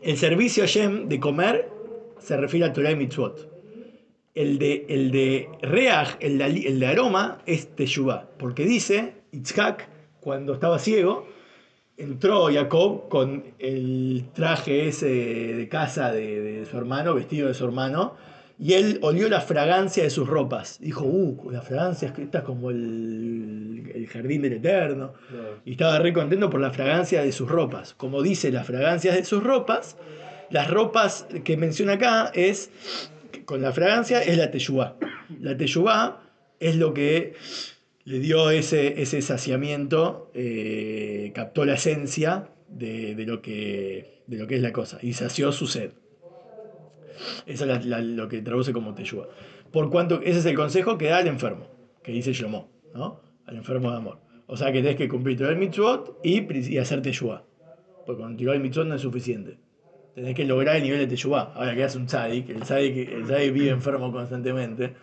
el 0.03 0.17
servicio 0.17 0.67
Shem 0.67 1.09
de 1.09 1.19
comer 1.19 1.69
se 2.19 2.37
refiere 2.37 2.67
a 2.67 2.73
Torah 2.73 2.91
y 2.93 2.97
Mitzvot. 2.97 3.51
El 4.35 4.59
de, 4.59 4.87
el 4.89 5.11
de 5.11 5.49
Reach, 5.63 6.17
el 6.21 6.39
de, 6.39 6.45
el 6.45 6.81
de 6.81 6.87
aroma, 6.87 7.39
es 7.47 7.75
Teshuvah. 7.75 8.29
Porque 8.39 8.65
dice, 8.65 9.15
Itzhak, 9.33 9.89
cuando 10.21 10.55
estaba 10.55 10.79
ciego, 10.79 11.27
entró 11.97 12.53
Jacob 12.53 13.09
con 13.09 13.45
el 13.59 14.25
traje 14.33 14.89
ese 14.89 15.07
de 15.07 15.69
casa 15.69 16.13
de, 16.13 16.41
de 16.41 16.67
su 16.67 16.77
hermano, 16.79 17.15
vestido 17.15 17.49
de 17.49 17.55
su 17.55 17.65
hermano, 17.65 18.17
y 18.63 18.75
él 18.75 19.01
olió 19.03 19.29
la 19.29 19.41
fragancia 19.41 20.05
de 20.05 20.11
sus 20.11 20.29
ropas. 20.29 20.79
Dijo, 20.81 21.05
uh, 21.05 21.51
la 21.51 21.63
fragancia 21.63 22.15
esta 22.17 22.39
es 22.39 22.45
como 22.45 22.71
el, 22.71 23.91
el 23.93 24.07
jardín 24.07 24.43
del 24.43 24.53
Eterno. 24.53 25.15
Y 25.65 25.73
estaba 25.73 25.99
re 25.99 26.13
contento 26.13 26.49
por 26.49 26.61
la 26.61 26.71
fragancia 26.71 27.25
de 27.25 27.33
sus 27.33 27.51
ropas. 27.51 27.93
Como 27.95 28.23
dice 28.23 28.53
las 28.53 28.65
fragancias 28.65 29.17
de 29.17 29.25
sus 29.25 29.43
ropas, 29.43 29.97
las 30.51 30.71
ropas 30.71 31.27
que 31.43 31.57
menciona 31.57 31.95
acá 31.95 32.31
es, 32.35 32.71
con 33.47 33.63
la 33.63 33.73
fragancia, 33.73 34.23
es 34.23 34.39
la 34.39 34.53
teyubá. 34.53 34.97
La 35.41 35.57
teyubá 35.57 36.23
es 36.61 36.77
lo 36.77 36.95
que 36.95 37.35
le 38.05 38.21
dio 38.21 38.49
ese, 38.51 39.03
ese 39.03 39.23
saciamiento, 39.23 40.31
eh, 40.35 41.33
captó 41.35 41.65
la 41.65 41.75
esencia 41.75 42.49
de, 42.69 43.17
de 43.17 43.27
lo 43.27 43.43
que, 43.43 44.23
de 44.29 44.37
lo 44.37 44.47
que 44.47 44.55
es 44.55 44.63
la 44.63 44.73
cosa 44.73 45.01
y 45.03 45.15
sació 45.15 45.51
su 45.51 45.67
sed. 45.67 45.91
Eso 47.47 47.65
es 47.65 47.69
la- 47.87 47.99
la- 47.99 48.01
lo 48.03 48.29
que 48.29 48.43
traduce 48.43 48.73
como 48.73 48.95
teyubá. 48.95 49.27
Por 49.73 49.91
cuanto, 49.91 50.21
ese 50.23 50.39
es 50.41 50.47
el 50.47 50.55
consejo 50.57 50.99
que 50.99 51.07
da 51.07 51.19
al 51.19 51.27
enfermo, 51.27 51.67
que 52.03 52.13
dice 52.13 52.33
Shlomo, 52.33 52.71
¿no? 52.95 53.21
Al 53.47 53.57
enfermo 53.57 53.91
de 53.91 53.97
amor. 53.97 54.19
O 54.47 54.57
sea 54.57 54.71
que 54.73 54.83
tenés 54.83 54.97
que 54.97 55.09
cumplir 55.09 55.39
todo 55.39 55.49
el 55.51 55.57
mitzvot 55.57 56.19
y, 56.23 56.43
y 56.75 56.79
hacer 56.79 57.01
teyubá. 57.03 57.45
Porque 58.05 58.21
con 58.23 58.37
tirar 58.37 58.57
el 58.57 58.61
mitzvot 58.63 58.87
no 58.87 58.95
es 58.97 59.01
suficiente. 59.03 59.59
Tenés 60.15 60.35
que 60.35 60.45
lograr 60.45 60.77
el 60.77 60.83
nivel 60.83 60.99
de 60.99 61.07
teyubá. 61.07 61.53
Ahora 61.55 61.75
que 61.75 61.85
hace 61.85 61.97
un 61.97 62.07
tzadik, 62.07 62.51
el 62.51 62.61
tzadik, 62.63 63.09
el 63.09 63.25
tzadik 63.25 63.53
vive 63.53 63.71
enfermo 63.71 64.13
constantemente 64.13 64.95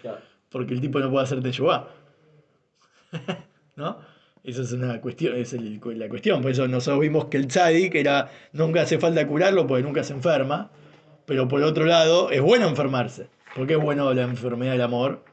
porque 0.50 0.74
el 0.74 0.82
tipo 0.82 1.00
no 1.00 1.10
puede 1.10 1.24
hacer 1.24 1.42
teyubá. 1.42 1.90
¿No? 3.76 3.98
Esa 4.44 4.62
es 4.62 4.72
una 4.72 5.00
cuestión, 5.02 5.36
es 5.36 5.54
el- 5.54 5.80
la 5.98 6.10
cuestión. 6.10 6.42
Por 6.42 6.52
eso 6.52 6.68
nosotros 6.68 7.02
vimos 7.02 7.26
que 7.26 7.38
el 7.38 7.48
tzadik 7.48 7.96
era, 7.96 8.30
nunca 8.54 8.82
hace 8.82 8.98
falta 9.00 9.26
curarlo 9.28 9.66
porque 9.68 9.84
nunca 9.84 10.04
se 10.04 10.14
enferma. 10.14 10.72
Pero 11.30 11.48
por 11.48 11.62
otro 11.62 11.86
lado, 11.86 12.32
es 12.32 12.42
bueno 12.42 12.68
enfermarse. 12.68 13.28
porque 13.56 13.74
es 13.74 13.80
bueno 13.80 14.12
la 14.16 14.24
enfermedad 14.24 14.72
del 14.72 14.82
amor? 14.82 15.24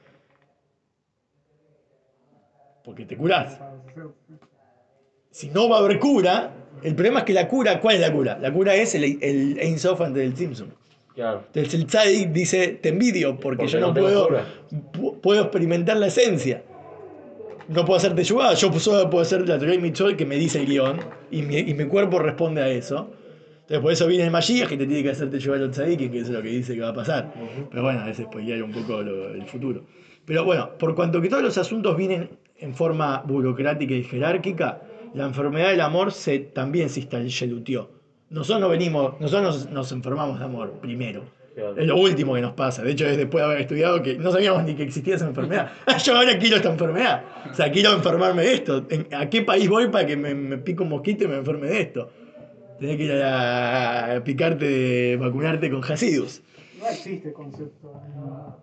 Porque 2.85 3.07
te 3.07 3.17
curás. 3.17 3.59
Si 5.31 5.49
no 5.49 5.71
va 5.71 5.77
a 5.77 5.81
haber 5.81 5.99
cura, 5.99 6.53
el 6.83 6.95
problema 6.95 7.21
es 7.21 7.25
que 7.25 7.33
la 7.33 7.49
cura, 7.49 7.81
¿cuál 7.81 7.95
es 7.95 8.03
la 8.03 8.13
cura? 8.13 8.39
La 8.39 8.53
cura 8.53 8.75
es 8.75 8.95
el, 8.95 9.19
el 9.23 9.59
Ein 9.59 9.79
Sof 9.79 10.03
antes 10.03 10.23
del 10.23 10.37
Simpson. 10.37 10.75
Claro. 11.15 11.45
Entonces 11.47 11.73
el 11.73 11.87
tzadik 11.87 12.29
dice, 12.29 12.79
te 12.83 12.91
envidio 12.91 13.41
porque, 13.41 13.63
Porque 13.63 13.73
yo 13.73 13.81
no, 13.81 13.87
no 13.87 13.95
puedo, 13.95 14.29
puedo 15.23 15.43
experimentar 15.45 15.97
la 15.97 16.09
esencia. 16.09 16.63
No 17.69 17.87
puedo 17.87 17.97
hacer 17.97 18.15
teyubá, 18.15 18.53
yo 18.53 18.71
solo 18.79 19.09
puedo 19.09 19.23
hacer 19.23 19.49
la 19.49 19.59
Torah 19.59 19.75
y 19.75 19.79
Mitzvot 19.79 20.15
que 20.15 20.27
me 20.27 20.37
dice 20.37 20.61
el 20.61 20.67
guion 20.67 21.01
y 21.31 21.41
mi, 21.41 21.57
y 21.57 21.73
mi 21.73 21.87
cuerpo 21.87 22.19
responde 22.19 22.61
a 22.61 22.69
eso. 22.69 23.11
Entonces 23.67 23.81
por 23.83 23.93
eso 23.93 24.07
viene 24.07 24.25
el 24.25 24.31
Mashiach 24.31 24.69
que 24.69 24.77
te 24.77 24.87
tiene 24.87 25.03
que 25.03 25.11
hacer 25.11 25.29
teyubá 25.29 25.57
los 25.57 25.73
tzadikim, 25.73 26.11
que 26.13 26.19
eso 26.19 26.29
es 26.29 26.37
lo 26.37 26.43
que 26.43 26.51
dice 26.51 26.75
que 26.75 26.81
va 26.83 26.91
a 26.91 26.95
pasar. 26.95 27.33
Pero 27.69 27.83
bueno, 27.83 28.07
es 28.07 28.17
spoilear 28.17 28.63
un 28.63 28.71
poco 28.73 29.03
lo- 29.03 29.29
el 29.31 29.45
futuro. 29.47 29.85
Pero 30.25 30.45
bueno, 30.45 30.71
por 30.79 30.95
cuanto 30.95 31.21
que 31.21 31.29
todos 31.29 31.43
los 31.43 31.59
asuntos 31.59 31.97
vienen 31.97 32.31
en 32.59 32.75
forma 32.75 33.23
burocrática 33.27 33.93
y 33.95 34.05
jerárquica, 34.05 34.83
la 35.15 35.25
enfermedad 35.27 35.71
del 35.71 35.81
amor 35.81 36.13
se, 36.13 36.39
también 36.39 36.89
se 36.91 37.01
installeluteó. 37.01 37.91
Nosotros 38.31 38.61
no 38.61 38.69
venimos, 38.69 39.21
nosotros 39.21 39.65
nos, 39.65 39.71
nos 39.73 39.93
enfermamos 39.93 40.39
de 40.39 40.45
amor 40.45 40.75
primero. 40.81 41.25
Claro. 41.55 41.77
Es 41.77 41.87
lo 41.87 41.97
último 41.97 42.35
que 42.35 42.43
nos 42.43 42.53
pasa. 42.53 42.83
De 42.83 42.93
hecho, 42.93 43.07
es 43.07 43.17
después 43.17 43.41
de 43.43 43.47
haber 43.47 43.61
estudiado 43.63 44.03
que 44.03 44.17
no 44.19 44.31
sabíamos 44.31 44.63
ni 44.65 44.75
que 44.75 44.83
existía 44.83 45.15
esa 45.17 45.27
enfermedad. 45.27 45.71
Ah, 45.87 45.97
yo 45.97 46.15
ahora 46.17 46.39
quiero 46.39 46.57
esta 46.57 46.71
enfermedad. 46.71 47.23
O 47.51 47.55
sea, 47.55 47.71
quiero 47.73 47.93
enfermarme 47.95 48.43
de 48.43 48.55
esto. 48.55 48.85
¿En- 48.91 49.07
¿A 49.15 49.29
qué 49.31 49.43
país 49.43 49.69
voy 49.69 49.89
para 49.89 50.07
que 50.07 50.17
me, 50.17 50.35
me 50.35 50.59
pique 50.59 50.83
un 50.83 50.91
mosquito 50.91 51.25
y 51.25 51.29
me 51.29 51.37
enferme 51.37 51.69
de 51.69 51.81
esto? 51.81 52.11
Tenés 52.79 52.97
que 52.97 53.05
ir 53.05 53.23
a, 53.23 54.23
picarte, 54.25 55.17
vacunarte 55.17 55.71
con 55.71 55.83
Hasidus. 55.83 56.43
No 56.79 56.89
existe 56.89 57.33
concepto. 57.33 58.03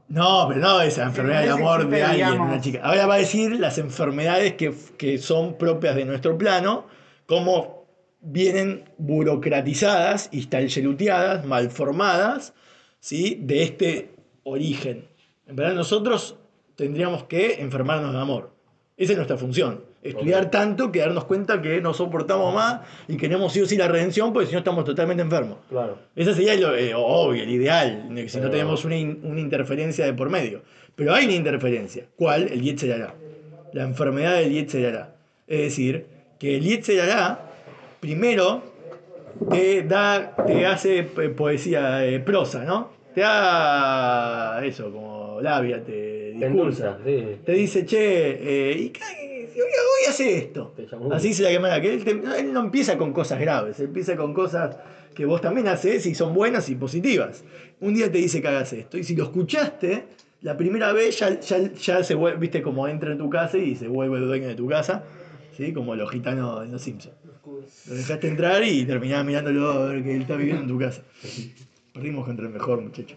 no. 0.08 0.46
Pero 0.48 0.60
no 0.60 0.82
esa 0.82 1.04
enfermedad 1.04 1.42
del 1.42 1.52
amor 1.52 1.90
de 1.90 2.04
alguien, 2.04 2.28
digamos. 2.28 2.48
una 2.50 2.62
chica. 2.62 2.82
Ahora 2.84 3.08
va 3.08 3.16
a 3.16 3.18
decir 3.18 3.60
las 3.60 3.78
enfermedades 3.80 4.54
que, 4.54 4.74
que 4.98 5.18
son 5.18 5.58
propias 5.58 5.96
de 5.96 6.06
nuestro 6.06 6.38
plano, 6.38 6.86
cómo 7.26 7.86
vienen 8.22 8.86
burocratizadas, 8.98 10.30
installeluteadas, 10.32 11.46
malformadas, 11.46 12.54
¿sí? 13.00 13.38
de 13.42 13.64
este 13.64 14.16
origen. 14.44 15.08
En 15.48 15.56
verdad 15.56 15.74
nosotros 15.74 16.38
tendríamos 16.76 17.26
que 17.26 17.62
enfermarnos 17.62 18.14
de 18.14 18.20
amor. 18.20 18.52
Esa 18.96 19.14
es 19.14 19.18
nuestra 19.18 19.38
función. 19.38 19.93
Estudiar 20.04 20.52
tanto 20.52 20.92
que 20.92 21.00
darnos 21.00 21.24
cuenta 21.26 21.62
que 21.62 21.80
no 21.82 21.94
soportamos 21.94 22.54
más 22.54 22.82
y 23.08 23.16
queremos 23.18 23.54
sí 23.54 23.62
o 23.62 23.66
sí 23.66 23.78
la 23.78 23.88
redención 23.88 24.34
porque 24.34 24.48
si 24.48 24.54
no 24.54 24.60
estamos 24.60 24.84
totalmente 24.84 25.24
enfermos. 25.24 25.58
Claro. 25.70 25.98
Ese 26.16 26.34
sería 26.34 26.56
lo 26.56 26.76
eh, 26.76 26.94
obvio, 26.96 27.42
el 27.44 27.50
ideal, 27.50 28.06
si 28.28 28.38
no 28.38 28.44
Pero- 28.44 28.50
tenemos 28.52 28.84
una, 28.86 28.98
in- 28.98 29.20
una 29.24 29.40
interferencia 29.40 30.06
de 30.06 30.14
por 30.14 30.30
medio. 30.30 30.62
Pero 30.96 31.14
hay 31.14 31.26
una 31.26 31.36
interferencia. 31.36 32.04
¿Cuál? 32.18 32.44
El 32.52 32.62
Yetzerará. 32.62 33.14
La 33.72 33.84
enfermedad 33.84 34.36
del 34.38 34.52
Yetzerará. 34.52 35.16
Es 35.48 35.60
decir, 35.62 36.06
que 36.38 36.58
el 36.58 36.64
Yetzerará, 36.64 37.40
primero, 38.00 38.62
te, 39.50 39.84
da, 39.84 40.36
te 40.46 40.66
hace 40.66 41.00
eh, 41.00 41.06
poesía, 41.30 42.06
eh, 42.06 42.20
prosa, 42.20 42.64
¿no? 42.66 42.92
Te 43.16 43.22
da 43.22 44.64
eso, 44.66 44.92
como 44.92 45.40
labia, 45.42 45.78
te 45.84 45.92
Te 46.40 46.48
discursa. 46.50 46.98
endulza, 46.98 46.98
sí. 47.06 47.38
Te 47.46 47.52
dice, 47.54 47.86
che, 47.86 48.72
eh, 48.72 48.78
¿y 48.78 48.90
qué? 48.90 49.02
Hoy, 49.56 50.10
hace 50.10 50.38
esto. 50.38 50.74
Así 51.14 51.34
se 51.34 51.44
la 51.44 51.52
llama 51.52 51.80
que 51.82 51.94
él, 51.94 52.04
te- 52.04 52.12
él 52.40 52.54
no 52.54 52.60
empieza 52.62 52.98
con 52.98 53.14
cosas 53.14 53.40
graves, 53.40 53.80
él 53.80 53.86
empieza 53.88 54.16
con 54.16 54.34
cosas 54.34 54.78
que 55.14 55.26
vos 55.26 55.42
también 55.42 55.68
haces 55.68 56.06
y 56.06 56.16
son 56.16 56.34
buenas 56.34 56.70
y 56.70 56.76
positivas. 56.76 57.44
Un 57.80 57.94
día 57.94 58.12
te 58.12 58.18
dice 58.18 58.42
que 58.42 58.48
hagas 58.48 58.74
esto, 58.74 58.98
y 58.98 59.04
si 59.04 59.16
lo 59.16 59.24
escuchaste, 59.26 60.06
la 60.42 60.58
primera 60.58 60.92
vez 60.92 61.20
ya, 61.20 61.40
ya, 61.40 61.72
ya 61.74 62.04
se 62.04 62.16
vuelve, 62.16 62.40
viste, 62.40 62.62
como 62.62 62.88
entra 62.88 63.12
en 63.12 63.18
tu 63.18 63.30
casa 63.30 63.58
y 63.58 63.76
se 63.76 63.88
vuelve 63.88 64.20
dueño 64.20 64.48
de 64.48 64.56
tu 64.56 64.68
casa, 64.68 65.04
¿sí? 65.56 65.72
como 65.74 65.96
los 65.96 66.10
gitanos 66.12 66.66
en 66.66 66.72
los 66.72 66.82
Simpsons. 66.82 67.16
Lo 67.88 67.96
dejaste 67.96 68.28
entrar 68.28 68.64
y 68.64 68.86
terminás 68.86 69.24
mirándolo 69.26 69.72
a 69.72 69.86
ver 69.86 70.04
que 70.04 70.16
él 70.16 70.22
está 70.22 70.36
viviendo 70.36 70.64
en 70.64 70.68
tu 70.68 70.80
casa. 70.80 71.04
Perdimos 71.94 72.26
contra 72.26 72.46
el 72.48 72.52
mejor, 72.54 72.82
muchacho. 72.82 73.16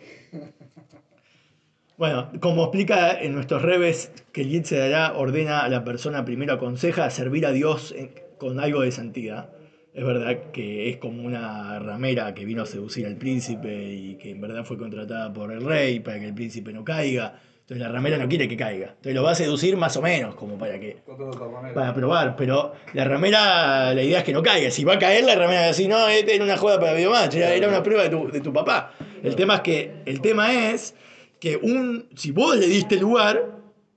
Bueno, 1.99 2.29
como 2.41 2.65
explica 2.65 3.19
en 3.19 3.33
nuestros 3.35 3.63
reves 3.63 4.13
que 4.33 4.43
el 4.43 4.51
Yetzirah 4.51 5.15
ordena 5.17 5.61
a 5.65 5.69
la 5.69 5.83
persona, 5.85 6.25
primero 6.27 6.53
aconseja 6.53 7.07
a 7.07 7.11
servir 7.11 7.47
a 7.47 7.53
Dios 7.53 7.93
en- 7.97 8.11
con 8.39 8.61
algo 8.61 8.83
de 8.83 8.93
santidad. 8.93 9.49
Es 9.95 10.05
verdad 10.05 10.51
que 10.53 10.91
es 10.91 10.99
como 10.99 11.23
una 11.23 11.79
ramera 11.79 12.35
que 12.35 12.45
vino 12.45 12.63
a 12.63 12.67
seducir 12.67 13.07
al 13.07 13.17
príncipe 13.17 13.95
y 13.95 14.17
que 14.17 14.31
en 14.31 14.43
verdad 14.43 14.65
fue 14.65 14.77
contratada 14.77 15.33
por 15.33 15.51
el 15.51 15.65
rey 15.65 16.01
para 16.01 16.19
que 16.21 16.27
el 16.27 16.35
príncipe 16.35 16.71
no 16.71 16.85
caiga. 16.85 17.41
Entonces 17.61 17.85
la 17.85 17.91
ramera 17.91 18.19
no 18.19 18.29
quiere 18.29 18.47
que 18.47 18.59
caiga. 18.59 18.89
Entonces 18.89 19.15
lo 19.15 19.23
va 19.23 19.31
a 19.31 19.35
seducir 19.35 19.79
más 19.79 19.97
o 19.97 20.03
menos, 20.03 20.35
como 20.35 20.59
para 20.59 20.79
que 20.79 20.99
para 21.75 21.95
probar, 21.95 22.37
pero 22.37 22.75
la 22.93 23.05
ramera, 23.05 23.95
la 23.95 24.03
idea 24.03 24.19
es 24.19 24.25
que 24.25 24.35
no 24.35 24.43
caiga. 24.43 24.71
Si 24.71 24.85
va 24.85 24.95
a 24.95 24.99
caer, 24.99 25.25
la 25.25 25.35
ramera 25.35 25.61
va 25.61 25.65
a 25.65 25.69
decir, 25.69 25.89
no, 25.89 26.07
esta 26.09 26.31
era 26.31 26.45
una 26.45 26.59
joda 26.59 26.79
para 26.79 26.93
videomatch, 26.93 27.35
era 27.37 27.67
una 27.67 27.83
prueba 27.83 28.03
de 28.03 28.11
tu, 28.11 28.31
de 28.31 28.41
tu 28.43 28.53
papá. 28.53 28.93
El 29.23 29.35
tema 29.35 29.55
es 29.57 29.61
que, 29.63 29.95
el 30.05 30.21
tema 30.21 30.53
es 30.71 30.95
que 31.47 31.57
un, 31.57 32.09
si 32.17 32.33
vos 32.33 32.57
le 32.57 32.67
diste 32.67 32.97
lugar, 32.97 33.41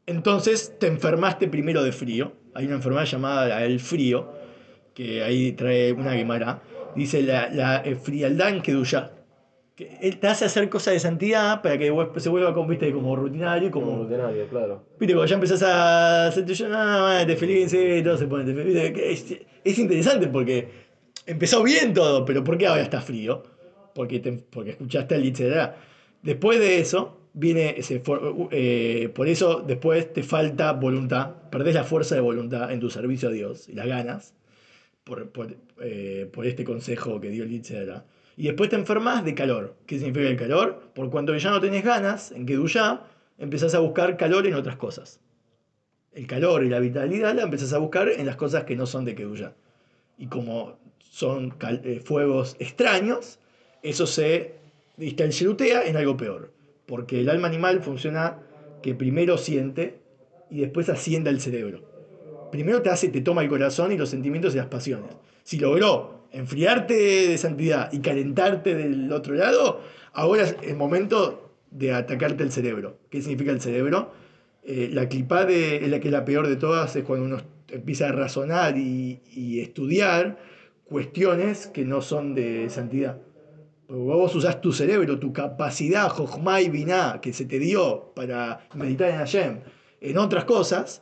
entonces 0.06 0.76
te 0.80 0.86
enfermaste 0.86 1.48
primero 1.48 1.84
de 1.84 1.92
frío. 1.92 2.32
Hay 2.54 2.68
una 2.68 2.76
enfermedad 2.76 3.06
llamada 3.06 3.66
el 3.66 3.80
frío, 3.80 4.28
que 4.94 5.24
ahí 5.24 5.54
trae 5.54 5.92
una 5.94 6.14
guimara. 6.14 6.62
Dice 6.96 7.24
la, 7.24 7.50
la 7.50 7.78
eh, 7.84 7.96
frialdad 7.96 8.50
en 8.50 8.62
Kedusha. 8.62 9.14
Que 9.76 9.98
él 10.02 10.18
te 10.20 10.28
hace 10.28 10.46
hacer 10.46 10.70
cosas 10.70 10.94
de 10.94 11.00
santidad 11.00 11.64
para 11.64 11.80
que 11.80 11.92
se 12.18 12.30
vuelva 12.30 12.54
como, 12.54 12.68
viste, 12.68 12.92
como 12.92 13.16
rutinario, 13.16 13.72
como, 13.72 13.86
Como 13.88 14.04
rutinario, 14.04 14.48
claro. 14.48 14.84
Viste, 15.00 15.16
cuando 15.16 15.26
ya 15.30 15.36
empezás 15.36 15.64
a 15.64 16.28
hacerte 16.28 16.54
yo, 16.54 16.70
no, 16.70 17.26
te 17.26 17.36
feliz, 17.36 17.76
todo 18.04 18.18
se 18.18 18.28
pone, 18.28 18.44
te 18.54 19.12
Es, 19.12 19.26
es 19.64 19.80
interesante 19.80 20.28
porque 20.28 20.68
empezó 21.26 21.64
bien 21.64 21.96
todo, 21.96 22.26
pero 22.26 22.44
¿por 22.44 22.60
qué 22.60 22.68
ahora 22.68 22.84
está 22.84 23.02
frío? 23.02 23.42
Porque, 23.96 24.20
te- 24.20 24.34
porque 24.34 24.72
escuchaste 24.72 25.16
al 25.16 25.22
Litzerá. 25.24 25.78
Después 26.22 26.60
de 26.60 26.80
eso, 26.80 27.19
viene 27.34 27.76
ese, 27.78 28.00
for- 28.00 28.50
eh, 28.52 29.10
por 29.14 29.28
eso 29.28 29.62
después 29.66 30.12
te 30.14 30.24
falta 30.24 30.72
voluntad, 30.74 31.36
perdés 31.52 31.76
la 31.76 31.84
fuerza 31.84 32.16
de 32.16 32.22
voluntad 32.22 32.72
en 32.72 32.80
tu 32.80 32.90
servicio 32.90 33.30
a 33.30 33.32
Dios 33.32 33.70
y 33.70 33.74
las 33.74 33.88
ganas 33.88 34.34
por, 35.04 35.30
por, 35.30 35.56
eh, 35.82 36.30
por 36.32 36.46
este 36.46 36.64
consejo 36.64 37.20
que 37.20 37.30
dio 37.30 37.44
el 37.44 37.50
Litzerá. 37.50 38.06
Y 38.38 38.44
después 38.44 38.70
te 38.70 38.78
enfermas 38.78 39.26
de 39.26 39.36
calor. 39.36 39.76
¿Qué 39.86 39.98
significa 39.98 40.28
el 40.30 40.38
calor? 40.38 40.92
Por 40.96 41.10
cuanto 41.10 41.36
ya 41.36 41.52
no 41.52 41.60
tenés 41.60 41.84
ganas, 41.84 42.32
en 42.32 42.46
Keduyá, 42.46 43.04
empezás 43.38 43.76
a 43.76 43.80
buscar 43.80 44.16
calor 44.16 44.48
en 44.48 44.54
otras 44.54 44.78
cosas. 44.78 45.20
El 46.14 46.26
calor 46.26 46.64
y 46.64 46.70
la 46.70 46.80
vitalidad 46.80 47.36
la 47.36 47.44
empezás 47.44 47.74
a 47.74 47.78
buscar 47.80 48.08
en 48.10 48.26
las 48.26 48.38
cosas 48.38 48.64
que 48.64 48.76
no 48.76 48.86
son 48.86 49.04
de 49.06 49.16
Keduyá. 49.16 49.54
Y 50.18 50.28
como 50.28 50.78
son 51.00 51.54
eh, 51.84 52.02
fuegos 52.04 52.56
extraños, 52.60 53.40
eso 53.84 54.08
se 54.08 54.54
distancilutea 54.98 55.84
en 55.86 55.98
algo 55.98 56.16
peor. 56.16 56.52
Porque 56.90 57.20
el 57.20 57.30
alma 57.30 57.48
animal 57.48 57.82
funciona 57.84 58.40
que 58.82 58.96
primero 58.96 59.38
siente 59.38 60.00
y 60.50 60.62
después 60.62 60.90
asciende 60.90 61.30
al 61.30 61.40
cerebro. 61.40 61.84
Primero 62.50 62.82
te 62.82 62.90
hace, 62.90 63.10
te 63.10 63.22
toma 63.22 63.44
el 63.44 63.48
corazón 63.50 63.92
y 63.92 63.98
los 63.98 64.10
sentimientos 64.10 64.56
y 64.56 64.58
las 64.58 64.66
pasiones. 64.66 65.12
Si 65.44 65.60
logró 65.60 66.24
enfriarte 66.32 66.96
de 66.96 67.38
santidad 67.38 67.94
y 67.94 68.00
calentarte 68.00 68.74
del 68.74 69.12
otro 69.14 69.36
lado, 69.36 69.82
ahora 70.14 70.42
es 70.42 70.56
el 70.64 70.78
momento 70.78 71.52
de 71.70 71.94
atacarte 71.94 72.42
el 72.42 72.52
cerebro. 72.52 72.98
¿Qué 73.12 73.22
significa 73.22 73.52
el 73.52 73.62
cerebro? 73.62 74.12
Eh, 74.64 74.90
la 74.92 75.08
clipá 75.08 75.46
de, 75.46 75.88
la 75.88 76.00
que 76.00 76.08
es 76.08 76.12
la 76.12 76.26
peor 76.26 76.48
de 76.48 76.56
todas, 76.56 76.96
es 76.96 77.04
cuando 77.04 77.24
uno 77.24 77.38
empieza 77.68 78.10
a 78.10 78.12
razonar 78.14 78.80
y 78.80 79.60
estudiar 79.62 80.40
cuestiones 80.86 81.68
que 81.68 81.86
no 81.86 82.02
son 82.02 82.34
de 82.34 82.68
santidad. 82.72 83.20
Vos 83.90 84.36
usás 84.36 84.62
tu 84.62 84.72
cerebro, 84.72 85.18
tu 85.18 85.34
capacidad, 85.34 86.10
Jochma 86.10 86.62
y 86.62 86.70
Binah, 86.70 87.20
que 87.22 87.34
se 87.34 87.46
te 87.46 87.58
dio 87.58 88.12
para 88.16 88.68
meditar 88.76 89.10
en 89.10 89.16
Hashem, 89.18 89.60
en 90.00 90.18
otras 90.20 90.46
cosas, 90.46 91.02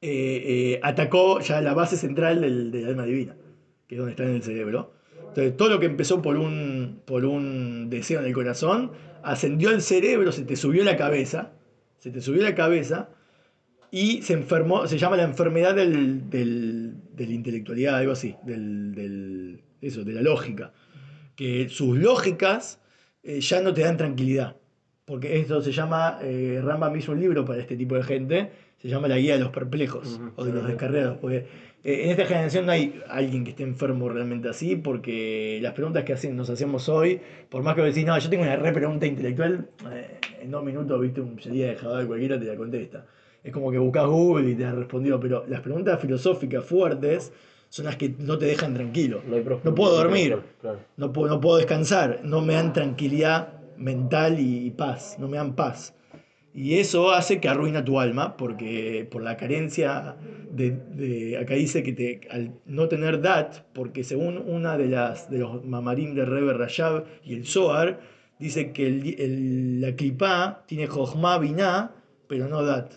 eh, 0.00 0.42
eh, 0.74 0.80
atacó 0.84 1.40
ya 1.40 1.60
la 1.60 1.74
base 1.74 1.96
central 1.96 2.40
del, 2.40 2.70
del 2.70 2.86
alma 2.86 3.04
divina, 3.04 3.34
que 3.88 3.96
es 3.96 3.98
donde 3.98 4.12
está 4.12 4.24
en 4.24 4.36
el 4.36 4.42
cerebro. 4.44 4.92
Entonces, 5.18 5.56
todo 5.56 5.68
lo 5.68 5.80
que 5.80 5.86
empezó 5.86 6.22
por 6.22 6.36
un, 6.36 7.00
por 7.04 7.24
un 7.24 7.90
deseo 7.90 8.20
en 8.20 8.26
el 8.26 8.32
corazón, 8.34 8.92
ascendió 9.22 9.70
al 9.70 9.82
cerebro, 9.82 10.30
se 10.30 10.44
te 10.44 10.54
subió 10.54 10.84
la 10.84 10.96
cabeza, 10.96 11.50
se 11.98 12.10
te 12.12 12.20
subió 12.20 12.42
la 12.42 12.54
cabeza 12.54 13.08
y 13.90 14.22
se 14.22 14.34
enfermó, 14.34 14.86
se 14.86 14.96
llama 14.96 15.16
la 15.16 15.24
enfermedad 15.24 15.74
del, 15.74 16.30
del, 16.30 16.94
de 17.16 17.26
la 17.26 17.32
intelectualidad, 17.32 17.96
algo 17.96 18.12
así, 18.12 18.36
del, 18.42 18.94
del- 18.94 19.60
eso, 19.80 20.04
de 20.04 20.12
la 20.12 20.22
lógica. 20.22 20.72
Que 21.36 21.68
sus 21.68 21.96
lógicas 21.96 22.80
eh, 23.22 23.40
ya 23.40 23.60
no 23.60 23.72
te 23.72 23.82
dan 23.82 23.96
tranquilidad. 23.96 24.56
Porque 25.04 25.38
esto 25.40 25.60
se 25.62 25.72
llama, 25.72 26.18
eh, 26.22 26.60
Rambam 26.62 26.96
hizo 26.96 27.12
un 27.12 27.20
libro 27.20 27.44
para 27.44 27.60
este 27.60 27.76
tipo 27.76 27.96
de 27.96 28.02
gente, 28.02 28.50
se 28.78 28.88
llama 28.88 29.08
La 29.08 29.18
Guía 29.18 29.34
de 29.34 29.40
los 29.40 29.50
Perplejos 29.50 30.14
Ujú. 30.14 30.32
o 30.36 30.44
de 30.44 30.52
los 30.52 30.66
Descarriados. 30.66 31.18
Porque 31.18 31.46
eh, 31.84 32.04
en 32.04 32.10
esta 32.10 32.24
generación 32.26 32.66
no 32.66 32.72
hay 32.72 33.00
alguien 33.08 33.42
que 33.44 33.50
esté 33.50 33.64
enfermo 33.64 34.08
realmente 34.08 34.48
así, 34.48 34.76
porque 34.76 35.58
las 35.60 35.72
preguntas 35.72 36.04
que 36.04 36.12
hacen, 36.12 36.36
nos 36.36 36.50
hacemos 36.50 36.88
hoy, 36.88 37.20
por 37.48 37.62
más 37.62 37.74
que 37.74 37.82
decís, 37.82 38.06
no, 38.06 38.16
yo 38.16 38.30
tengo 38.30 38.44
una 38.44 38.56
re 38.56 38.72
pregunta 38.72 39.06
intelectual, 39.06 39.68
eh, 39.92 40.18
en 40.40 40.50
dos 40.50 40.64
minutos, 40.64 41.00
viste, 41.00 41.20
un 41.20 41.36
día 41.36 41.68
de 41.68 41.76
Jabal 41.76 42.06
cualquiera 42.06 42.38
te 42.38 42.44
la 42.44 42.56
contesta. 42.56 43.06
Es 43.42 43.52
como 43.52 43.72
que 43.72 43.78
buscas 43.78 44.06
Google 44.06 44.50
y 44.50 44.54
te 44.54 44.64
ha 44.64 44.72
respondido, 44.72 45.18
pero 45.18 45.44
las 45.48 45.60
preguntas 45.60 46.00
filosóficas 46.00 46.64
fuertes 46.64 47.32
son 47.72 47.86
las 47.86 47.96
que 47.96 48.14
no 48.18 48.36
te 48.36 48.44
dejan 48.44 48.74
tranquilo. 48.74 49.22
No, 49.64 49.74
puedo 49.74 49.96
dormir. 49.96 50.38
Claro. 50.60 50.78
No 50.98 51.10
puedo, 51.10 51.28
no 51.28 51.40
puedo 51.40 51.56
descansar, 51.56 52.20
no 52.22 52.42
me 52.42 52.52
dan 52.52 52.74
tranquilidad 52.74 53.54
mental 53.78 54.38
y, 54.38 54.66
y 54.66 54.70
paz, 54.72 55.16
no 55.18 55.26
me 55.26 55.38
dan 55.38 55.54
paz. 55.56 55.94
Y 56.52 56.74
eso 56.80 57.12
hace 57.12 57.40
que 57.40 57.48
arruina 57.48 57.82
tu 57.82 57.98
alma, 57.98 58.36
porque 58.36 59.08
por 59.10 59.22
la 59.22 59.38
carencia 59.38 60.16
de, 60.50 60.72
de- 60.72 61.38
acá 61.38 61.54
dice 61.54 61.82
que 61.82 61.94
te, 61.94 62.20
al 62.30 62.52
no 62.66 62.88
tener 62.88 63.22
dat, 63.22 63.60
porque 63.72 64.04
según 64.04 64.36
una 64.36 64.76
de 64.76 64.88
las 64.88 65.30
de 65.30 65.38
los 65.38 65.64
mamarín 65.64 66.14
de 66.14 66.26
Rebe 66.26 66.52
Rayab 66.52 67.06
y 67.24 67.32
el 67.36 67.46
Zohar, 67.46 68.00
dice 68.38 68.72
que 68.72 68.86
el, 68.86 69.14
el- 69.18 69.80
la 69.80 69.96
clipá 69.96 70.62
tiene 70.66 70.88
Jochma 70.88 71.38
Binah, 71.38 71.92
pero 72.28 72.48
no 72.48 72.62
dat. 72.62 72.92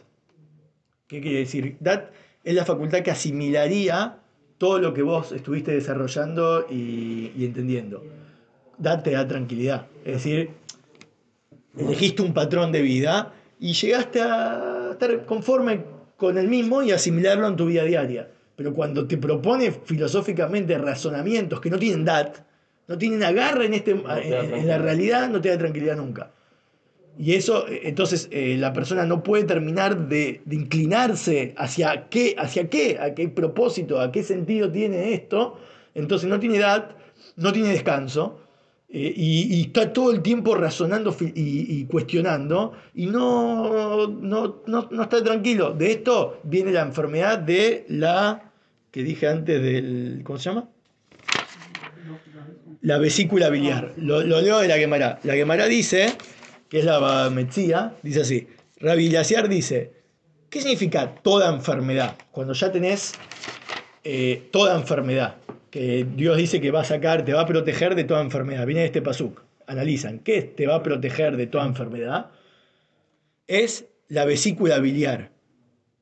¿Qué 1.08 1.22
quiere 1.22 1.38
decir? 1.40 1.78
Dat 1.80 2.10
es 2.44 2.54
la 2.56 2.66
facultad 2.66 3.04
que 3.04 3.12
asimilaría 3.12 4.18
todo 4.58 4.80
lo 4.80 4.94
que 4.94 5.02
vos 5.02 5.32
estuviste 5.32 5.72
desarrollando 5.72 6.66
y, 6.70 7.32
y 7.38 7.46
entendiendo. 7.46 8.04
Dat 8.78 9.04
te 9.04 9.12
da 9.12 9.28
tranquilidad. 9.28 9.88
Es 10.06 10.14
decir, 10.24 10.50
elegiste 11.78 12.22
un 12.22 12.34
patrón 12.34 12.72
de 12.72 12.82
vida 12.82 13.34
y 13.60 13.74
llegaste 13.74 14.22
a 14.22 14.90
estar 14.92 15.26
conforme 15.26 15.84
con 16.18 16.38
el 16.38 16.48
mismo 16.48 16.82
y 16.84 16.92
asimilarlo 16.92 17.48
en 17.48 17.56
tu 17.56 17.66
vida 17.66 17.84
diaria. 17.84 18.30
Pero 18.56 18.74
cuando 18.74 19.06
te 19.08 19.18
propone 19.18 19.72
filosóficamente 19.72 20.78
razonamientos 20.78 21.60
que 21.60 21.70
no 21.70 21.78
tienen 21.78 22.06
dat, 22.06 22.38
no 22.88 22.98
tienen 22.98 23.24
agarre 23.24 23.66
en, 23.66 23.74
este, 23.74 23.94
te 23.96 24.02
da 24.04 24.20
en- 24.22 24.54
en 24.54 24.68
la 24.68 24.78
realidad, 24.78 25.30
no 25.30 25.42
te 25.42 25.50
da 25.50 25.58
tranquilidad 25.58 25.98
nunca. 25.98 26.32
Y 27.18 27.34
eso, 27.34 27.68
eh, 27.68 27.82
entonces, 27.84 28.28
eh, 28.32 28.58
la 28.58 28.74
persona 28.74 29.06
no 29.06 29.24
puede 29.24 29.44
terminar 29.46 30.08
de, 30.08 30.42
de 30.46 30.56
inclinarse 30.56 31.54
hacia 31.58 32.10
qué, 32.10 32.36
hacia 32.38 32.70
qué, 32.70 32.98
a 33.00 33.14
qué 33.14 33.28
propósito, 33.30 34.00
a 34.00 34.12
qué 34.12 34.24
sentido 34.24 34.72
tiene 34.72 35.14
esto. 35.14 35.58
Entonces 35.94 36.30
no 36.30 36.40
tiene 36.40 36.58
edad, 36.58 36.96
no 37.38 37.54
tiene 37.54 37.70
descanso, 37.70 38.40
eh, 38.98 39.14
y, 39.16 39.62
está 39.62 39.92
todo 39.92 40.12
el 40.12 40.22
tiempo 40.22 40.56
razonando 40.56 41.16
y, 41.20 41.80
y 41.80 41.86
cuestionando, 41.86 42.74
y 42.94 43.08
no, 43.08 44.08
no, 44.08 44.62
no, 44.68 44.88
no 44.90 45.04
está 45.04 45.24
tranquilo. 45.24 45.74
De 45.74 45.92
esto 45.92 46.40
viene 46.44 46.72
la 46.72 46.82
enfermedad 46.82 47.40
de 47.40 47.86
la, 47.90 48.52
que 48.92 49.04
dije 49.04 49.28
antes 49.28 49.62
del, 49.62 50.22
¿cómo 50.24 50.40
se 50.40 50.50
llama? 50.50 50.70
La 52.82 53.00
vesícula 53.00 53.50
biliar. 53.50 53.94
Lo, 53.98 54.22
lo 54.22 54.40
leo 54.40 54.60
de 54.60 54.68
la 54.68 54.78
Gemara. 54.78 55.20
La 55.24 55.34
Gemara 55.34 55.66
dice, 55.66 56.14
que 56.76 56.80
es 56.80 56.86
la 56.86 57.30
Metzía, 57.30 57.96
dice 58.04 58.20
así. 58.20 58.48
Dice, 59.50 59.94
¿qué 60.50 60.60
significa 60.60 61.16
toda 61.16 61.56
enfermedad? 61.56 62.18
Cuando 62.32 62.52
ya 62.52 62.70
tenés 62.70 63.14
eh, 64.04 64.50
toda 64.52 64.76
enfermedad, 64.76 65.38
que 65.70 66.06
Dios 66.18 66.36
dice 66.36 66.60
que 66.60 66.72
va 66.72 66.82
a 66.82 66.84
sacar, 66.84 67.24
te 67.24 67.32
va 67.32 67.44
a 67.44 67.46
proteger 67.46 67.96
de 67.96 68.04
toda 68.04 68.20
enfermedad. 68.20 68.66
Viene 68.66 68.84
este 68.84 69.02
pasuk. 69.02 69.42
Analizan, 69.68 70.20
¿qué 70.20 70.42
te 70.42 70.68
va 70.68 70.76
a 70.76 70.84
proteger 70.84 71.38
de 71.38 71.48
toda 71.48 71.66
enfermedad? 71.66 72.32
Es 73.48 73.86
la 74.10 74.26
vesícula 74.26 74.80
biliar. 74.80 75.32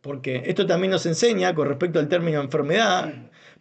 Porque 0.02 0.42
esto 0.48 0.66
también 0.66 0.90
nos 0.90 1.06
enseña 1.06 1.54
con 1.54 1.68
respecto 1.68 2.00
al 2.00 2.08
término 2.08 2.42
enfermedad, 2.42 3.14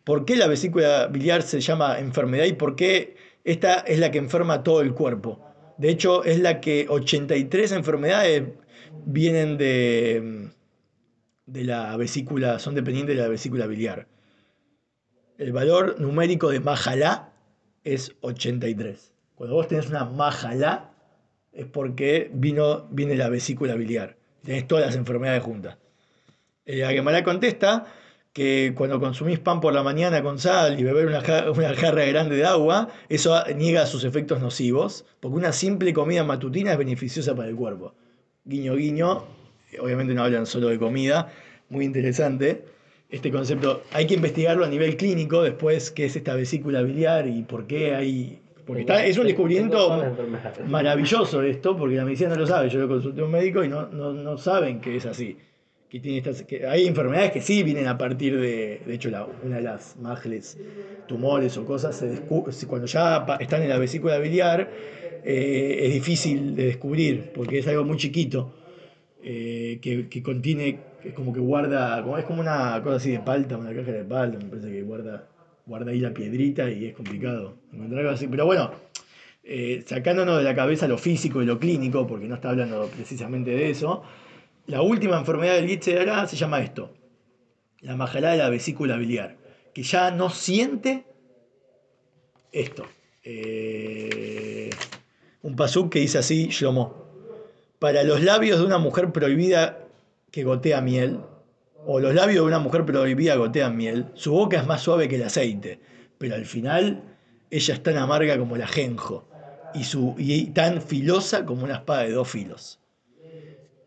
por 0.02 0.24
qué 0.24 0.36
la 0.36 0.46
vesícula 0.46 1.08
biliar 1.08 1.42
se 1.42 1.60
llama 1.60 1.98
enfermedad 1.98 2.46
y 2.46 2.54
por 2.54 2.74
qué 2.74 3.16
esta 3.44 3.80
es 3.80 3.98
la 3.98 4.10
que 4.10 4.16
enferma 4.16 4.62
todo 4.62 4.80
el 4.80 4.94
cuerpo. 4.94 5.51
De 5.82 5.90
hecho, 5.90 6.22
es 6.22 6.38
la 6.38 6.60
que 6.60 6.86
83 6.88 7.72
enfermedades 7.72 8.44
vienen 9.04 9.58
de, 9.58 10.52
de 11.46 11.64
la 11.64 11.96
vesícula, 11.96 12.60
son 12.60 12.76
dependientes 12.76 13.16
de 13.16 13.22
la 13.22 13.28
vesícula 13.28 13.66
biliar. 13.66 14.06
El 15.38 15.50
valor 15.50 16.00
numérico 16.00 16.50
de 16.50 16.60
Majalá 16.60 17.32
es 17.82 18.14
83. 18.20 19.12
Cuando 19.34 19.56
vos 19.56 19.66
tenés 19.66 19.88
una 19.88 20.04
Majalá 20.04 20.94
es 21.50 21.66
porque 21.66 22.30
vino, 22.32 22.86
viene 22.92 23.16
la 23.16 23.28
vesícula 23.28 23.74
biliar. 23.74 24.16
Tenés 24.44 24.68
todas 24.68 24.86
las 24.86 24.94
enfermedades 24.94 25.42
juntas. 25.42 25.78
Eh, 26.64 26.76
La 26.76 26.92
Gemara 26.92 27.24
contesta 27.24 27.86
que 28.32 28.72
cuando 28.74 28.98
consumís 28.98 29.38
pan 29.38 29.60
por 29.60 29.74
la 29.74 29.82
mañana 29.82 30.22
con 30.22 30.38
sal 30.38 30.80
y 30.80 30.84
beber 30.84 31.06
una, 31.06 31.20
ja- 31.20 31.50
una 31.50 31.74
jarra 31.74 32.04
grande 32.06 32.36
de 32.36 32.44
agua, 32.46 32.88
eso 33.08 33.38
niega 33.56 33.84
sus 33.86 34.04
efectos 34.04 34.40
nocivos, 34.40 35.04
porque 35.20 35.36
una 35.36 35.52
simple 35.52 35.92
comida 35.92 36.24
matutina 36.24 36.72
es 36.72 36.78
beneficiosa 36.78 37.34
para 37.34 37.48
el 37.48 37.56
cuerpo. 37.56 37.94
guiño 38.44 38.74
guiño, 38.76 39.24
obviamente 39.80 40.14
no 40.14 40.24
hablan 40.24 40.46
solo 40.46 40.68
de 40.68 40.78
comida, 40.78 41.30
muy 41.68 41.84
interesante. 41.84 42.64
Este 43.10 43.30
concepto 43.30 43.82
hay 43.92 44.06
que 44.06 44.14
investigarlo 44.14 44.64
a 44.64 44.68
nivel 44.68 44.96
clínico 44.96 45.42
después, 45.42 45.90
qué 45.90 46.06
es 46.06 46.16
esta 46.16 46.34
vesícula 46.34 46.80
biliar 46.82 47.26
y 47.28 47.42
por 47.42 47.66
qué 47.66 47.94
hay... 47.94 48.38
Porque 48.66 48.82
está, 48.82 49.04
es 49.04 49.18
un 49.18 49.24
descubrimiento 49.26 49.88
maravilloso 50.70 51.42
esto, 51.42 51.76
porque 51.76 51.96
la 51.96 52.04
medicina 52.04 52.30
no 52.30 52.36
lo 52.36 52.46
sabe. 52.46 52.68
Yo 52.70 52.78
lo 52.78 52.88
consulté 52.88 53.20
a 53.20 53.24
un 53.24 53.30
médico 53.32 53.62
y 53.64 53.68
no, 53.68 53.88
no, 53.88 54.12
no 54.12 54.38
saben 54.38 54.80
que 54.80 54.96
es 54.96 55.04
así. 55.04 55.36
Que 55.92 56.00
tiene 56.00 56.16
estas, 56.20 56.42
que 56.44 56.66
hay 56.66 56.86
enfermedades 56.86 57.32
que 57.32 57.42
sí 57.42 57.62
vienen 57.62 57.86
a 57.86 57.98
partir 57.98 58.40
de, 58.40 58.80
de 58.86 58.94
hecho, 58.94 59.10
la- 59.10 59.26
una 59.26 59.56
de 59.56 59.62
las 59.62 59.94
mágeles, 59.98 60.58
tumores 61.04 61.58
o 61.58 61.66
cosas, 61.66 61.94
se 61.98 62.66
cuando 62.66 62.86
ya 62.86 63.26
están 63.40 63.60
en 63.62 63.68
la 63.68 63.76
vesícula 63.76 64.16
biliar, 64.18 64.70
eh, 65.22 65.80
es 65.86 65.92
difícil 65.92 66.54
de 66.54 66.64
descubrir, 66.64 67.30
porque 67.34 67.58
es 67.58 67.66
algo 67.68 67.84
muy 67.84 67.98
chiquito, 67.98 68.54
eh, 69.22 69.80
que, 69.82 70.08
que 70.08 70.22
contiene, 70.22 70.86
es 71.02 71.12
como 71.14 71.32
que 71.34 71.40
guarda, 71.40 71.98
es 72.18 72.24
como 72.24 72.40
una 72.40 72.80
cosa 72.82 72.96
así 72.96 73.10
de 73.12 73.20
palta, 73.20 73.58
una 73.58 73.74
caja 73.74 73.92
de 73.92 74.04
palta, 74.04 74.38
me 74.38 74.46
parece 74.50 74.70
que 74.72 74.82
guarda, 74.82 75.28
guarda 75.66 75.90
ahí 75.92 76.00
la 76.00 76.14
piedrita 76.14 76.70
y 76.70 76.86
es 76.86 76.94
complicado 76.94 77.58
encontrar 77.72 78.00
algo 78.00 78.12
así. 78.12 78.28
Pero 78.28 78.46
bueno, 78.46 78.70
eh, 79.44 79.82
sacándonos 79.86 80.38
de 80.38 80.44
la 80.44 80.54
cabeza 80.54 80.88
lo 80.88 80.98
físico 80.98 81.42
y 81.42 81.46
lo 81.46 81.58
clínico, 81.58 82.06
porque 82.06 82.26
no 82.28 82.36
está 82.36 82.50
hablando 82.50 82.88
precisamente 82.96 83.50
de 83.50 83.70
eso, 83.70 84.02
la 84.66 84.82
última 84.82 85.18
enfermedad 85.18 85.54
del 85.54 85.68
Yetzirah 85.68 86.26
se 86.26 86.36
llama 86.36 86.60
esto, 86.60 86.92
la 87.80 87.96
majalá 87.96 88.30
de 88.30 88.38
la 88.38 88.48
vesícula 88.48 88.96
biliar, 88.96 89.36
que 89.74 89.82
ya 89.82 90.10
no 90.10 90.30
siente 90.30 91.04
esto. 92.52 92.84
Eh, 93.24 94.70
un 95.42 95.56
pasuk 95.56 95.92
que 95.92 96.00
dice 96.00 96.18
así, 96.18 96.48
Shlomo, 96.48 97.02
para 97.78 98.04
los 98.04 98.22
labios 98.22 98.60
de 98.60 98.66
una 98.66 98.78
mujer 98.78 99.10
prohibida 99.12 99.78
que 100.30 100.44
gotea 100.44 100.80
miel, 100.80 101.20
o 101.84 101.98
los 102.00 102.14
labios 102.14 102.44
de 102.44 102.48
una 102.48 102.58
mujer 102.58 102.84
prohibida 102.84 103.34
gotean 103.34 103.76
miel, 103.76 104.06
su 104.14 104.32
boca 104.32 104.58
es 104.60 104.66
más 104.66 104.82
suave 104.82 105.08
que 105.08 105.16
el 105.16 105.24
aceite, 105.24 105.80
pero 106.18 106.36
al 106.36 106.46
final 106.46 107.02
ella 107.50 107.74
es 107.74 107.82
tan 107.82 107.98
amarga 107.98 108.38
como 108.38 108.56
el 108.56 108.62
ajenjo 108.62 109.28
y, 109.74 109.84
su, 109.84 110.14
y 110.18 110.46
tan 110.46 110.80
filosa 110.80 111.44
como 111.44 111.64
una 111.64 111.74
espada 111.74 112.02
de 112.02 112.12
dos 112.12 112.28
filos. 112.28 112.78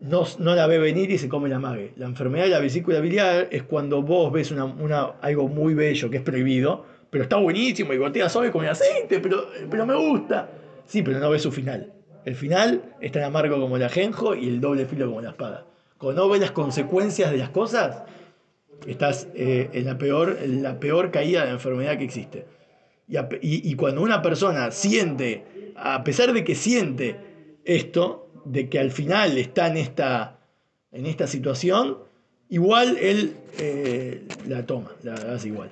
No, 0.07 0.23
no 0.39 0.55
la 0.55 0.67
ve 0.67 0.77
venir 0.77 1.09
y 1.11 1.17
se 1.17 1.27
come 1.29 1.49
la 1.49 1.59
mague. 1.59 1.93
La 1.97 2.05
enfermedad 2.05 2.45
de 2.45 2.51
la 2.51 2.59
vesícula 2.59 2.99
biliar 2.99 3.47
es 3.51 3.63
cuando 3.63 4.01
vos 4.01 4.31
ves 4.31 4.51
una, 4.51 4.65
una- 4.65 5.13
algo 5.21 5.47
muy 5.47 5.73
bello 5.73 6.09
que 6.09 6.17
es 6.17 6.23
prohibido, 6.23 6.85
pero 7.09 7.23
está 7.23 7.37
buenísimo 7.37 7.93
y 7.93 7.97
gotea 7.97 8.29
suave 8.29 8.51
como 8.51 8.63
el 8.63 8.69
aceite, 8.71 9.19
pero, 9.19 9.47
pero 9.69 9.85
me 9.85 9.95
gusta. 9.95 10.49
Sí, 10.85 11.01
pero 11.01 11.19
no 11.19 11.29
ves 11.29 11.41
su 11.41 11.51
final. 11.51 11.91
El 12.23 12.35
final 12.35 12.95
es 13.01 13.11
tan 13.11 13.23
amargo 13.23 13.59
como 13.59 13.77
el 13.77 13.83
ajenjo 13.83 14.35
y 14.35 14.47
el 14.47 14.61
doble 14.61 14.85
filo 14.85 15.07
como 15.07 15.21
la 15.21 15.29
espada. 15.29 15.65
Cuando 15.97 16.23
no 16.23 16.29
ves 16.29 16.41
las 16.41 16.51
consecuencias 16.51 17.31
de 17.31 17.37
las 17.37 17.49
cosas, 17.49 18.03
estás 18.85 19.27
eh, 19.33 19.69
en, 19.73 19.85
la 19.85 19.97
peor, 19.97 20.37
en 20.41 20.61
la 20.61 20.79
peor 20.79 21.11
caída 21.11 21.41
de 21.41 21.47
la 21.47 21.53
enfermedad 21.53 21.97
que 21.97 22.03
existe. 22.03 22.45
Y- 23.07 23.71
y 23.71 23.75
cuando 23.75 24.01
una 24.01 24.21
persona 24.21 24.71
siente, 24.71 25.43
a 25.75 26.03
pesar 26.03 26.33
de 26.33 26.43
que 26.43 26.55
siente 26.55 27.15
esto, 27.63 28.24
de 28.45 28.69
que 28.69 28.79
al 28.79 28.91
final 28.91 29.37
está 29.37 29.67
en 29.67 29.77
esta, 29.77 30.37
en 30.91 31.05
esta 31.05 31.27
situación, 31.27 31.97
igual 32.49 32.97
él 33.01 33.35
eh, 33.59 34.23
la 34.47 34.65
toma, 34.65 34.91
la 35.03 35.13
hace 35.15 35.49
igual. 35.49 35.69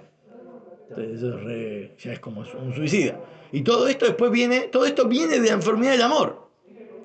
Entonces 0.90 1.18
eso 1.18 1.38
es 1.38 1.44
re- 1.44 1.92
ya 2.00 2.14
es 2.14 2.20
como 2.20 2.42
un 2.42 2.74
suicida. 2.76 3.20
Y 3.52 3.62
todo 3.62 3.88
esto 3.88 4.06
después 4.06 4.32
viene, 4.32 4.62
todo 4.62 4.86
esto 4.86 5.08
viene 5.08 5.40
de 5.40 5.48
la 5.48 5.54
enfermedad 5.54 5.92
del 5.94 6.02
amor. 6.02 6.44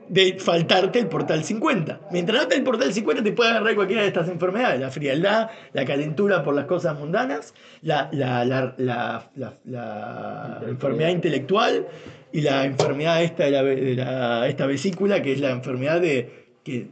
De 0.08 0.38
faltarte 0.40 0.98
el 0.98 1.06
portal 1.06 1.44
50. 1.44 2.00
Mientras 2.10 2.34
no 2.38 2.42
esté 2.44 2.54
el 2.56 2.62
portal 2.64 2.94
50 2.94 3.22
te 3.22 3.32
puede 3.32 3.50
agarrar 3.50 3.74
cualquiera 3.74 4.00
de 4.00 4.08
estas 4.08 4.28
enfermedades. 4.30 4.80
La 4.80 4.90
frialdad, 4.90 5.50
la 5.74 5.84
calentura 5.84 6.42
por 6.42 6.54
las 6.54 6.64
cosas 6.64 6.98
mundanas, 6.98 7.52
la, 7.82 8.08
la- 8.12 8.46
la- 8.46 9.26
la 9.66 10.60
enfermedad 10.66 11.10
intelectual 11.10 11.86
y 12.32 12.40
la 12.42 12.64
enfermedad 12.64 13.22
esta 13.22 13.44
de, 13.44 13.50
la, 13.50 13.62
de 13.62 13.94
la- 13.94 14.48
esta 14.48 14.66
vesícula, 14.66 15.22
que 15.22 15.32
es 15.32 15.40
la 15.40 15.50
enfermedad 15.50 16.00
de 16.00 16.46
que, 16.64 16.88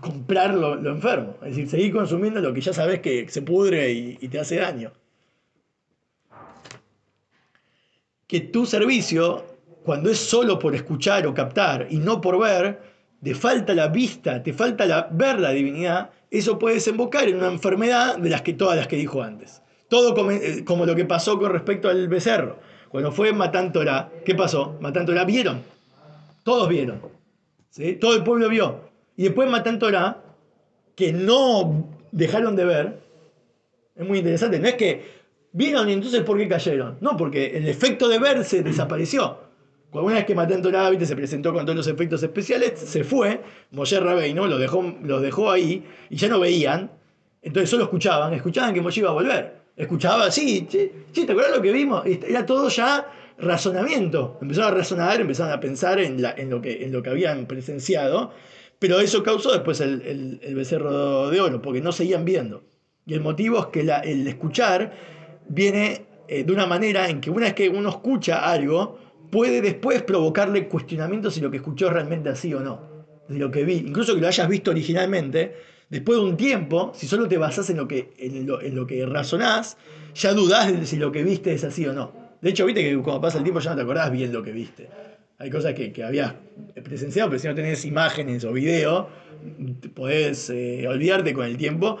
comprar 0.00 0.54
lo, 0.54 0.74
enfermo. 0.90 1.34
Es 1.42 1.50
decir, 1.50 1.68
seguir 1.68 1.92
consumiendo 1.92 2.40
lo 2.40 2.52
que 2.54 2.60
ya 2.60 2.72
sabes 2.72 3.00
que 3.00 3.28
se 3.28 3.42
pudre 3.42 3.90
y- 3.92 4.16
te 4.28 4.38
hace 4.38 4.56
daño. 4.56 4.92
que 8.26 8.40
tu 8.40 8.66
servicio, 8.66 9.42
cuando 9.84 10.10
es 10.10 10.18
solo 10.18 10.58
por 10.58 10.74
escuchar 10.74 11.26
o 11.26 11.32
captar 11.32 11.86
y 11.88 11.96
no 11.96 12.20
por 12.20 12.38
ver, 12.38 12.78
te 13.22 13.34
falta 13.34 13.74
la 13.74 13.88
vista, 13.88 14.42
te 14.42 14.52
falta 14.52 14.84
la, 14.84 15.08
ver 15.10 15.40
la 15.40 15.50
divinidad, 15.52 16.10
eso 16.30 16.58
puede 16.58 16.74
desembocar 16.74 17.26
en 17.26 17.36
una 17.36 17.46
enfermedad 17.48 18.18
de 18.18 18.28
las 18.28 18.42
que 18.42 18.52
todas 18.52 18.76
las 18.76 18.86
que 18.86 18.96
dijo 18.96 19.22
antes. 19.22 19.62
Todo 19.88 20.30
eh, 20.30 20.62
como 20.64 20.84
lo 20.84 20.94
que 20.94 21.06
pasó 21.06 21.38
con 21.38 21.52
respecto 21.52 21.88
al 21.88 22.06
becerro. 22.08 22.58
Cuando 22.90 23.12
fue 23.12 23.32
Matán 23.32 23.72
¿qué 24.24 24.34
pasó? 24.34 24.76
Matán 24.80 25.06
Torah 25.06 25.24
vieron. 25.24 25.62
Todos 26.42 26.68
vieron. 26.68 27.00
¿sí? 27.70 27.94
Todo 27.94 28.16
el 28.16 28.22
pueblo 28.22 28.48
vio. 28.48 28.80
Y 29.16 29.24
después 29.24 29.50
Matán 29.50 29.78
que 30.94 31.12
no 31.12 31.86
dejaron 32.12 32.56
de 32.56 32.64
ver, 32.64 32.98
es 33.94 34.06
muy 34.06 34.18
interesante. 34.18 34.58
No 34.58 34.68
es 34.68 34.74
que 34.74 35.18
vieron 35.52 35.88
y 35.88 35.92
entonces 35.92 36.22
¿por 36.22 36.38
qué 36.38 36.48
cayeron? 36.48 36.96
No, 37.00 37.16
porque 37.16 37.56
el 37.56 37.68
efecto 37.68 38.08
de 38.08 38.18
ver 38.18 38.44
se 38.44 38.62
desapareció. 38.62 39.38
Cuando 39.90 40.08
una 40.08 40.16
vez 40.16 40.26
que 40.26 40.34
Matán 40.34 40.60
Torah 40.60 40.90
se 41.00 41.16
presentó 41.16 41.52
con 41.52 41.64
todos 41.64 41.76
los 41.76 41.86
efectos 41.86 42.22
especiales, 42.22 42.78
se 42.78 43.04
fue, 43.04 43.40
Moshe 43.70 43.98
Rabbeinu 43.98 44.46
lo 44.46 44.58
dejó, 44.58 44.82
los 45.02 45.22
dejó 45.22 45.50
ahí 45.50 45.84
y 46.10 46.16
ya 46.16 46.28
no 46.28 46.38
veían. 46.38 46.90
Entonces 47.40 47.70
solo 47.70 47.84
escuchaban, 47.84 48.34
escuchaban 48.34 48.74
que 48.74 48.82
Moshe 48.82 49.00
iba 49.00 49.10
a 49.10 49.14
volver. 49.14 49.57
Escuchaba, 49.78 50.30
sí, 50.32 50.66
sí, 50.68 50.90
sí, 51.12 51.24
¿te 51.24 51.32
acuerdas 51.32 51.56
lo 51.56 51.62
que 51.62 51.70
vimos? 51.70 52.02
Era 52.04 52.44
todo 52.44 52.68
ya 52.68 53.06
razonamiento. 53.38 54.36
Empezaron 54.42 54.72
a 54.72 54.76
razonar, 54.76 55.20
empezaron 55.20 55.52
a 55.52 55.60
pensar 55.60 56.00
en, 56.00 56.20
la- 56.20 56.32
en 56.36 56.50
lo, 56.50 56.60
que, 56.60 56.84
en 56.84 56.90
lo 56.92 57.00
que 57.02 57.10
habían 57.10 57.46
presenciado, 57.46 58.32
pero 58.80 58.98
eso 59.00 59.22
causó 59.22 59.52
después 59.52 59.80
el, 59.80 60.40
becerro 60.54 61.30
de 61.30 61.40
oro, 61.40 61.62
porque 61.62 61.80
no 61.80 61.92
seguían 61.92 62.24
viendo. 62.24 62.64
Y 63.06 63.14
el 63.14 63.20
motivo 63.20 63.60
es 63.60 63.66
que 63.66 63.80
el 63.82 64.26
escuchar 64.26 64.92
viene 65.46 66.06
eh, 66.26 66.42
de 66.44 66.52
una 66.52 66.66
manera 66.66 67.08
en 67.08 67.20
que 67.20 67.30
una 67.30 67.46
vez 67.46 67.54
que 67.54 67.68
uno 67.68 67.88
escucha 67.90 68.50
algo, 68.50 68.98
puede 69.30 69.60
después 69.62 70.02
provocarle 70.02 70.66
cuestionamientos 70.68 71.34
si 71.34 71.40
lo 71.40 71.50
que 71.52 71.58
escuchó 71.58 71.86
es 71.86 71.92
realmente 71.92 72.30
así 72.30 72.52
o 72.52 72.60
no. 72.60 72.88
De 73.28 73.38
lo 73.38 73.50
que 73.50 73.62
vi, 73.64 73.74
incluso 73.76 74.14
que 74.14 74.20
lo 74.20 74.26
hayas 74.28 74.48
visto 74.48 74.70
originalmente, 74.72 75.54
después 75.90 76.18
de 76.18 76.24
un 76.24 76.36
tiempo, 76.36 76.92
si 76.94 77.06
solo 77.06 77.28
te 77.28 77.38
basás 77.38 77.70
en 77.70 77.76
lo 77.76 77.88
que, 77.88 78.12
en 78.18 78.46
lo, 78.46 78.86
que 78.86 79.06
razonás, 79.06 79.76
ya 80.14 80.32
dudás 80.34 80.72
de 80.72 80.86
si 80.86 80.96
lo 80.96 81.12
que 81.12 81.22
viste 81.22 81.52
es 81.52 81.64
así 81.64 81.86
o 81.86 81.92
no. 81.92 82.12
De 82.40 82.50
hecho, 82.50 82.66
viste 82.66 82.82
que 82.82 82.96
cuando 82.98 83.20
pasa 83.20 83.38
el 83.38 83.44
tiempo 83.44 83.60
ya 83.60 83.70
no 83.70 83.76
te 83.76 83.82
acordás 83.82 84.10
bien 84.10 84.32
lo 84.32 84.42
que 84.42 84.52
viste. 84.52 84.88
Hay 85.38 85.50
cosas 85.50 85.74
que, 85.74 85.92
que 85.92 86.02
habías 86.04 86.34
presenciado, 86.82 87.30
pero 87.30 87.40
si 87.40 87.48
no 87.48 87.54
tenés 87.54 87.84
imágenes 87.84 88.44
o 88.44 88.52
video, 88.52 89.08
podés 89.94 90.50
eh, 90.50 90.86
olvidarte 90.88 91.32
con 91.32 91.46
el 91.46 91.56
tiempo, 91.56 91.98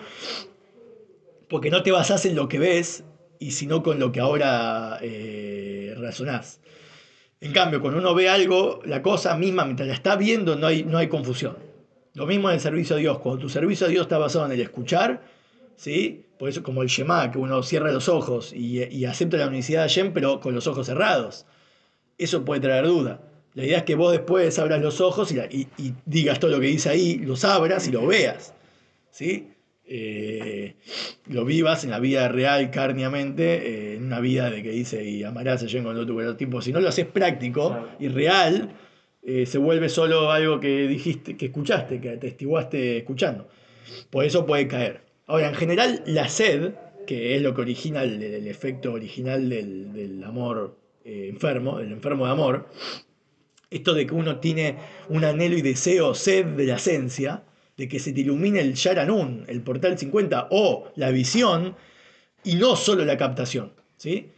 porque 1.48 1.70
no 1.70 1.82
te 1.82 1.92
basás 1.92 2.24
en 2.26 2.34
lo 2.34 2.48
que 2.48 2.58
ves, 2.58 3.04
y 3.38 3.52
sino 3.52 3.82
con 3.82 3.98
lo 3.98 4.12
que 4.12 4.20
ahora 4.20 4.98
eh, 5.00 5.94
razonás. 5.98 6.60
En 7.40 7.52
cambio, 7.52 7.80
cuando 7.80 8.00
uno 8.00 8.14
ve 8.14 8.28
algo, 8.28 8.80
la 8.84 9.02
cosa 9.02 9.36
misma, 9.36 9.64
mientras 9.64 9.86
la 9.86 9.94
está 9.94 10.16
viendo, 10.16 10.56
no 10.56 10.66
hay, 10.66 10.82
no 10.82 10.98
hay 10.98 11.08
confusión. 11.08 11.67
Lo 12.18 12.26
mismo 12.26 12.48
en 12.50 12.54
el 12.56 12.60
servicio 12.60 12.96
a 12.96 12.98
Dios. 12.98 13.18
Cuando 13.20 13.40
tu 13.42 13.48
servicio 13.48 13.86
a 13.86 13.90
Dios 13.90 14.02
está 14.02 14.18
basado 14.18 14.44
en 14.46 14.52
el 14.52 14.60
escuchar, 14.60 15.22
¿sí? 15.76 16.24
Por 16.36 16.48
eso 16.48 16.62
como 16.64 16.82
el 16.82 16.88
Shema, 16.88 17.30
que 17.30 17.38
uno 17.38 17.62
cierra 17.62 17.92
los 17.92 18.08
ojos 18.08 18.52
y, 18.52 18.82
y 18.84 19.04
acepta 19.04 19.36
la 19.36 19.46
unicidad 19.46 19.82
de 19.82 19.88
Hashem, 19.88 20.12
pero 20.12 20.40
con 20.40 20.54
los 20.54 20.66
ojos 20.66 20.86
cerrados. 20.86 21.46
Eso 22.18 22.44
puede 22.44 22.60
traer 22.60 22.86
duda. 22.86 23.20
La 23.54 23.64
idea 23.64 23.78
es 23.78 23.84
que 23.84 23.94
vos 23.94 24.10
después 24.12 24.58
abras 24.58 24.80
los 24.82 25.00
ojos 25.00 25.30
y, 25.32 25.36
la- 25.36 25.46
y- 25.46 25.68
y 25.78 25.94
digas 26.06 26.40
todo 26.40 26.50
lo 26.50 26.60
que 26.60 26.66
dice 26.66 26.90
ahí, 26.90 27.18
los 27.18 27.44
abras 27.44 27.86
y 27.88 27.92
lo 27.92 28.04
veas. 28.06 28.52
¿sí? 29.10 29.50
Eh, 29.86 30.74
lo 31.28 31.44
vivas 31.44 31.82
en 31.84 31.90
la 31.90 31.98
vida 32.00 32.28
real, 32.28 32.70
carniamente, 32.70 33.92
eh, 33.92 33.96
en 33.96 34.04
una 34.04 34.20
vida 34.20 34.50
de 34.50 34.62
que 34.62 34.70
dice 34.70 35.02
y 35.04 35.22
amarás 35.24 35.62
a 35.62 35.66
Hashem 35.66 35.82
con 35.84 35.94
todo 35.94 36.04
tu. 36.06 36.34
Tipo, 36.36 36.60
si 36.60 36.72
no 36.72 36.80
lo 36.80 36.88
haces 36.88 37.06
práctico 37.06 37.86
y 37.98 38.08
real, 38.08 38.70
eh, 39.28 39.44
se 39.44 39.58
vuelve 39.58 39.90
solo 39.90 40.30
algo 40.30 40.58
que 40.58 40.88
dijiste, 40.88 41.36
que 41.36 41.46
escuchaste, 41.46 42.00
que 42.00 42.12
atestiguaste 42.12 42.96
escuchando. 42.96 43.46
Por 44.08 44.24
eso 44.24 44.46
puede 44.46 44.66
caer. 44.68 45.02
Ahora, 45.26 45.50
en 45.50 45.54
general, 45.54 46.02
la 46.06 46.30
sed, 46.30 46.72
que 47.06 47.36
es 47.36 47.42
lo 47.42 47.54
que 47.54 47.60
origina 47.60 48.02
el, 48.04 48.22
el 48.22 48.48
efecto 48.48 48.94
original 48.94 49.50
del, 49.50 49.92
del 49.92 50.24
amor 50.24 50.78
eh, 51.04 51.28
enfermo, 51.28 51.78
del 51.78 51.92
enfermo 51.92 52.24
de 52.24 52.32
amor, 52.32 52.68
esto 53.70 53.92
de 53.92 54.06
que 54.06 54.14
uno 54.14 54.40
tiene 54.40 54.76
un 55.10 55.22
anhelo 55.26 55.58
y 55.58 55.62
deseo, 55.62 56.14
sed 56.14 56.46
de 56.46 56.64
la 56.64 56.76
esencia, 56.76 57.42
de 57.76 57.86
que 57.86 57.98
se 57.98 58.14
te 58.14 58.22
ilumine 58.22 58.60
el 58.60 58.72
Sharanun, 58.72 59.44
el 59.46 59.60
portal 59.60 59.98
50 59.98 60.48
o 60.52 60.90
la 60.96 61.10
visión, 61.10 61.76
y 62.44 62.54
no 62.54 62.76
solo 62.76 63.04
la 63.04 63.18
captación. 63.18 63.74
¿sí? 63.98 64.30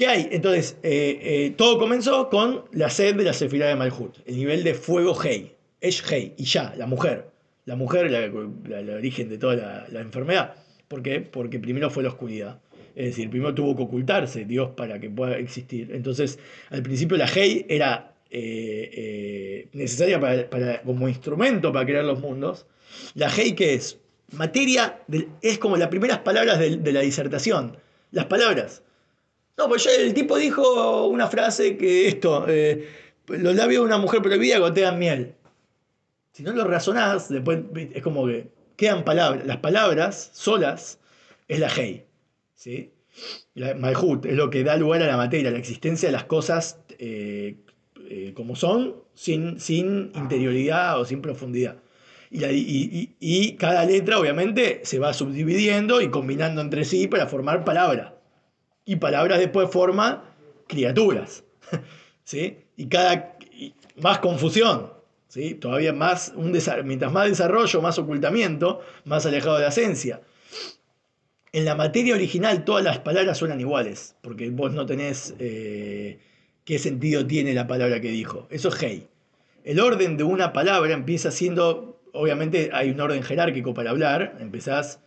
¿Qué 0.00 0.06
hay? 0.06 0.28
Entonces, 0.32 0.78
eh, 0.82 1.18
eh, 1.20 1.54
todo 1.58 1.78
comenzó 1.78 2.30
con 2.30 2.64
la 2.72 2.88
sed 2.88 3.16
de 3.16 3.22
la 3.22 3.34
Sefirá 3.34 3.66
de 3.68 3.76
Malhut, 3.76 4.16
el 4.24 4.36
nivel 4.36 4.64
de 4.64 4.72
fuego 4.72 5.14
Hei. 5.22 5.52
Esh 5.78 6.02
Hei, 6.10 6.32
y 6.38 6.44
ya, 6.44 6.72
la 6.78 6.86
mujer. 6.86 7.26
La 7.66 7.76
mujer, 7.76 8.10
la- 8.10 8.20
la- 8.28 8.80
el 8.80 8.88
origen 8.88 9.28
de 9.28 9.36
toda 9.36 9.56
la, 9.56 9.86
la 9.90 10.00
enfermedad. 10.00 10.54
¿Por 10.88 11.02
qué? 11.02 11.20
Porque 11.20 11.58
primero 11.58 11.90
fue 11.90 12.02
la 12.02 12.08
oscuridad. 12.08 12.62
Es 12.96 13.08
decir, 13.08 13.28
primero 13.28 13.54
tuvo 13.54 13.76
que 13.76 13.82
ocultarse 13.82 14.46
Dios 14.46 14.70
para 14.74 14.98
que 14.98 15.10
pueda 15.10 15.36
existir. 15.36 15.90
Entonces, 15.92 16.38
al 16.70 16.82
principio 16.82 17.18
la 17.18 17.26
Hei 17.26 17.66
era 17.68 18.14
eh, 18.30 19.68
necesaria 19.74 20.18
para, 20.18 20.80
como 20.80 21.10
instrumento 21.10 21.74
para 21.74 21.84
crear 21.84 22.06
los 22.06 22.20
mundos. 22.20 22.64
La 23.14 23.28
Hei, 23.28 23.52
que 23.54 23.74
es? 23.74 23.98
Materia, 24.32 25.00
es 25.42 25.58
como 25.58 25.76
las 25.76 25.88
primeras 25.88 26.20
palabras 26.20 26.58
de, 26.58 26.90
la 26.90 27.00
disertación. 27.00 27.76
Las 28.12 28.24
palabras. 28.24 28.82
No, 29.60 29.68
pues 29.68 29.86
el 29.86 30.14
tipo 30.14 30.38
dijo 30.38 31.06
una 31.06 31.26
frase 31.26 31.76
que 31.76 32.08
esto, 32.08 32.46
eh, 32.48 32.88
los 33.28 33.54
labios 33.54 33.82
de 33.82 33.86
una 33.88 33.98
mujer 33.98 34.22
prohibida 34.22 34.58
gotean 34.58 34.98
miel. 34.98 35.34
Si 36.32 36.42
no 36.42 36.52
lo 36.52 36.64
razonás, 36.64 37.28
después 37.28 37.58
es 37.92 38.02
como 38.02 38.26
que 38.26 38.48
quedan 38.76 39.04
palabras. 39.04 39.44
Las 39.44 39.58
palabras 39.58 40.30
solas 40.32 40.98
es 41.46 41.60
la 41.60 41.68
Hei. 41.68 42.06
¿sí? 42.54 42.90
La 43.52 43.74
Malhut 43.74 44.24
es 44.24 44.32
lo 44.34 44.48
que 44.48 44.64
da 44.64 44.78
lugar 44.78 45.02
a 45.02 45.06
la 45.08 45.18
materia, 45.18 45.50
la 45.50 45.58
existencia 45.58 46.08
de 46.08 46.12
las 46.14 46.24
cosas 46.24 46.78
eh, 46.98 47.56
eh, 48.08 48.32
como 48.34 48.56
son, 48.56 48.94
sin, 49.12 49.60
sin 49.60 50.10
interioridad 50.14 50.98
o 50.98 51.04
sin 51.04 51.20
profundidad. 51.20 51.76
Y- 52.30 53.10
y 53.20 53.56
cada 53.56 53.84
letra, 53.84 54.18
obviamente, 54.18 54.80
se 54.84 54.98
va 54.98 55.12
subdividiendo 55.12 56.00
y 56.00 56.08
combinando 56.08 56.62
entre 56.62 56.86
sí 56.86 57.08
para 57.08 57.26
formar 57.26 57.62
palabras. 57.62 58.12
Y 58.84 58.96
palabras 58.96 59.38
después 59.38 59.70
forman 59.70 60.22
criaturas. 60.66 61.44
¿sí? 62.24 62.58
Y 62.76 62.86
cada 62.86 63.36
más 63.96 64.18
confusión. 64.18 64.92
¿sí? 65.28 65.54
Todavía 65.54 65.92
más, 65.92 66.32
un 66.36 66.56
mientras 66.84 67.12
más 67.12 67.28
desarrollo, 67.28 67.82
más 67.82 67.98
ocultamiento, 67.98 68.80
más 69.04 69.26
alejado 69.26 69.56
de 69.56 69.62
la 69.62 69.68
esencia. 69.68 70.20
En 71.52 71.64
la 71.64 71.74
materia 71.74 72.14
original 72.14 72.64
todas 72.64 72.84
las 72.84 73.00
palabras 73.00 73.38
suenan 73.38 73.60
iguales, 73.60 74.14
porque 74.20 74.50
vos 74.50 74.72
no 74.72 74.86
tenés 74.86 75.34
eh, 75.40 76.20
qué 76.64 76.78
sentido 76.78 77.26
tiene 77.26 77.54
la 77.54 77.66
palabra 77.66 78.00
que 78.00 78.10
dijo. 78.10 78.46
Eso 78.50 78.68
es 78.68 78.82
Hei. 78.82 79.08
El 79.64 79.80
orden 79.80 80.16
de 80.16 80.24
una 80.24 80.52
palabra 80.52 80.92
empieza 80.92 81.30
siendo, 81.30 82.00
obviamente 82.12 82.70
hay 82.72 82.90
un 82.90 83.00
orden 83.00 83.22
jerárquico 83.22 83.74
para 83.74 83.90
hablar, 83.90 84.36
empezás 84.40 85.00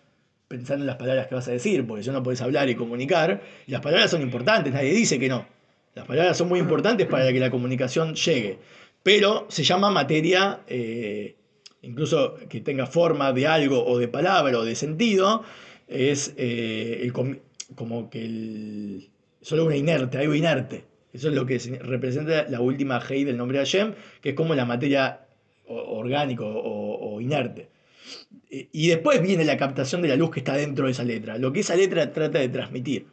pensando 0.58 0.84
en 0.84 0.88
las 0.88 0.98
palabras 0.98 1.26
que 1.26 1.34
vas 1.34 1.48
a 1.48 1.52
decir, 1.52 1.86
porque 1.88 2.04
ya 2.04 2.12
no 2.14 2.22
podés 2.22 2.42
hablar 2.42 2.70
y 2.70 2.76
comunicar, 2.76 3.42
y 3.66 3.72
las 3.72 3.82
palabras 3.82 4.12
son 4.12 4.22
importantes, 4.22 4.72
nadie 4.72 4.94
dice 4.94 5.18
que 5.18 5.28
no. 5.28 5.48
Las 5.96 6.06
palabras 6.06 6.38
son 6.38 6.48
muy 6.48 6.60
importantes 6.60 7.08
para 7.08 7.32
que 7.34 7.40
la 7.40 7.50
comunicación 7.50 8.14
llegue, 8.14 8.60
pero 9.02 9.48
se 9.50 9.64
llama 9.64 9.90
materia, 9.90 10.60
eh, 10.68 11.36
incluso 11.82 12.36
que 12.50 12.62
tenga 12.62 12.86
forma 12.86 13.34
de 13.34 13.48
algo 13.48 13.84
o 13.84 13.98
de 13.98 14.08
palabra 14.08 14.60
o 14.60 14.64
de 14.64 14.76
sentido, 14.76 15.44
es 15.88 16.34
eh, 16.38 17.00
el 17.02 17.12
com- 17.14 17.38
como 17.76 18.12
que 18.12 18.24
el, 18.24 19.10
solo 19.42 19.66
una 19.66 19.76
inerte, 19.76 20.20
algo 20.20 20.36
inerte. 20.36 20.84
Eso 21.14 21.30
es 21.30 21.34
lo 21.36 21.46
que 21.48 21.60
se- 21.60 21.80
representa 21.80 22.46
la 22.48 22.60
última 22.62 23.02
Hei 23.08 23.24
del 23.24 23.38
nombre 23.38 23.58
de 23.58 23.66
Hashem, 23.66 23.94
que 24.22 24.30
es 24.30 24.36
como 24.36 24.54
la 24.54 24.66
materia 24.66 25.22
orgánico 25.68 26.46
o, 26.46 27.16
o 27.16 27.22
inerte. 27.22 27.68
Eh, 28.50 28.68
Y 28.72 28.88
después 28.88 29.22
viene 29.22 29.46
la 29.46 29.58
captación 29.58 30.02
de 30.02 30.08
la 30.10 30.16
luz 30.16 30.32
que 30.32 30.40
está 30.40 30.56
dentro 30.56 30.86
de 30.86 30.92
esa 30.92 31.04
letra, 31.04 31.38
lo 31.38 31.52
que 31.54 31.62
esa 31.62 31.76
letra 31.76 32.12
trata 32.12 32.40
de 32.40 32.50
transmitir. 32.50 33.08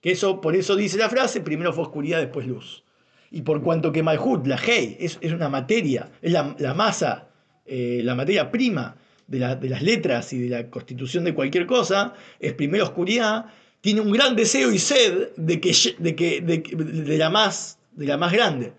Que 0.00 0.12
eso, 0.12 0.40
por 0.40 0.54
eso 0.54 0.76
dice 0.76 0.98
la 0.98 1.08
frase, 1.08 1.40
primero 1.40 1.72
fue 1.72 1.84
oscuridad, 1.84 2.20
después 2.20 2.46
luz. 2.46 2.84
Y 3.30 3.42
por 3.42 3.62
cuanto 3.62 3.90
que 3.92 4.02
Malhut, 4.02 4.46
la 4.46 4.56
Hei, 4.56 4.96
es, 5.00 5.18
es 5.20 5.32
una 5.32 5.48
materia, 5.48 6.10
es 6.22 6.30
la, 6.32 6.54
la 6.58 6.74
masa, 6.74 7.28
eh, 7.66 8.00
la 8.04 8.14
materia 8.14 8.50
prima 8.50 8.96
de, 9.26 9.38
la- 9.38 9.56
de 9.56 9.68
las 9.70 9.82
letras 9.82 10.32
y 10.34 10.38
de 10.38 10.48
la 10.50 10.70
constitución 10.70 11.24
de 11.24 11.34
cualquier 11.34 11.66
cosa, 11.66 12.12
es 12.38 12.52
primero 12.52 12.84
oscuridad, 12.84 13.46
tiene 13.80 14.02
un 14.02 14.12
gran 14.12 14.36
deseo 14.36 14.70
y 14.70 14.78
sed 14.78 15.30
de, 15.36 15.60
que, 15.60 15.72
de, 15.98 16.14
que, 16.14 16.40
de, 16.42 16.58
de 16.58 17.18
la, 17.18 17.30
más, 17.30 17.78
de 17.92 18.06
la 18.06 18.16
más 18.18 18.32
grande. 18.32 18.72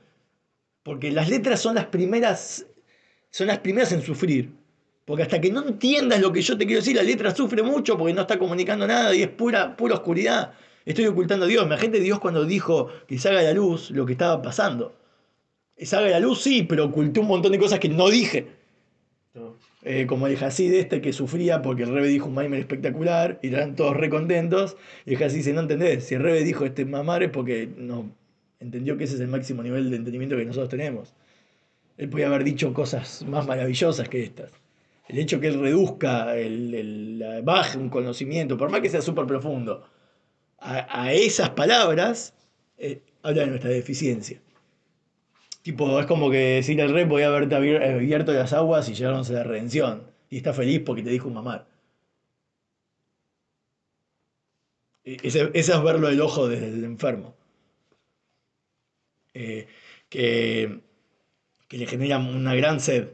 Porque 0.83 1.11
las 1.11 1.27
letras 1.29 1.59
son 1.59 1.75
las 1.75 1.87
primeras, 1.87 2.65
son 3.31 3.47
las 3.47 3.59
primeras 3.59 3.91
en 3.91 4.03
sufrir. 4.03 4.51
Porque 5.05 5.21
hasta 5.21 5.39
que 5.39 5.51
no 5.51 5.65
entiendas 5.67 6.19
lo 6.19 6.31
que 6.31 6.41
yo 6.41 6.57
te 6.57 6.65
quiero 6.65 6.81
decir, 6.81 6.95
la 6.95 7.03
letra 7.03 7.33
sufre 7.33 7.61
mucho 7.61 7.97
porque 7.97 8.13
no 8.13 8.21
está 8.21 8.39
comunicando 8.39 8.87
nada 8.87 9.15
y 9.15 9.21
es 9.21 9.29
pura, 9.29 9.77
pura 9.77 9.95
oscuridad. 9.95 10.53
Estoy 10.83 11.05
ocultando 11.05 11.45
a 11.45 11.47
Dios. 11.47 11.65
Imagínate 11.65 11.99
Dios 11.99 12.19
cuando 12.19 12.43
dijo 12.45 12.89
que 13.07 13.19
salga 13.19 13.43
la 13.43 13.53
luz 13.53 13.91
lo 13.91 14.05
que 14.05 14.13
estaba 14.13 14.41
pasando. 14.41 14.95
Salga 15.77 16.09
la 16.09 16.19
luz, 16.19 16.41
sí, 16.41 16.63
pero 16.63 16.85
oculté 16.85 17.19
un 17.19 17.27
montón 17.27 17.51
de 17.51 17.59
cosas 17.59 17.79
que 17.79 17.89
no 17.89 18.09
dije. 18.09 18.47
No. 19.35 19.57
Eh, 19.83 20.07
como 20.07 20.25
el 20.25 20.43
Hasid 20.43 20.73
este 20.73 21.01
que 21.01 21.13
sufría 21.13 21.61
porque 21.61 21.83
el 21.83 21.89
Rebe 21.89 22.07
dijo 22.07 22.27
un 22.27 22.33
Maimer 22.33 22.59
espectacular 22.59 23.39
y 23.43 23.49
eran 23.49 23.75
todos 23.75 23.95
recontentos. 23.95 24.75
Y 25.05 25.13
el 25.13 25.23
Hasid 25.23 25.37
dice, 25.37 25.53
no 25.53 25.61
entendés, 25.61 26.05
si 26.05 26.15
el 26.15 26.23
Rebe 26.23 26.43
dijo 26.43 26.65
este 26.65 26.85
mamar 26.85 27.21
es 27.21 27.29
porque 27.29 27.69
no 27.77 28.09
entendió 28.59 28.97
que 28.97 29.03
ese 29.03 29.15
es 29.15 29.21
el 29.21 29.27
máximo 29.27 29.61
nivel 29.61 29.91
de 29.91 29.97
entendimiento 29.97 30.35
que 30.35 30.45
nosotros 30.45 30.69
tenemos. 30.69 31.13
Él 31.97 32.09
podía 32.09 32.27
haber 32.27 32.43
dicho 32.43 32.73
cosas 32.73 33.23
más 33.27 33.45
maravillosas 33.45 34.09
que 34.09 34.23
estas. 34.23 34.51
El 35.07 35.19
hecho 35.19 35.39
que 35.39 35.47
él 35.47 35.59
reduzca, 35.59 36.35
el, 36.37 36.73
el- 36.73 37.41
baje 37.43 37.77
un 37.77 37.89
conocimiento, 37.89 38.57
por 38.57 38.69
más 38.69 38.81
que 38.81 38.89
sea 38.89 39.01
súper 39.01 39.25
profundo, 39.25 39.83
a, 40.59 41.03
a 41.03 41.13
esas 41.13 41.51
palabras, 41.51 42.35
eh, 42.77 43.01
habla 43.23 43.43
de 43.43 43.47
nuestra 43.49 43.71
deficiencia. 43.71 44.41
Tipo, 45.63 45.99
es 45.99 46.05
como 46.05 46.29
que 46.31 46.37
decir 46.37 46.79
el 46.79 46.93
rey 46.93 47.05
podía 47.05 47.27
haberte 47.27 47.55
abier- 47.55 47.83
abierto 47.95 48.31
las 48.31 48.53
aguas 48.53 48.87
y 48.87 48.93
llegaron 48.93 49.25
a 49.25 49.29
la 49.29 49.43
redención. 49.43 50.03
Y 50.29 50.37
está 50.37 50.53
feliz 50.53 50.81
porque 50.85 51.03
te 51.03 51.09
dijo 51.09 51.27
un 51.27 51.33
mamar. 51.33 51.67
E- 55.11 55.19
Ese, 55.27 55.41
es 55.53 55.67
verlo 55.87 56.09
del 56.09 56.19
ojo 56.19 56.49
desde 56.49 56.67
el 56.67 56.83
enfermo. 56.83 57.33
Eh, 59.33 59.67
que, 60.09 60.81
que 61.69 61.77
le 61.79 61.87
genera 61.87 62.19
una 62.19 62.55
gran 62.55 62.79
sed 62.81 63.09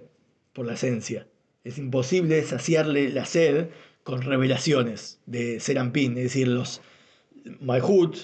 por 0.54 0.66
la 0.68 0.74
esencia. 0.76 1.28
Es 1.64 1.78
imposible 1.78 2.42
saciarle 2.44 3.10
la 3.10 3.26
sed 3.26 3.68
con 4.04 4.22
revelaciones 4.24 5.20
de 5.28 5.60
Serampín, 5.60 6.18
es 6.18 6.24
decir, 6.24 6.48
los 6.48 6.82
Malhut, 7.60 8.16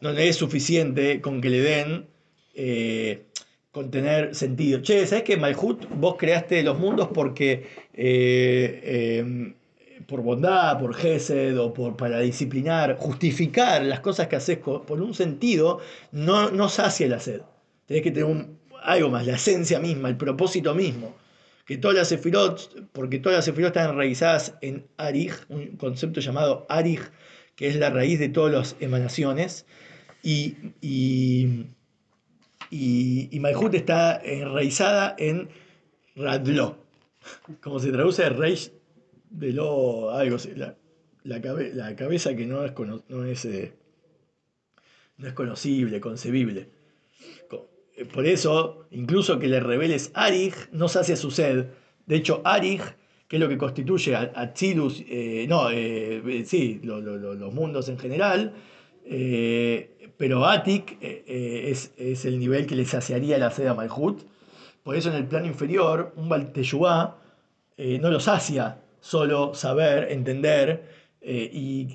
no 0.00 0.12
le 0.12 0.28
es 0.28 0.36
suficiente 0.36 1.20
con 1.20 1.40
que 1.40 1.50
le 1.50 1.60
den 1.60 2.06
eh, 2.54 3.24
con 3.72 3.90
tener 3.90 4.34
sentido. 4.34 4.80
Che, 4.80 5.06
¿sabes 5.06 5.24
que 5.24 5.36
Malhut 5.36 5.86
vos 5.96 6.14
creaste 6.16 6.62
los 6.62 6.78
mundos 6.78 7.08
porque 7.12 7.66
eh, 7.94 8.80
eh, 8.84 9.54
por 10.06 10.22
bondad, 10.22 10.78
por 10.78 10.94
gesed 10.94 11.58
o 11.58 11.74
por, 11.74 11.96
para 11.96 12.20
disciplinar, 12.20 12.96
justificar 12.96 13.82
las 13.84 13.98
cosas 14.00 14.28
que 14.28 14.36
haces 14.36 14.58
por 14.58 15.02
un 15.02 15.14
sentido, 15.14 15.80
no, 16.12 16.50
no 16.50 16.68
sacia 16.68 17.08
la 17.08 17.18
sed. 17.18 17.40
Tenés 17.86 18.04
que 18.04 18.12
tener 18.12 18.24
un- 18.30 18.56
algo 18.84 19.10
más, 19.10 19.26
la 19.26 19.34
esencia 19.34 19.80
misma, 19.80 20.08
el 20.08 20.16
propósito 20.16 20.74
mismo. 20.76 21.14
Que 21.68 21.76
todas 21.76 21.96
las 21.98 22.08
sefirot, 22.08 22.88
porque 22.92 23.18
todas 23.18 23.36
las 23.36 23.44
sefirot 23.44 23.68
están 23.76 23.90
enraizadas 23.90 24.54
en 24.62 24.86
Arij, 24.96 25.34
un 25.50 25.76
concepto 25.76 26.18
llamado 26.20 26.64
Arij, 26.70 27.00
que 27.56 27.68
es 27.68 27.76
la 27.76 27.90
raíz 27.90 28.18
de 28.18 28.30
todas 28.30 28.52
las 28.52 28.76
emanaciones, 28.80 29.66
y, 30.22 30.56
y, 30.80 31.66
y, 32.70 33.28
y 33.30 33.40
Malhut 33.40 33.74
está 33.74 34.18
enraizada 34.24 35.14
en 35.18 35.50
Radlo, 36.16 36.78
como 37.60 37.78
se 37.80 37.92
traduce 37.92 38.26
Reish 38.30 38.72
de 39.28 39.52
lo 39.52 40.10
algo 40.10 40.38
la, 40.56 40.74
la, 41.24 41.42
cabe- 41.42 41.74
la 41.74 41.94
cabeza 41.96 42.34
que 42.34 42.46
no 42.46 42.64
es, 42.64 42.72
no, 43.08 43.24
es, 43.26 43.44
eh, 43.44 43.74
no 45.18 45.26
es 45.28 45.34
conocible, 45.34 46.00
concebible. 46.00 46.70
Eh, 47.98 48.04
Por 48.04 48.26
eso, 48.26 48.86
incluso 48.92 49.38
que 49.38 49.48
le 49.48 49.60
reveles 49.60 50.10
Arij, 50.14 50.54
no 50.72 50.88
sacia 50.88 51.16
su 51.16 51.30
sed. 51.30 51.66
De 52.06 52.16
hecho, 52.16 52.40
Arij, 52.44 52.80
que 53.26 53.36
es 53.36 53.40
lo 53.40 53.48
que 53.48 53.58
constituye 53.58 54.14
a 54.14 54.32
Atzilus, 54.34 55.02
eh, 55.08 55.46
no, 55.48 55.68
eh, 55.70 56.44
sí, 56.46 56.80
lo- 56.82 57.00
lo- 57.00 57.16
lo- 57.18 57.34
los 57.34 57.52
mundos 57.52 57.88
en 57.88 57.98
general, 57.98 58.52
pero 60.16 60.44
Atik 60.44 60.98
es, 61.00 61.92
es 61.96 62.24
el 62.26 62.38
nivel 62.38 62.66
que 62.66 62.74
le 62.76 62.84
saciaría 62.84 63.38
la 63.38 63.50
sed 63.50 63.66
a 63.66 63.74
Malhut. 63.74 64.22
Por 64.82 64.96
eso 64.96 65.08
en 65.10 65.16
el 65.16 65.26
plano 65.26 65.46
inferior, 65.46 66.12
un 66.16 66.28
Balteyuá 66.28 67.16
no 67.78 68.10
lo 68.10 68.20
sacia 68.20 68.78
solo 69.00 69.54
saber, 69.54 70.12
entender 70.12 70.84
y, 71.22 71.88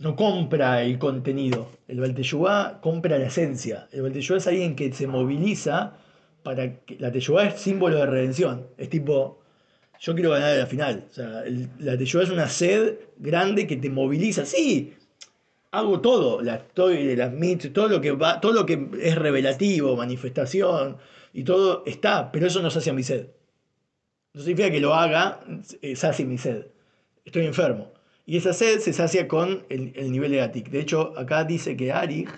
no 0.00 0.16
compra 0.16 0.82
el 0.82 0.98
contenido. 0.98 1.68
El 1.86 2.00
Balteyuá 2.00 2.80
compra 2.80 3.18
la 3.18 3.26
esencia. 3.26 3.86
El 3.92 4.02
Balteyuá 4.02 4.38
es 4.38 4.46
alguien 4.46 4.74
que 4.74 4.92
se 4.92 5.06
moviliza 5.06 5.96
para 6.42 6.80
que. 6.80 6.96
La 6.98 7.12
Teyuá 7.12 7.46
es 7.46 7.60
símbolo 7.60 7.96
de 7.96 8.06
redención. 8.06 8.66
Es 8.78 8.88
tipo. 8.88 9.42
Yo 10.00 10.14
quiero 10.14 10.30
ganar 10.30 10.56
la 10.56 10.66
final. 10.66 11.04
O 11.10 11.14
sea, 11.14 11.44
la 11.78 11.98
Teyuá 11.98 12.22
es 12.22 12.30
una 12.30 12.48
sed 12.48 12.94
grande 13.18 13.66
que 13.66 13.76
te 13.76 13.90
moviliza. 13.90 14.46
Sí, 14.46 14.94
hago 15.70 16.00
todo, 16.00 16.42
la 16.42 16.56
estoy, 16.56 17.14
las 17.14 17.32
mit, 17.32 17.72
todo 17.72 17.88
lo 17.88 18.00
que 18.00 18.12
va, 18.12 18.40
todo 18.40 18.52
lo 18.52 18.66
que 18.66 18.88
es 19.02 19.14
revelativo, 19.16 19.96
manifestación, 19.96 20.96
y 21.32 21.44
todo 21.44 21.84
está, 21.86 22.32
pero 22.32 22.46
eso 22.46 22.62
no 22.62 22.70
sacia 22.70 22.94
mi 22.94 23.02
sed. 23.02 23.28
No 24.32 24.40
significa 24.40 24.70
que 24.70 24.80
lo 24.80 24.94
haga, 24.94 25.40
eh, 25.82 25.94
sacie 25.96 26.24
mi 26.24 26.38
sed. 26.38 26.66
Estoy 27.24 27.46
enfermo. 27.46 27.92
Y 28.30 28.36
esa 28.36 28.52
sed 28.52 28.78
se 28.78 28.92
sacia 28.92 29.26
con 29.26 29.66
el, 29.70 29.92
el 29.96 30.12
nivel 30.12 30.30
de 30.30 30.40
Atik. 30.40 30.68
De 30.68 30.78
hecho, 30.78 31.18
acá 31.18 31.42
dice 31.42 31.76
que 31.76 31.90
Arich 31.90 32.30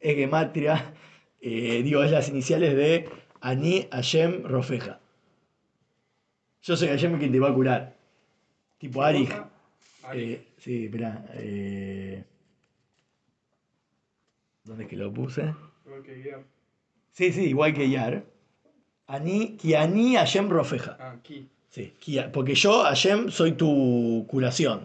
es 0.00 0.16
gematria, 0.16 0.94
eh, 1.42 1.82
digo, 1.82 2.02
es 2.02 2.10
las 2.10 2.30
iniciales 2.30 2.74
de 2.74 3.06
Ani 3.42 3.86
Hashem 3.92 4.44
Rofeja. 4.44 4.98
Yo 6.62 6.74
soy 6.74 6.88
Hashem 6.88 7.18
quien 7.18 7.32
te 7.32 7.38
va 7.38 7.50
a 7.50 7.54
curar. 7.54 7.98
Tipo 8.78 9.02
Arich. 9.02 9.30
Eh, 10.14 10.42
sí, 10.56 10.86
espera. 10.86 11.26
Eh, 11.34 12.24
¿Dónde 14.64 14.84
es 14.84 14.88
que 14.88 14.96
lo 14.96 15.12
puse? 15.12 15.54
Sí, 17.12 17.30
sí, 17.30 17.42
igual 17.42 17.74
que 17.74 17.90
Yar. 17.90 18.24
Ani, 19.06 19.58
ki 19.58 19.74
Ani 19.74 20.16
Hashem 20.16 20.48
Rofeja. 20.48 20.96
Aquí. 20.98 21.46
Sí, 21.70 21.92
porque 22.32 22.54
yo, 22.54 22.84
Hashem, 22.84 23.30
soy 23.30 23.52
tu 23.52 24.24
curación. 24.28 24.80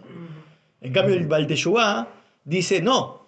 En 0.80 0.92
cambio, 0.92 1.14
el 1.16 1.26
Balteyubá 1.26 2.08
dice, 2.44 2.82
no. 2.82 3.22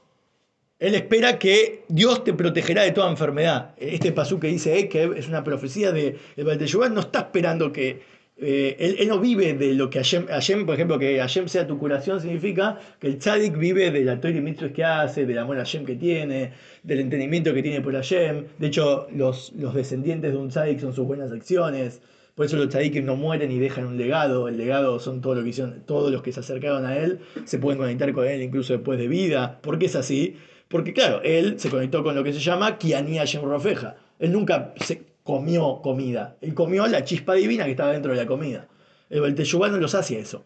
Él 0.78 0.94
espera 0.94 1.38
que 1.38 1.84
Dios 1.88 2.24
te 2.24 2.34
protegerá 2.34 2.82
de 2.82 2.92
toda 2.92 3.08
enfermedad. 3.08 3.74
Este 3.78 4.12
pasú 4.12 4.38
que 4.38 4.48
dice 4.48 4.78
Ekev 4.78 5.14
es 5.16 5.28
una 5.28 5.42
profecía 5.42 5.92
de 5.92 6.18
el 6.36 6.44
Balteyubá. 6.44 6.88
No 6.90 7.00
está 7.00 7.20
esperando 7.20 7.72
que... 7.72 8.02
eh, 8.36 8.76
él, 8.80 8.96
él 8.98 9.08
no 9.08 9.20
vive 9.20 9.54
de 9.54 9.74
lo 9.74 9.88
que 9.88 10.00
Hashem, 10.00 10.26
Hashem, 10.26 10.66
por 10.66 10.74
ejemplo, 10.74 10.98
que 10.98 11.18
Hashem 11.18 11.46
sea 11.46 11.66
tu 11.66 11.78
curación 11.78 12.20
significa 12.20 12.80
que 12.98 13.06
el 13.06 13.18
tzadik 13.18 13.56
vive 13.56 13.92
de 13.92 14.04
la 14.04 14.20
Torah 14.20 14.34
y 14.34 14.72
que 14.72 14.84
hace, 14.84 15.24
del 15.24 15.38
amor 15.38 15.56
a 15.56 15.60
Hashem 15.60 15.84
que 15.84 15.94
tiene, 15.94 16.52
del 16.82 17.00
entendimiento 17.00 17.54
que 17.54 17.62
tiene 17.62 17.80
por 17.80 17.94
Hashem. 17.94 18.44
De 18.58 18.66
hecho, 18.66 19.06
los, 19.12 19.52
los 19.52 19.72
descendientes 19.74 20.32
de 20.32 20.36
un 20.36 20.48
tzadik 20.48 20.80
son 20.80 20.92
sus 20.92 21.06
buenas 21.06 21.30
acciones. 21.30 22.02
Por 22.34 22.46
eso 22.46 22.56
los 22.56 22.68
tzadikim 22.68 23.04
no 23.04 23.14
mueren 23.16 23.52
y 23.52 23.58
dejan 23.58 23.86
un 23.86 23.96
legado. 23.96 24.48
El 24.48 24.56
legado 24.56 24.98
son 24.98 25.20
que 25.20 25.48
hicieron, 25.48 25.82
todos 25.86 26.10
los 26.10 26.22
que 26.22 26.32
se 26.32 26.40
acercaron 26.40 26.84
a 26.84 26.96
él, 26.96 27.20
se 27.44 27.58
pueden 27.58 27.78
conectar 27.78 28.12
con 28.12 28.26
él 28.26 28.42
incluso 28.42 28.72
después 28.72 28.98
de 28.98 29.06
vida. 29.06 29.60
¿Por 29.60 29.78
qué 29.78 29.86
es 29.86 29.94
así? 29.94 30.36
Porque 30.68 30.92
claro, 30.92 31.22
él 31.22 31.60
se 31.60 31.70
conectó 31.70 32.02
con 32.02 32.16
lo 32.16 32.24
que 32.24 32.32
se 32.32 32.40
llama 32.40 32.78
Kiani 32.78 33.18
Hashem 33.18 33.42
Rofeja. 33.42 33.96
Él 34.18 34.32
nunca 34.32 34.74
se 34.80 35.02
comió 35.22 35.80
comida. 35.80 36.36
Él 36.40 36.54
comió 36.54 36.86
la 36.88 37.04
chispa 37.04 37.34
divina 37.34 37.64
que 37.64 37.72
estaba 37.72 37.92
dentro 37.92 38.12
de 38.12 38.18
la 38.18 38.26
comida. 38.26 38.66
El 39.10 39.20
Belteyubá 39.20 39.68
no 39.68 39.78
los 39.78 39.94
hace 39.94 40.18
eso. 40.18 40.44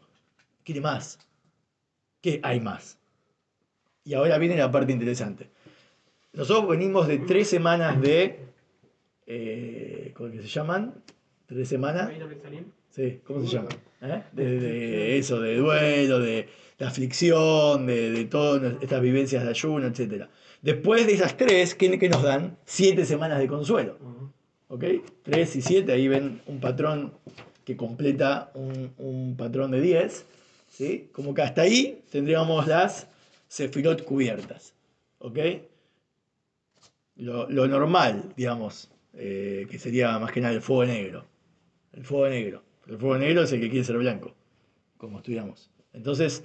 Quiere 0.65 0.83
más. 0.83 1.19
¿Qué 2.21 2.41
hay 2.43 2.61
más? 2.61 2.99
Y 4.05 4.15
ahora 4.15 4.37
viene 4.37 4.57
la 4.57 4.71
parte 4.71 4.93
interesante. 4.93 5.51
Nosotros 6.35 6.69
venimos 6.69 7.09
de 7.09 7.19
tres 7.19 7.49
semanas 7.49 8.01
de... 8.01 8.41
Eh, 9.27 10.13
¿Cómo 10.15 10.31
que 10.31 10.43
se 10.43 10.49
llaman? 10.49 10.95
Tres 11.49 11.67
semanas. 11.67 12.09
Sí, 12.91 13.21
¿cómo 13.25 13.41
se 13.41 13.47
llama? 13.49 13.69
¿Eh? 14.03 14.23
De, 14.33 14.61
de 14.61 15.19
eso, 15.19 15.41
de 15.41 15.57
duelo, 15.57 16.21
de, 16.21 16.47
de 16.79 16.85
aflicción, 16.85 17.87
de, 17.87 18.11
de 18.13 18.25
todas 18.27 18.75
estas 18.83 19.01
vivencias 19.01 19.43
de 19.45 19.49
ayuno, 19.49 19.87
etc. 19.87 20.27
Después 20.61 21.07
de 21.07 21.15
esas 21.15 21.39
tres, 21.39 21.75
¿qué, 21.75 21.99
qué 21.99 22.09
nos 22.11 22.23
dan? 22.23 22.59
Siete 22.67 23.07
semanas 23.07 23.39
de 23.39 23.47
consuelo. 23.47 23.97
¿Ok? 24.69 24.85
Tres 25.23 25.57
y 25.57 25.63
siete, 25.63 25.93
ahí 25.93 26.07
ven 26.07 26.43
un 26.47 26.61
patrón 26.61 27.15
que 27.65 27.79
completa 27.79 28.51
un, 28.55 28.93
un 28.99 29.35
patrón 29.37 29.71
de 29.71 29.81
10. 29.81 30.27
¿sí? 30.69 31.09
Como 31.13 31.33
que 31.33 31.41
hasta 31.43 31.63
ahí 31.63 32.03
tendríamos 32.11 32.67
las 32.67 33.09
sefirot 33.49 34.05
cubiertas. 34.05 34.75
¿Ok? 35.19 35.39
Lo, 37.17 37.49
lo 37.49 37.67
normal, 37.67 38.35
digamos, 38.37 38.91
eh, 39.15 39.67
que 39.71 39.79
sería 39.79 40.19
más 40.19 40.31
que 40.31 40.41
nada 40.43 40.55
el 40.55 40.61
fuego 40.61 40.85
negro. 40.85 41.25
El 41.93 42.05
fuego 42.05 42.29
negro. 42.29 42.63
El 42.87 42.99
fuego 42.99 43.19
negro 43.19 43.43
es 43.43 43.53
el 43.53 43.61
que 43.61 43.71
quiere 43.71 43.85
ser 43.85 43.99
blanco, 43.99 44.35
como 44.97 45.19
estudiamos. 45.19 45.71
Entonces, 45.93 46.45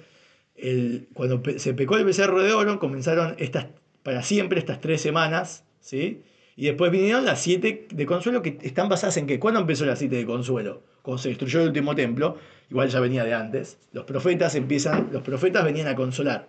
el- 0.54 1.08
cuando 1.14 1.42
se 1.58 1.74
pecó 1.74 1.96
el 1.96 2.04
becerro 2.04 2.42
de 2.42 2.52
oro, 2.52 2.78
comenzaron 2.78 3.34
estas, 3.38 3.66
para 4.02 4.22
siempre 4.22 4.58
estas 4.58 4.80
tres 4.80 5.00
semanas, 5.00 5.64
¿sí? 5.80 6.22
Y 6.56 6.66
después 6.66 6.92
vinieron 6.92 7.24
las 7.24 7.40
siete 7.40 7.88
de 7.90 8.06
consuelo 8.06 8.42
que 8.42 8.58
están 8.62 8.88
basadas 8.88 9.16
en 9.16 9.26
que, 9.26 9.40
¿cuándo 9.40 9.60
empezó 9.60 9.84
las 9.86 9.98
siete 9.98 10.16
de 10.16 10.26
consuelo? 10.26 10.82
Cuando 11.02 11.18
se 11.22 11.30
destruyó 11.30 11.60
el 11.62 11.68
último 11.68 11.94
templo, 11.94 12.36
igual 12.70 12.88
ya 12.88 13.00
venía 13.00 13.24
de 13.24 13.34
antes. 13.34 13.78
Los 13.92 14.04
profetas 14.04 14.54
empiezan, 14.54 15.08
los 15.12 15.22
profetas 15.22 15.64
venían 15.64 15.88
a 15.88 15.96
consolar, 15.96 16.48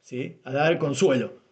¿sí? 0.00 0.38
A 0.44 0.52
dar 0.52 0.78
consuelo. 0.78 1.42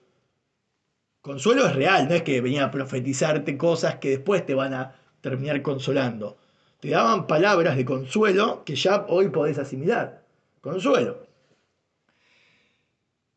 Consuelo 1.20 1.66
es 1.66 1.74
real, 1.74 2.08
no 2.08 2.14
es 2.14 2.22
que 2.22 2.40
venía 2.40 2.64
a 2.64 2.70
profetizarte 2.70 3.56
cosas 3.56 3.96
que 3.96 4.10
después 4.10 4.44
te 4.44 4.54
van 4.54 4.74
a 4.74 4.94
terminar 5.20 5.62
consolando. 5.62 6.36
Te 6.82 6.90
daban 6.90 7.28
palabras 7.28 7.76
de 7.76 7.84
consuelo 7.84 8.64
que 8.64 8.74
ya 8.74 9.06
hoy 9.08 9.28
podés 9.28 9.56
asimilar. 9.56 10.24
Consuelo. 10.60 11.28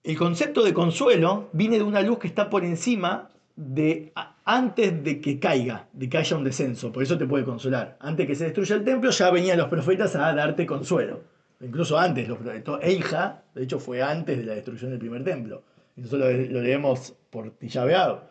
El 0.04 0.18
concepto 0.18 0.64
de 0.64 0.74
consuelo 0.74 1.50
viene 1.54 1.78
de 1.78 1.84
una 1.84 2.02
luz 2.02 2.18
que 2.18 2.26
está 2.26 2.50
por 2.50 2.66
encima 2.66 3.30
de 3.56 4.12
antes 4.46 5.04
de 5.04 5.22
que 5.22 5.40
caiga, 5.40 5.88
de 5.94 6.10
que 6.10 6.18
haya 6.18 6.36
un 6.36 6.44
descenso. 6.44 6.92
Por 6.92 7.04
eso 7.04 7.20
te 7.20 7.28
puede 7.28 7.46
consolar. 7.46 7.98
Antes 8.00 8.26
que 8.26 8.34
se 8.34 8.46
destruya 8.46 8.78
el 8.78 8.84
templo, 8.84 9.12
ya 9.12 9.30
venían 9.30 9.60
los 9.60 9.68
profetas 9.68 10.16
a 10.16 10.34
darte 10.34 10.66
consuelo. 10.66 11.22
Incluso 11.62 12.00
antes, 12.00 12.28
los 12.28 12.40
profetas. 12.40 12.80
Eija, 12.82 13.44
de 13.54 13.62
hecho, 13.62 13.80
fue 13.80 14.02
antes 14.02 14.40
de 14.40 14.44
la 14.44 14.56
destrucción 14.56 14.90
del 14.90 14.98
primer 14.98 15.24
templo. 15.24 15.62
Nosotros 15.98 16.34
lo, 16.34 16.52
lo 16.52 16.62
leemos 16.64 17.14
por 17.30 17.52
tillaveado. 17.52 18.24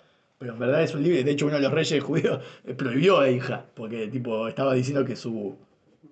Pero 0.45 0.53
en 0.53 0.61
verdad 0.61 0.83
es 0.83 0.95
un 0.95 1.03
libro. 1.03 1.25
De 1.25 1.31
hecho, 1.31 1.47
uno 1.47 1.57
de 1.57 1.63
los 1.63 1.73
reyes 1.73 2.05
judíos 2.05 2.39
prohibió 2.77 3.19
a 3.21 3.29
Eija, 3.31 3.65
porque 3.73 4.09
tipo, 4.09 4.47
estaba 4.47 4.75
diciendo 4.75 5.03
que 5.03 5.17
su, 5.17 5.57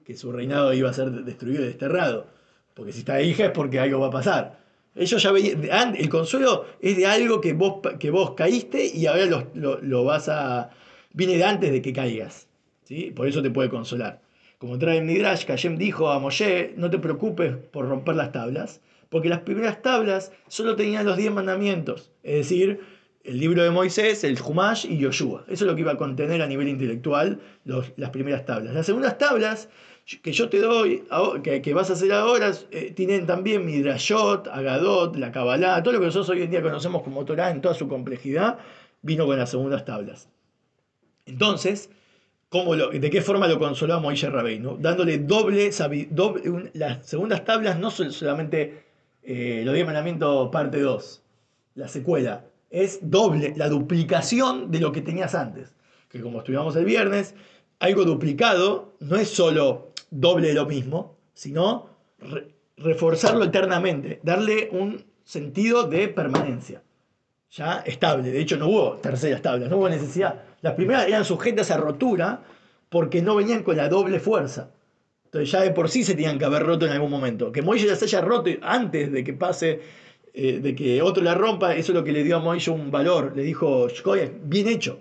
que 0.07 0.17
su 0.17 0.33
reinado 0.33 0.73
iba 0.73 0.89
a 0.89 0.93
ser 0.95 1.11
destruido 1.11 1.63
y 1.63 1.67
desterrado. 1.67 2.27
Porque 2.73 2.93
si 2.93 3.01
está 3.01 3.21
hija 3.21 3.45
es 3.45 3.51
porque 3.51 3.79
algo 3.79 4.01
va 4.01 4.07
a 4.07 4.11
pasar. 4.11 4.59
Ellos 4.97 5.23
ya 5.23 5.33
veían, 5.33 5.69
an- 5.71 5.97
el 5.97 6.09
consuelo 6.09 6.65
es 6.81 6.97
de 6.97 7.05
algo 7.05 7.43
que 7.43 7.53
vos, 7.53 7.83
que 8.01 8.11
vos 8.11 8.31
caíste 8.31 8.87
y 8.87 9.05
ahora 9.05 9.27
lo, 9.53 9.79
lo- 9.83 10.05
vas 10.05 10.31
a... 10.31 10.71
viene 11.13 11.37
de 11.37 11.45
antes 11.45 11.71
de 11.71 11.83
que 11.83 11.93
caigas. 11.93 12.47
¿sí? 12.85 13.11
Por 13.15 13.29
eso 13.29 13.43
te 13.43 13.51
puede 13.51 13.69
consolar. 13.69 14.23
Como 14.57 14.79
trae 14.79 14.97
el 14.97 15.05
Midrash, 15.05 15.45
Hashem 15.45 15.77
dijo 15.77 16.09
a 16.11 16.19
Moshe, 16.21 16.73
no 16.79 16.89
te 16.89 16.99
preocupes 16.99 17.55
por 17.71 17.87
romper 17.87 18.15
las 18.17 18.33
tablas, 18.33 18.81
porque 19.11 19.29
las 19.29 19.41
primeras 19.41 19.83
tablas 19.83 20.33
solo 20.49 20.75
tenían 20.75 21.05
los 21.05 21.19
diez 21.19 21.31
mandamientos, 21.31 22.11
es 22.23 22.37
decir, 22.49 22.81
el 23.25 23.39
libro 23.39 23.63
de 23.63 23.71
Moisés, 23.71 24.25
el 24.25 24.39
Humash 24.41 24.87
y 24.87 24.99
Yoshua. 24.99 25.45
Eso 25.49 25.65
es 25.65 25.71
lo 25.71 25.75
que 25.75 25.83
iba 25.83 25.93
a 25.93 25.97
contener 25.97 26.43
a 26.43 26.47
nivel 26.47 26.69
intelectual 26.69 27.41
las 27.65 28.11
primeras 28.11 28.45
tablas. 28.45 28.75
Las 28.75 28.87
segundas 28.87 29.19
tablas 29.19 29.69
que 30.23 30.33
yo 30.33 30.49
te 30.49 30.59
doy, 30.59 31.05
que, 31.43 31.75
vas 31.75 31.91
a 31.91 31.93
hacer 31.93 32.13
ahora, 32.13 32.51
eh, 32.73 32.93
tienen 32.95 33.27
también 33.27 33.65
Midrashot, 33.65 34.49
Agadot, 34.49 35.17
la 35.17 35.31
Kabbalah, 35.31 35.83
todo 35.83 35.95
lo 35.95 36.01
que 36.01 36.07
nosotros 36.07 36.29
hoy 36.31 36.43
en 36.43 36.51
día 36.51 36.61
conocemos 36.63 37.03
como 37.03 37.25
Torah 37.25 37.51
en 37.51 37.61
toda 37.61 37.75
su 37.75 37.87
complejidad, 37.89 38.59
vino 39.03 39.27
con 39.27 39.39
las 39.39 39.51
segundas 39.51 39.85
tablas. 39.85 40.29
Entonces, 41.25 41.89
¿cómo 42.49 42.75
¿de 42.75 43.11
qué 43.11 43.23
forma 43.23 43.47
lo 43.47 43.61
consoló 43.61 43.95
a 43.95 44.01
Moisés 44.01 44.33
Rabbeinu? 44.33 44.77
Dándole 44.81 45.19
doble, 45.19 45.71
doble- 45.71 46.71
las 46.75 47.07
segundas 47.07 47.45
tablas 47.45 47.79
no 47.79 47.91
son 47.93 48.13
solamente 48.13 48.83
eh, 49.23 49.63
los 49.65 49.73
diez 49.75 49.87
mandamientos 49.87 50.51
parte 50.51 50.81
2, 50.81 51.23
la 51.77 51.87
secuela, 51.87 52.45
es 52.73 52.99
doble, 53.03 53.53
la 53.57 53.69
duplicación 53.69 54.71
de 54.71 54.81
lo 54.81 54.91
que 54.91 55.03
tenías 55.03 55.35
antes. 55.35 55.73
Que 56.09 56.21
como 56.21 56.39
estudiamos 56.39 56.75
el 56.77 56.85
viernes, 56.85 57.35
algo 57.79 58.05
duplicado 58.05 58.95
no 59.01 59.17
es 59.17 59.29
solo 59.29 59.93
doble 60.11 60.49
de 60.49 60.55
lo 60.55 60.67
mismo, 60.67 61.17
sino 61.35 61.89
re- 62.19 62.49
reforzarlo 62.77 63.45
eternamente, 63.45 64.21
darle 64.23 64.69
un 64.73 65.05
sentido 65.25 65.85
de 65.85 66.09
permanencia, 66.09 66.83
ya 67.51 67.79
estable. 67.87 68.31
De 68.31 68.41
hecho, 68.41 68.57
no 68.57 68.69
hubo 68.69 68.93
terceras 68.97 69.41
tablas, 69.43 69.71
no 69.71 69.77
hubo 69.77 69.89
necesidad. 69.89 70.43
Las 70.63 70.75
primeras 70.75 71.07
eran 71.07 71.25
sujetas 71.25 71.71
a 71.71 71.77
rotura 71.77 72.43
porque 72.89 73.23
no 73.23 73.37
venían 73.37 73.63
con 73.63 73.77
la 73.77 73.89
doble 73.89 74.21
fuerza. 74.21 74.71
Entonces 75.25 75.51
ya 75.51 75.63
de 75.63 75.71
por 75.71 75.89
sí 75.89 76.05
se 76.05 76.15
tenían 76.15 76.39
que 76.39 76.45
haber 76.45 76.63
roto 76.63 76.85
en 76.85 76.93
algún 76.93 77.11
momento. 77.11 77.53
Que 77.53 77.63
Moisés 77.63 77.89
las 77.89 78.03
haya 78.03 78.21
roto 78.21 78.51
antes 78.61 79.11
de 79.11 79.25
que 79.25 79.33
pase, 79.33 79.81
eh, 80.35 80.61
de 80.61 80.75
que 80.75 81.03
otro 81.03 81.23
la 81.23 81.35
rompa, 81.35 81.75
eso 81.75 81.93
es 81.93 81.97
lo 81.97 82.05
que 82.05 82.13
le 82.13 82.25
dio 82.25 82.37
a 82.37 82.41
Moisés 82.41 82.69
un 82.69 82.91
valor. 82.91 83.33
Le 83.37 83.43
dijo, 83.43 83.89
"Shkoyach, 83.89 84.31
bien 84.45 84.69
hecho. 84.69 85.01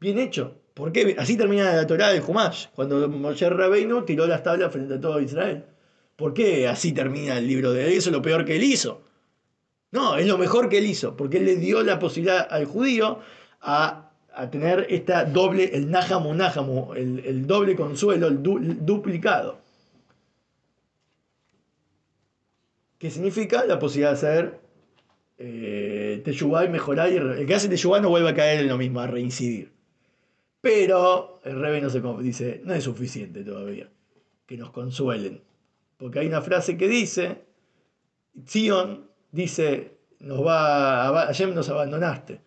Bien 0.00 0.18
hecho. 0.18 0.54
¿Por 0.74 0.92
qué? 0.92 1.14
Así 1.18 1.36
termina 1.36 1.72
la 1.74 1.86
Torá 1.86 2.08
del 2.08 2.22
Humash, 2.26 2.66
cuando 2.74 3.08
Moshe 3.08 3.48
Rabbeinu 3.48 4.02
tiró 4.04 4.26
las 4.26 4.42
tablas 4.42 4.72
frente 4.72 4.94
a 4.94 5.00
todo 5.00 5.20
Israel. 5.20 5.64
¿Por 6.16 6.34
qué 6.34 6.66
así 6.68 6.92
termina 6.92 7.38
el 7.38 7.46
libro 7.46 7.72
de 7.72 7.86
él? 7.86 7.92
Eso 7.92 8.10
es 8.10 8.16
lo 8.16 8.22
peor 8.22 8.44
que 8.44 8.56
él 8.56 8.64
hizo. 8.64 9.02
No, 9.92 10.16
es 10.16 10.26
lo 10.26 10.38
mejor 10.38 10.68
que 10.68 10.78
él 10.78 10.86
hizo, 10.86 11.16
porque 11.16 11.38
él 11.38 11.44
le 11.44 11.56
dio 11.56 11.82
la 11.82 11.98
posibilidad 12.00 12.46
al 12.50 12.64
judío 12.64 13.20
a, 13.60 14.10
a 14.34 14.50
tener 14.50 14.86
esta 14.90 15.24
doble, 15.24 15.70
el 15.72 15.90
Nahamu 15.90 16.34
Nahamu, 16.34 16.94
el, 16.94 17.20
el 17.24 17.46
doble 17.46 17.76
consuelo, 17.76 18.26
el 18.26 18.42
duplicado. 18.42 19.63
¿Qué 23.04 23.10
significa? 23.10 23.66
La 23.66 23.78
posibilidad 23.78 24.12
de 24.12 24.16
hacer 24.16 24.60
eh, 25.36 26.22
Teshuvah 26.24 26.64
y 26.64 26.70
mejorar. 26.70 27.12
Y 27.12 27.16
el 27.16 27.44
que 27.46 27.54
hace 27.54 27.68
Teshuvah 27.68 28.00
no 28.00 28.08
vuelve 28.08 28.30
a 28.30 28.34
caer 28.34 28.60
en 28.60 28.68
lo 28.68 28.78
mismo, 28.78 29.00
a 29.00 29.06
reincidir. 29.06 29.74
Pero 30.62 31.38
el 31.44 31.60
Rebe 31.60 31.82
no 31.82 31.90
se 31.90 32.00
dice, 32.22 32.62
no 32.64 32.72
es 32.72 32.82
suficiente 32.84 33.44
todavía 33.44 33.90
que 34.46 34.56
nos 34.56 34.70
consuelen. 34.70 35.42
Porque 35.98 36.20
hay 36.20 36.28
una 36.28 36.40
frase 36.40 36.78
que 36.78 36.88
dice, 36.88 37.42
Zion 38.48 39.10
dice, 39.32 39.98
nos 40.20 40.42
va, 40.42 41.06
a- 41.08 41.26
Hashem 41.26 41.52
nos 41.54 41.68
abandonaste. 41.68 42.40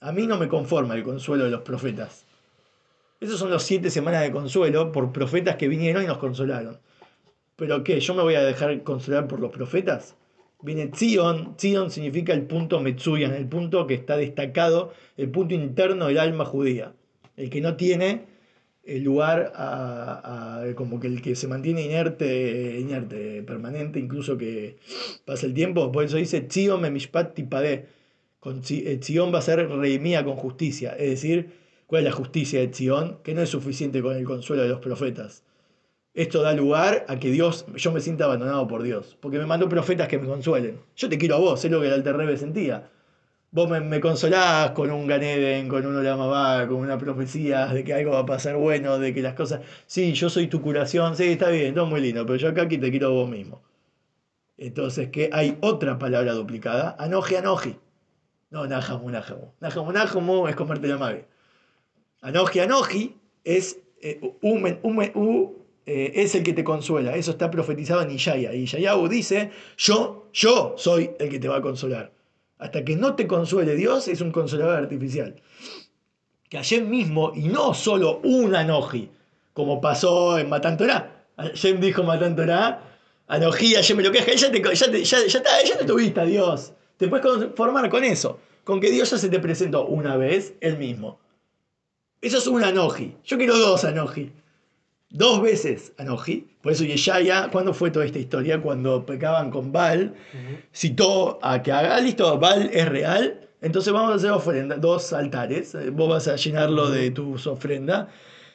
A 0.00 0.10
mí 0.10 0.26
no 0.26 0.38
me 0.38 0.48
conforma 0.48 0.94
el 0.94 1.02
consuelo 1.02 1.44
de 1.44 1.50
los 1.50 1.60
profetas. 1.60 2.24
Esos 3.20 3.38
son 3.38 3.50
los 3.50 3.62
siete 3.62 3.90
semanas 3.90 4.22
de 4.22 4.32
consuelo 4.32 4.90
por 4.90 5.12
profetas 5.12 5.56
que 5.56 5.68
vinieron 5.68 6.02
y 6.02 6.06
nos 6.06 6.16
consolaron. 6.16 6.78
¿Pero 7.56 7.84
qué? 7.84 8.00
¿Yo 8.00 8.14
me 8.14 8.22
voy 8.22 8.34
a 8.34 8.42
dejar 8.44 8.82
consolar 8.82 9.28
por 9.28 9.40
los 9.40 9.50
profetas? 9.50 10.14
Viene 10.62 10.90
Zion. 10.94 11.54
Zion 11.58 11.90
significa 11.90 12.32
el 12.32 12.42
punto 12.42 12.80
Metsuyan, 12.80 13.32
el 13.34 13.46
punto 13.46 13.86
que 13.86 13.94
está 13.94 14.16
destacado, 14.16 14.92
el 15.16 15.30
punto 15.30 15.54
interno 15.54 16.06
del 16.06 16.18
alma 16.18 16.44
judía. 16.44 16.92
El 17.36 17.50
que 17.50 17.60
no 17.60 17.76
tiene 17.76 18.24
el 18.84 19.02
lugar 19.02 19.52
a, 19.56 20.60
a- 20.62 20.74
como 20.74 21.00
que 21.00 21.08
el 21.08 21.20
que 21.22 21.34
se 21.34 21.48
mantiene 21.48 21.82
inerte, 21.82 22.78
inerte, 22.78 23.42
permanente, 23.42 23.98
incluso 23.98 24.38
que 24.38 24.76
pasa 25.24 25.46
el 25.46 25.54
tiempo. 25.54 25.90
Por 25.92 26.04
eso 26.04 26.16
dice 26.18 26.46
Zion 26.50 26.80
me 26.80 26.90
mishpat 26.90 27.34
tipadé. 27.34 27.86
Con 28.40 28.62
eh, 28.70 29.00
Zion 29.02 29.32
va 29.34 29.38
a 29.38 29.42
ser 29.42 29.68
redimida 29.68 30.24
con 30.24 30.36
justicia. 30.36 30.92
Es 30.92 31.10
decir, 31.10 31.50
¿cuál 31.86 32.02
es 32.02 32.10
la 32.10 32.12
justicia 32.12 32.60
de 32.60 32.72
Zion? 32.72 33.18
Que 33.22 33.34
no 33.34 33.42
es 33.42 33.48
suficiente 33.50 34.02
con 34.02 34.14
el 34.16 34.24
consuelo 34.24 34.62
de 34.62 34.68
los 34.68 34.80
profetas. 34.80 35.42
Esto 36.16 36.40
da 36.40 36.54
lugar 36.54 37.04
a 37.08 37.18
que 37.18 37.30
Dios, 37.30 37.66
yo 37.74 37.92
me 37.92 38.00
sienta 38.00 38.24
abandonado 38.24 38.66
por 38.66 38.82
Dios, 38.82 39.18
porque 39.20 39.38
me 39.38 39.44
mandó 39.44 39.68
profetas 39.68 40.08
que 40.08 40.18
me 40.18 40.26
consuelen. 40.26 40.80
Yo 40.96 41.10
te 41.10 41.18
quiero 41.18 41.34
a 41.34 41.38
vos, 41.38 41.62
es 41.62 41.70
lo 41.70 41.78
que 41.78 41.88
el 41.88 41.92
Alter 41.92 42.16
Rebbe 42.16 42.38
sentía. 42.38 42.88
Vos 43.50 43.68
me, 43.68 43.80
me 43.80 44.00
consolás 44.00 44.70
con 44.70 44.90
un 44.90 45.06
Ganeden, 45.06 45.68
con 45.68 45.84
un 45.84 45.94
Olamabá, 45.94 46.66
con 46.68 46.76
una 46.76 46.96
profecía 46.96 47.66
de 47.66 47.84
que 47.84 47.92
algo 47.92 48.12
va 48.12 48.20
a 48.20 48.26
pasar 48.26 48.56
bueno, 48.56 48.98
de 48.98 49.12
que 49.12 49.20
las 49.20 49.34
cosas. 49.34 49.60
Sí, 49.86 50.14
yo 50.14 50.30
soy 50.30 50.46
tu 50.46 50.62
curación, 50.62 51.16
sí, 51.16 51.24
está 51.24 51.50
bien, 51.50 51.74
todo 51.74 51.84
muy 51.84 52.00
lindo, 52.00 52.24
pero 52.24 52.36
yo 52.36 52.48
acá 52.48 52.62
aquí 52.62 52.78
te 52.78 52.90
quiero 52.90 53.08
a 53.08 53.10
vos 53.10 53.28
mismo. 53.28 53.62
Entonces, 54.56 55.10
que 55.10 55.28
hay 55.34 55.58
otra 55.60 55.98
palabra 55.98 56.32
duplicada, 56.32 56.96
anoji, 56.98 57.36
anoji. 57.36 57.76
No, 58.48 58.66
najamu, 58.66 59.10
najamu. 59.10 59.52
Najamu, 59.60 59.92
najamu 59.92 60.48
es 60.48 60.56
comerte 60.56 60.88
la 60.88 60.96
mague. 60.96 61.26
Anoji, 62.22 62.60
anoji 62.60 63.16
es, 63.44 63.80
eh, 64.00 64.18
u, 64.40 65.65
eh, 65.86 66.12
es 66.16 66.34
el 66.34 66.42
que 66.42 66.52
te 66.52 66.64
consuela. 66.64 67.16
Eso 67.16 67.30
está 67.30 67.50
profetizado 67.50 68.02
en 68.02 68.10
Ishaya. 68.10 68.52
Y 68.52 68.62
Ishayahu 68.62 69.08
dice, 69.08 69.52
yo, 69.78 70.28
yo 70.32 70.74
soy 70.76 71.12
el 71.20 71.28
que 71.30 71.38
te 71.38 71.48
va 71.48 71.58
a 71.58 71.62
consolar. 71.62 72.12
Hasta 72.58 72.84
que 72.84 72.96
no 72.96 73.14
te 73.14 73.26
consuele 73.26 73.76
Dios, 73.76 74.08
es 74.08 74.20
un 74.20 74.32
consolador 74.32 74.76
artificial. 74.76 75.36
Que 76.48 76.58
ayer 76.58 76.84
mismo, 76.84 77.32
y 77.34 77.48
no 77.48 77.72
solo 77.72 78.20
un 78.24 78.54
Anoji, 78.54 79.10
como 79.52 79.80
pasó 79.80 80.38
en 80.38 80.48
Matan 80.48 80.76
Torah. 80.76 81.24
Hashem 81.36 81.80
dijo 81.80 82.00
en 82.00 82.06
Matan 82.08 82.34
Torah, 82.34 82.80
Anoji, 83.28 83.74
Hashem 83.74 83.96
me 83.96 84.02
lo 84.02 84.10
queja, 84.10 84.32
ya 84.34 84.50
te, 84.50 84.62
ya, 84.62 84.90
te, 84.90 85.04
ya, 85.04 85.26
ya, 85.26 85.86
tuviste 85.86 86.20
a 86.20 86.24
Dios. 86.24 86.72
Te 86.96 87.08
puedes 87.08 87.26
conformar 87.26 87.88
con 87.90 88.02
eso, 88.04 88.40
con 88.64 88.80
que 88.80 88.90
Dios 88.90 89.10
ya 89.10 89.18
se 89.18 89.28
te 89.28 89.38
presentó 89.38 89.86
una 89.86 90.16
vez, 90.16 90.54
el 90.60 90.78
mismo. 90.78 91.20
Eso 92.20 92.38
es 92.38 92.46
un 92.46 92.64
Anoji. 92.64 93.16
Yo 93.24 93.36
quiero 93.36 93.56
dos 93.56 93.84
Anoji. 93.84 94.32
Dos 95.10 95.40
veces 95.40 95.92
Anoji. 95.98 96.46
Por 96.62 96.72
eso 96.72 96.84
Yeshaya, 96.84 97.48
¿cuándo 97.52 97.72
fue 97.72 97.90
toda 97.90 98.04
esta 98.04 98.18
historia? 98.18 98.60
Cuando 98.60 99.06
pecaban 99.06 99.50
con 99.50 99.70
Baal, 99.72 100.14
citó 100.72 101.38
a 101.42 101.62
que 101.62 101.72
haga, 101.72 102.00
listo, 102.00 102.38
Baal 102.38 102.70
es 102.72 102.88
real, 102.88 103.48
entonces 103.62 103.92
vamos 103.92 104.12
a 104.12 104.14
hacer 104.16 104.30
ofrenda, 104.30 104.76
dos 104.76 105.12
altares, 105.12 105.74
eh, 105.74 105.90
vos 105.90 106.08
vas 106.08 106.28
a 106.28 106.36
llenarlo 106.36 106.90
de 106.90 107.10
tus 107.12 107.46
ofrendas 107.46 108.08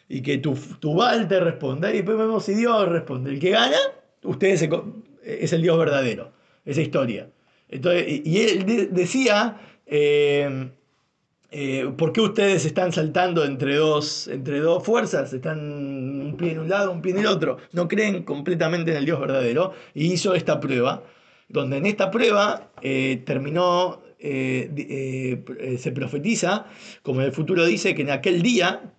y 0.10 0.22
que 0.22 0.38
tu, 0.40 0.54
tu 0.80 0.94
Baal 0.94 1.28
te 1.28 1.40
responda 1.40 1.90
y 1.92 1.98
después 1.98 2.18
vemos 2.18 2.44
si 2.44 2.54
Dios 2.54 2.88
responde. 2.90 3.32
El 3.32 3.40
que 3.40 3.52
gana, 3.52 3.78
ustedes 4.24 4.68
co- 4.68 4.94
es 5.24 5.54
el 5.54 5.62
Dios 5.62 5.78
verdadero, 5.80 6.32
esa 6.66 6.82
historia. 6.82 7.30
Entonces, 7.70 8.06
y, 8.26 8.42
él 8.42 8.66
de- 8.66 8.88
decía, 8.88 9.58
eh, 9.86 10.70
eh, 11.52 11.92
¿por 11.98 12.14
qué 12.14 12.22
ustedes 12.22 12.66
están 12.66 12.94
saltando 12.94 13.44
entre 13.44 13.76
dos, 13.76 14.30
entre 14.30 14.62
dos 14.62 14.84
fuerzas? 14.84 15.34
Están 15.34 15.60
un 15.60 16.38
pie 16.38 16.54
en 16.54 16.60
un 16.60 16.70
lado, 16.70 16.92
un 16.92 17.02
pie 17.02 17.12
en 17.12 17.20
el 17.20 17.28
otro. 17.28 17.58
No 17.74 17.90
creen 17.90 18.24
completamente 18.24 18.92
en 18.92 18.98
el 18.98 19.06
Dios 19.06 19.20
verdadero. 19.20 19.74
Y 19.94 20.14
hizo 20.14 20.34
esta 20.34 20.62
prueba, 20.62 21.04
donde 21.50 21.78
en 21.78 21.86
esta 21.86 22.10
prueba 22.10 22.72
eh, 22.82 23.22
terminó, 23.26 24.02
eh, 24.20 25.44
eh, 25.60 25.78
se 25.78 25.92
profetiza, 25.92 26.68
como 27.04 27.22
el 27.22 27.34
futuro 27.34 27.66
dice, 27.66 27.94
que 27.96 28.04
en 28.04 28.12
aquel 28.12 28.42
día, 28.42 28.94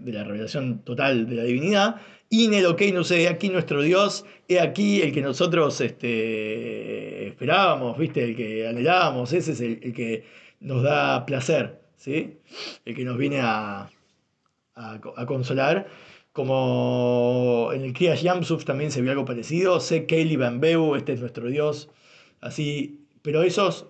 de 0.00 0.12
la 0.12 0.24
revelación 0.24 0.80
total 0.80 1.28
de 1.28 1.36
la 1.36 1.44
divinidad, 1.44 1.96
Ine 2.30 2.62
lo 2.62 2.76
que 2.76 2.90
no 2.92 3.04
sé, 3.04 3.28
aquí 3.28 3.50
nuestro 3.50 3.82
Dios, 3.82 4.24
he 4.48 4.58
aquí 4.58 5.02
el 5.02 5.12
que 5.12 5.20
nosotros 5.20 5.78
este, 5.82 7.28
esperábamos, 7.28 7.98
¿viste? 7.98 8.24
el 8.24 8.34
que 8.34 8.66
anhelábamos, 8.66 9.34
ese 9.34 9.52
es 9.52 9.60
el 9.60 9.92
que 9.92 10.24
nos 10.58 10.82
da 10.82 11.26
placer, 11.26 11.81
¿sí? 12.02 12.38
el 12.84 12.96
que 12.96 13.04
nos 13.04 13.16
viene 13.16 13.40
a, 13.40 13.88
a, 14.74 15.26
consolar. 15.26 15.86
Como 16.32 17.70
en 17.74 17.82
el 17.82 17.92
Kriyas 17.92 18.22
Yamsuf 18.22 18.64
también 18.64 18.90
se 18.90 19.02
vio 19.02 19.12
algo 19.12 19.24
parecido, 19.24 19.80
sé 19.80 20.06
Keili 20.06 20.36
Bambeu, 20.36 20.96
este 20.96 21.12
es 21.12 21.20
nuestro 21.20 21.46
Dios, 21.48 21.90
así, 22.40 23.06
pero 23.20 23.42
esos, 23.42 23.86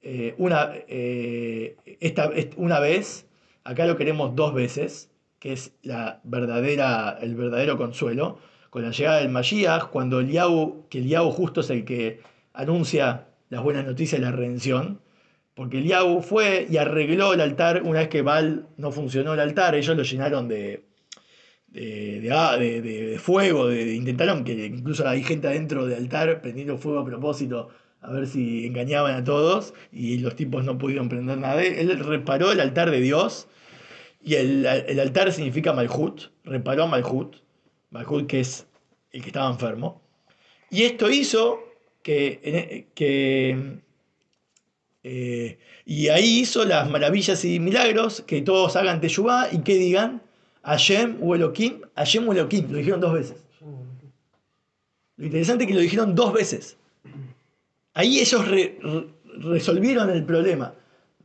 eh, 0.00 0.34
una, 0.38 0.70
eh, 0.88 1.76
esta, 2.00 2.26
est- 2.26 2.54
una 2.56 2.78
vez, 2.78 3.26
acá 3.64 3.84
lo 3.86 3.96
queremos 3.96 4.36
dos 4.36 4.54
veces, 4.54 5.10
que 5.40 5.52
es 5.52 5.72
la 5.82 6.20
verdadera, 6.22 7.18
el 7.20 7.34
verdadero 7.34 7.76
consuelo, 7.76 8.38
con 8.70 8.82
la 8.82 8.92
llegada 8.92 9.18
del 9.18 9.28
Mashiach, 9.28 9.88
cuando 9.90 10.20
Eliyahu, 10.20 10.86
que 10.88 11.02
justo 11.32 11.60
es 11.62 11.70
el 11.70 11.84
que 11.84 12.20
anuncia 12.54 13.26
las 13.50 13.62
buenas 13.62 13.84
noticias 13.84 14.20
de 14.20 14.26
la 14.26 14.32
redención, 14.32 15.00
porque 15.54 15.78
Eliyahu 15.78 16.22
fue 16.22 16.66
y 16.70 16.76
arregló 16.78 17.34
el 17.34 17.40
altar 17.40 17.82
una 17.82 18.00
vez 18.00 18.08
que 18.08 18.22
Baal 18.22 18.66
no 18.76 18.90
funcionó 18.92 19.34
el 19.34 19.40
altar, 19.40 19.74
ellos 19.74 19.96
lo 19.96 20.02
llenaron 20.02 20.48
de, 20.48 20.84
de, 21.68 22.20
de- 22.20 22.32
ah, 22.32 22.56
de- 22.56 23.18
fuego, 23.18 23.72
intentaron 23.72 24.44
que 24.44 24.66
incluso 24.66 25.06
hay 25.08 25.22
gente 25.22 25.48
adentro 25.48 25.86
del 25.86 25.98
altar 25.98 26.40
prendiendo 26.40 26.78
fuego 26.78 27.00
a 27.00 27.04
propósito 27.04 27.68
a 28.00 28.10
ver 28.12 28.26
si 28.26 28.66
engañaban 28.66 29.14
a 29.14 29.22
todos 29.24 29.74
y 29.92 30.18
los 30.18 30.34
tipos 30.34 30.64
no 30.64 30.76
pudieron 30.76 31.08
prender 31.08 31.38
nada. 31.38 31.62
Él 31.62 31.96
reparó 32.00 32.50
el 32.50 32.58
altar 32.58 32.90
de 32.90 33.00
Dios 33.00 33.46
y 34.24 34.34
el, 34.34 34.66
el 34.66 34.98
altar 34.98 35.30
significa 35.32 35.72
Malhut, 35.72 36.22
reparó 36.44 36.82
a 36.84 36.86
Malhut, 36.88 37.36
Malhut 37.90 38.26
que 38.26 38.40
es 38.40 38.66
el 39.12 39.20
que 39.22 39.28
estaba 39.28 39.48
enfermo. 39.50 40.02
Y 40.68 40.82
esto 40.82 41.10
hizo 41.10 41.60
que, 42.02 42.88
que 42.96 43.78
eh, 45.04 45.58
y 45.84 46.08
ahí 46.08 46.40
hizo 46.40 46.64
las 46.64 46.88
maravillas 46.88 47.44
y 47.44 47.58
milagros, 47.60 48.22
que 48.26 48.40
todos 48.42 48.76
hagan 48.76 49.00
Teshuvah 49.00 49.48
y 49.52 49.58
que 49.60 49.74
digan 49.74 50.22
Hashem 50.62 51.18
o 51.20 51.34
Elohim, 51.34 51.80
Hashem 51.96 52.28
o 52.28 52.32
Elohim, 52.32 52.70
lo 52.70 52.78
dijeron 52.78 53.00
dos 53.00 53.12
veces. 53.14 53.36
Lo 55.16 55.26
interesante 55.26 55.64
es 55.64 55.68
que 55.68 55.74
lo 55.74 55.80
dijeron 55.80 56.14
dos 56.14 56.32
veces. 56.32 56.76
Ahí 57.94 58.20
ellos 58.20 58.46
re- 58.48 58.78
re- 58.80 59.06
resolvieron 59.38 60.08
el 60.10 60.24
problema, 60.24 60.74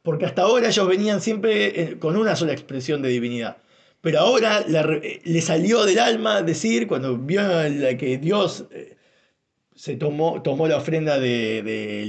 porque 0.04 0.26
hasta 0.26 0.42
ahora 0.44 0.68
ellos 0.68 0.88
venían 0.88 1.22
siempre 1.22 1.82
eh, 1.82 2.00
con 2.00 2.18
una 2.18 2.36
sola 2.36 2.54
expresión 2.54 3.02
de 3.02 3.10
divinidad. 3.10 3.58
Pero 4.02 4.20
ahora 4.20 4.62
eh, 4.68 5.22
le 5.24 5.42
salió 5.42 5.86
del 5.86 6.00
alma 6.00 6.42
decir, 6.42 6.88
cuando 6.88 7.18
vio 7.18 7.42
que 7.98 8.18
Dios 8.18 8.66
se 9.76 9.96
tomó, 9.96 10.42
tomó 10.42 10.68
la 10.68 10.78
ofrenda 10.78 11.20
de, 11.20 11.62
de 11.64 12.06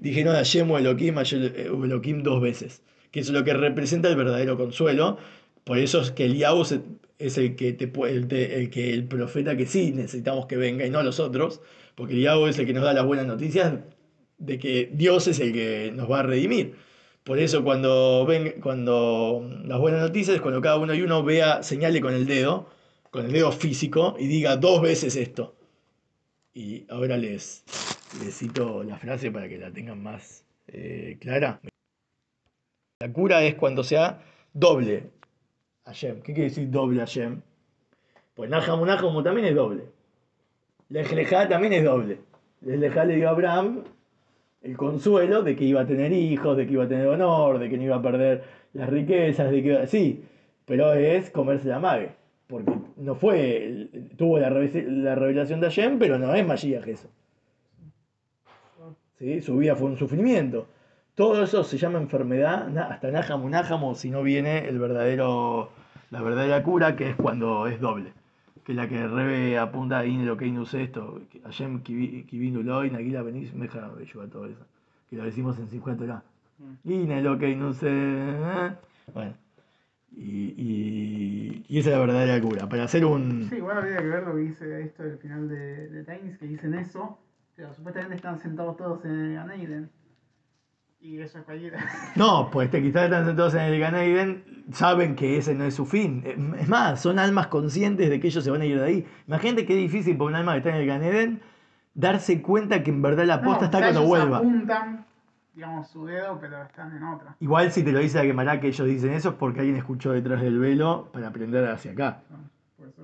dijeron 0.00 0.34
Hashem 0.34 0.70
o 0.70 0.78
Elohim, 0.78 1.14
Hashem 1.16 1.52
o 1.72 1.84
Elohim 1.84 2.22
dos 2.22 2.40
veces, 2.40 2.82
que 3.10 3.20
es 3.20 3.30
lo 3.30 3.44
que 3.44 3.54
representa 3.54 4.08
el 4.08 4.16
verdadero 4.16 4.56
consuelo. 4.56 5.18
Por 5.64 5.78
eso 5.78 6.00
es 6.00 6.10
que 6.10 6.24
Eliau 6.26 6.64
se- 6.64 6.80
es 7.18 7.36
el 7.38 7.54
que, 7.56 7.72
te, 7.74 7.84
el, 8.08 8.32
el 8.32 8.70
que 8.70 8.92
el 8.94 9.04
profeta 9.06 9.56
que 9.56 9.66
sí 9.66 9.92
necesitamos 9.92 10.46
que 10.46 10.56
venga 10.56 10.86
y 10.86 10.90
no 10.90 11.02
los 11.02 11.20
otros, 11.20 11.60
porque 11.94 12.14
Eliau 12.14 12.46
es 12.46 12.58
el 12.58 12.66
que 12.66 12.72
nos 12.72 12.82
da 12.84 12.92
las 12.94 13.04
buenas 13.04 13.26
noticias 13.26 13.74
de 14.38 14.58
que 14.58 14.90
Dios 14.92 15.28
es 15.28 15.38
el 15.40 15.52
que 15.52 15.92
nos 15.94 16.10
va 16.10 16.20
a 16.20 16.22
redimir. 16.22 16.74
Por 17.24 17.38
eso 17.38 17.62
cuando 17.62 18.24
ven, 18.26 18.54
cuando 18.62 19.46
las 19.66 19.78
buenas 19.78 20.00
noticias 20.00 20.36
es 20.36 20.40
cuando 20.42 20.60
cada 20.62 20.78
uno 20.78 20.94
y 20.94 21.02
uno 21.02 21.22
vea, 21.22 21.62
señale 21.62 22.00
con 22.00 22.14
el 22.14 22.26
dedo, 22.26 22.68
con 23.10 23.26
el 23.26 23.32
dedo 23.32 23.52
físico 23.52 24.16
y 24.18 24.26
diga 24.26 24.56
dos 24.56 24.80
veces 24.80 25.16
esto. 25.16 25.54
Y 26.52 26.84
ahora 26.90 27.16
les, 27.16 27.62
cito 28.30 28.82
la 28.82 28.96
frase 28.96 29.30
para 29.30 29.48
que 29.48 29.58
la 29.58 29.70
tengan 29.70 30.02
más 30.02 30.44
eh, 30.68 31.16
clara. 31.20 31.60
La 33.00 33.12
cura 33.12 33.42
es 33.44 33.54
cuando 33.54 33.84
sea 33.84 34.22
doble 34.52 35.04
Hashem. 35.84 36.20
¿Qué 36.22 36.32
quiere 36.34 36.48
decir 36.50 36.70
doble 36.70 37.00
Hashem? 37.00 37.40
Pues 38.34 38.50
Nahamu 38.50 38.84
Nahamu 38.84 39.22
también 39.22 39.46
es 39.46 39.54
doble. 39.54 39.84
Lejlejá 40.88 41.48
también 41.48 41.72
es 41.72 41.84
doble. 41.84 42.18
Lejlejá 42.62 43.04
le 43.04 43.16
dio 43.16 43.28
a 43.28 43.32
Abraham 43.32 43.84
el 44.62 44.76
consuelo 44.76 45.42
de 45.42 45.56
que 45.56 45.64
iba 45.64 45.82
a 45.82 45.86
tener 45.86 46.12
hijos, 46.12 46.56
de 46.56 46.66
que 46.66 46.72
iba 46.72 46.84
a 46.84 46.88
tener 46.88 47.06
honor, 47.06 47.58
de 47.58 47.70
que 47.70 47.76
no 47.78 47.84
iba 47.84 47.96
a 47.96 48.02
perder 48.02 48.44
las 48.74 48.90
riquezas, 48.90 49.50
de 49.50 49.62
que 49.62 49.68
iba- 49.68 49.86
Sí, 49.86 50.24
pero 50.66 50.92
es 50.92 51.30
comerse 51.30 51.68
la 51.68 51.78
mague. 51.78 52.10
Porque 52.50 52.72
no 52.96 53.14
fue, 53.14 53.88
tuvo 54.16 54.38
la, 54.38 54.50
reve- 54.50 54.84
la 54.90 55.14
revelación 55.14 55.60
de 55.60 55.68
Hashem, 55.68 55.98
pero 55.98 56.18
no 56.18 56.34
es 56.34 56.44
Mashiach 56.46 56.86
eso. 56.88 57.08
¿Sí? 59.18 59.40
Su 59.40 59.56
vida 59.58 59.76
fue 59.76 59.88
un 59.88 59.96
sufrimiento. 59.96 60.66
Todo 61.14 61.42
eso 61.42 61.62
se 61.64 61.76
llama 61.78 61.98
enfermedad, 61.98 62.76
hasta 62.78 63.10
Nájamo, 63.10 63.48
Nájamo, 63.50 63.94
si 63.94 64.10
no 64.10 64.22
viene 64.22 64.66
el 64.68 64.78
verdadero, 64.78 65.70
la 66.10 66.22
verdadera 66.22 66.62
cura, 66.62 66.96
que 66.96 67.10
es 67.10 67.16
cuando 67.16 67.66
es 67.66 67.80
doble. 67.80 68.12
Que 68.64 68.72
es 68.72 68.76
la 68.76 68.88
que 68.88 69.06
Rebe 69.06 69.58
apunta 69.58 70.04
en 70.04 70.26
lo 70.26 70.36
que 70.36 70.46
esto, 70.74 71.20
Hashem 71.44 71.82
Kivinu 71.82 72.62
Loy, 72.62 72.90
Nagila 72.90 73.22
Benis, 73.22 73.54
Meja 73.54 73.90
todo 74.28 74.46
eso. 74.46 74.64
Que 75.08 75.16
lo 75.16 75.24
decimos 75.24 75.58
en 75.58 75.68
50 75.68 76.04
la. 76.04 76.22
Y 76.84 77.06
lo 77.22 77.38
que. 77.38 77.54
¿eh? 77.88 78.70
Bueno. 79.14 79.34
Y, 80.12 80.54
y, 80.56 81.64
y 81.68 81.78
esa 81.78 81.90
es 81.90 81.94
la 81.96 82.00
verdadera 82.00 82.40
cura. 82.40 82.68
Para 82.68 82.84
hacer 82.84 83.04
un. 83.04 83.46
Sí, 83.48 83.56
igual 83.56 83.78
habría 83.78 83.98
que 83.98 84.06
ver 84.06 84.22
lo 84.24 84.34
que 84.34 84.40
dice 84.40 84.82
esto 84.82 85.02
del 85.04 85.18
final 85.18 85.48
de, 85.48 85.88
de 85.88 86.04
Times, 86.04 86.36
que 86.38 86.46
dicen 86.46 86.74
eso, 86.74 87.18
pero 87.56 87.72
supuestamente 87.74 88.16
están 88.16 88.38
sentados 88.38 88.76
todos 88.76 89.04
en 89.04 89.10
el 89.12 89.34
Gan 89.34 89.50
Eden. 89.52 89.90
Y 91.02 91.18
eso 91.20 91.38
es 91.38 91.44
cualquiera. 91.44 91.78
No, 92.16 92.50
pues 92.50 92.70
te 92.70 92.82
quizás 92.82 93.04
están 93.04 93.24
sentados 93.24 93.54
en 93.54 93.60
el 93.62 93.80
Gan 93.80 93.94
Eden, 93.94 94.64
saben 94.72 95.14
que 95.16 95.38
ese 95.38 95.54
no 95.54 95.64
es 95.64 95.74
su 95.74 95.86
fin. 95.86 96.22
Es 96.58 96.68
más, 96.68 97.00
son 97.00 97.18
almas 97.18 97.46
conscientes 97.46 98.10
de 98.10 98.20
que 98.20 98.26
ellos 98.26 98.44
se 98.44 98.50
van 98.50 98.60
a 98.60 98.66
ir 98.66 98.78
de 98.78 98.84
ahí. 98.84 99.06
Imagínate 99.26 99.64
qué 99.64 99.74
difícil 99.76 100.16
para 100.18 100.28
un 100.28 100.34
alma 100.36 100.52
que 100.52 100.58
está 100.58 100.70
en 100.70 100.76
el 100.76 100.86
Gan 100.86 101.02
Eden 101.02 101.40
darse 101.94 102.42
cuenta 102.42 102.82
que 102.82 102.90
en 102.90 103.00
verdad 103.00 103.24
la 103.24 103.40
posta 103.42 103.60
No, 103.60 103.64
está 103.66 103.78
cuando 103.78 104.02
vuelva. 104.06 104.38
apuntan, 104.38 105.06
digamos, 105.54 105.88
su 105.88 106.06
dedo, 106.06 106.38
pero 106.40 106.62
están 106.62 106.96
en 106.96 107.02
otra. 107.04 107.36
Igual 107.40 107.70
si 107.72 107.82
te 107.82 107.92
lo 107.92 107.98
dice 107.98 108.18
la 108.18 108.24
quemará 108.24 108.60
que 108.60 108.68
ellos 108.68 108.86
dicen 108.86 109.12
eso 109.12 109.30
es 109.30 109.34
porque 109.36 109.60
alguien 109.60 109.76
escuchó 109.76 110.12
detrás 110.12 110.40
del 110.40 110.58
velo 110.58 111.08
para 111.12 111.28
aprender 111.28 111.66
hacia 111.68 111.92
acá. 111.92 112.22
Por 112.76 112.88
eso. 112.88 113.02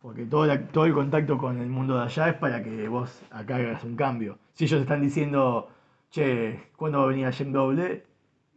Porque 0.00 0.24
todo, 0.26 0.46
la- 0.46 0.66
todo 0.68 0.84
el 0.86 0.94
contacto 0.94 1.36
con 1.38 1.58
el 1.58 1.68
mundo 1.68 1.96
de 1.96 2.04
allá 2.04 2.28
es 2.28 2.34
para 2.36 2.62
que 2.62 2.88
vos 2.88 3.20
acá 3.30 3.56
hagas 3.56 3.84
un 3.84 3.96
cambio. 3.96 4.38
Si 4.54 4.64
ellos 4.64 4.80
están 4.80 5.00
diciendo, 5.02 5.68
che, 6.10 6.68
¿cuándo 6.76 6.98
va 6.98 7.04
a 7.04 7.08
venir 7.08 7.24
Hashem 7.24 7.52
doble? 7.52 8.04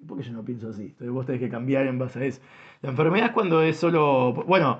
¿Por 0.07 0.18
qué 0.18 0.24
yo 0.24 0.34
no 0.34 0.43
pienso 0.43 0.70
así? 0.70 0.84
Entonces 0.84 1.09
vos 1.12 1.26
tenés 1.26 1.41
que 1.41 1.49
cambiar 1.49 1.86
en 1.88 1.99
base 1.99 2.20
a 2.20 2.26
eso. 2.26 2.41
La 2.82 2.89
enfermedad 2.91 3.28
es 3.28 3.32
cuando 3.34 3.62
es 3.62 3.78
solo. 3.78 4.34
Bueno, 4.34 4.80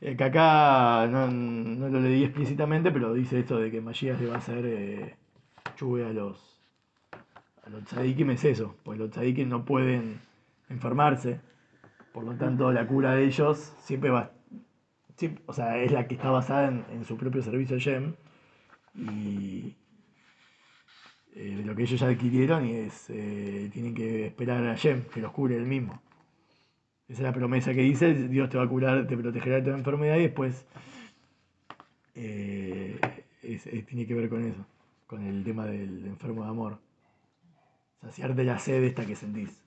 eh, 0.00 0.16
que 0.16 0.24
acá 0.24 1.06
no, 1.08 1.28
no 1.28 1.88
lo 1.88 2.00
leí 2.00 2.24
explícitamente, 2.24 2.90
pero 2.92 3.12
dice 3.14 3.40
esto 3.40 3.58
de 3.58 3.70
que 3.70 3.80
Mashiach 3.80 4.20
le 4.20 4.26
va 4.28 4.34
a 4.34 4.38
hacer 4.38 4.64
eh, 4.64 5.16
chuve 5.76 6.04
a 6.06 6.12
los. 6.12 6.51
A 7.62 7.70
los 7.70 7.84
tzadikim 7.84 8.30
es 8.30 8.44
eso, 8.44 8.76
pues 8.82 8.98
los 8.98 9.10
tzadikim 9.10 9.48
no 9.48 9.64
pueden 9.64 10.20
enfermarse. 10.68 11.40
Por 12.12 12.24
lo 12.24 12.34
tanto, 12.34 12.72
la 12.72 12.86
cura 12.86 13.14
de 13.14 13.24
ellos 13.24 13.74
siempre 13.78 14.10
va, 14.10 14.32
Sí, 15.16 15.34
o 15.46 15.52
sea, 15.52 15.78
es 15.78 15.92
la 15.92 16.08
que 16.08 16.14
está 16.14 16.30
basada 16.30 16.68
en, 16.68 16.84
en 16.90 17.04
su 17.04 17.16
propio 17.16 17.42
servicio 17.42 17.78
Shem 17.78 18.14
y 18.96 19.74
eh, 21.34 21.62
lo 21.64 21.74
que 21.76 21.82
ellos 21.82 22.00
ya 22.00 22.08
adquirieron 22.08 22.66
y 22.66 22.72
es 22.74 23.08
eh, 23.10 23.70
tienen 23.72 23.94
que 23.94 24.26
esperar 24.26 24.66
a 24.66 24.74
Shem 24.74 25.02
que 25.04 25.20
los 25.20 25.30
cure 25.32 25.56
él 25.56 25.66
mismo. 25.66 26.02
Esa 27.08 27.20
es 27.20 27.24
la 27.24 27.32
promesa 27.32 27.72
que 27.74 27.82
dice, 27.82 28.14
Dios 28.28 28.48
te 28.48 28.56
va 28.58 28.64
a 28.64 28.68
curar, 28.68 29.06
te 29.06 29.16
protegerá 29.16 29.56
de 29.56 29.62
toda 29.62 29.76
enfermedad 29.78 30.16
y 30.16 30.22
después 30.22 30.66
eh, 32.14 32.98
es- 33.42 33.68
tiene 33.86 34.06
que 34.06 34.14
ver 34.14 34.28
con 34.28 34.44
eso, 34.44 34.64
con 35.06 35.22
el 35.24 35.44
tema 35.44 35.66
del 35.66 36.06
enfermo 36.06 36.42
de 36.44 36.50
amor 36.50 36.78
saciar 38.02 38.34
de 38.34 38.44
la 38.44 38.58
sed 38.58 38.82
esta 38.82 39.06
que 39.06 39.16
sentís, 39.16 39.62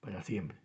para 0.00 0.22
siempre. 0.22 0.58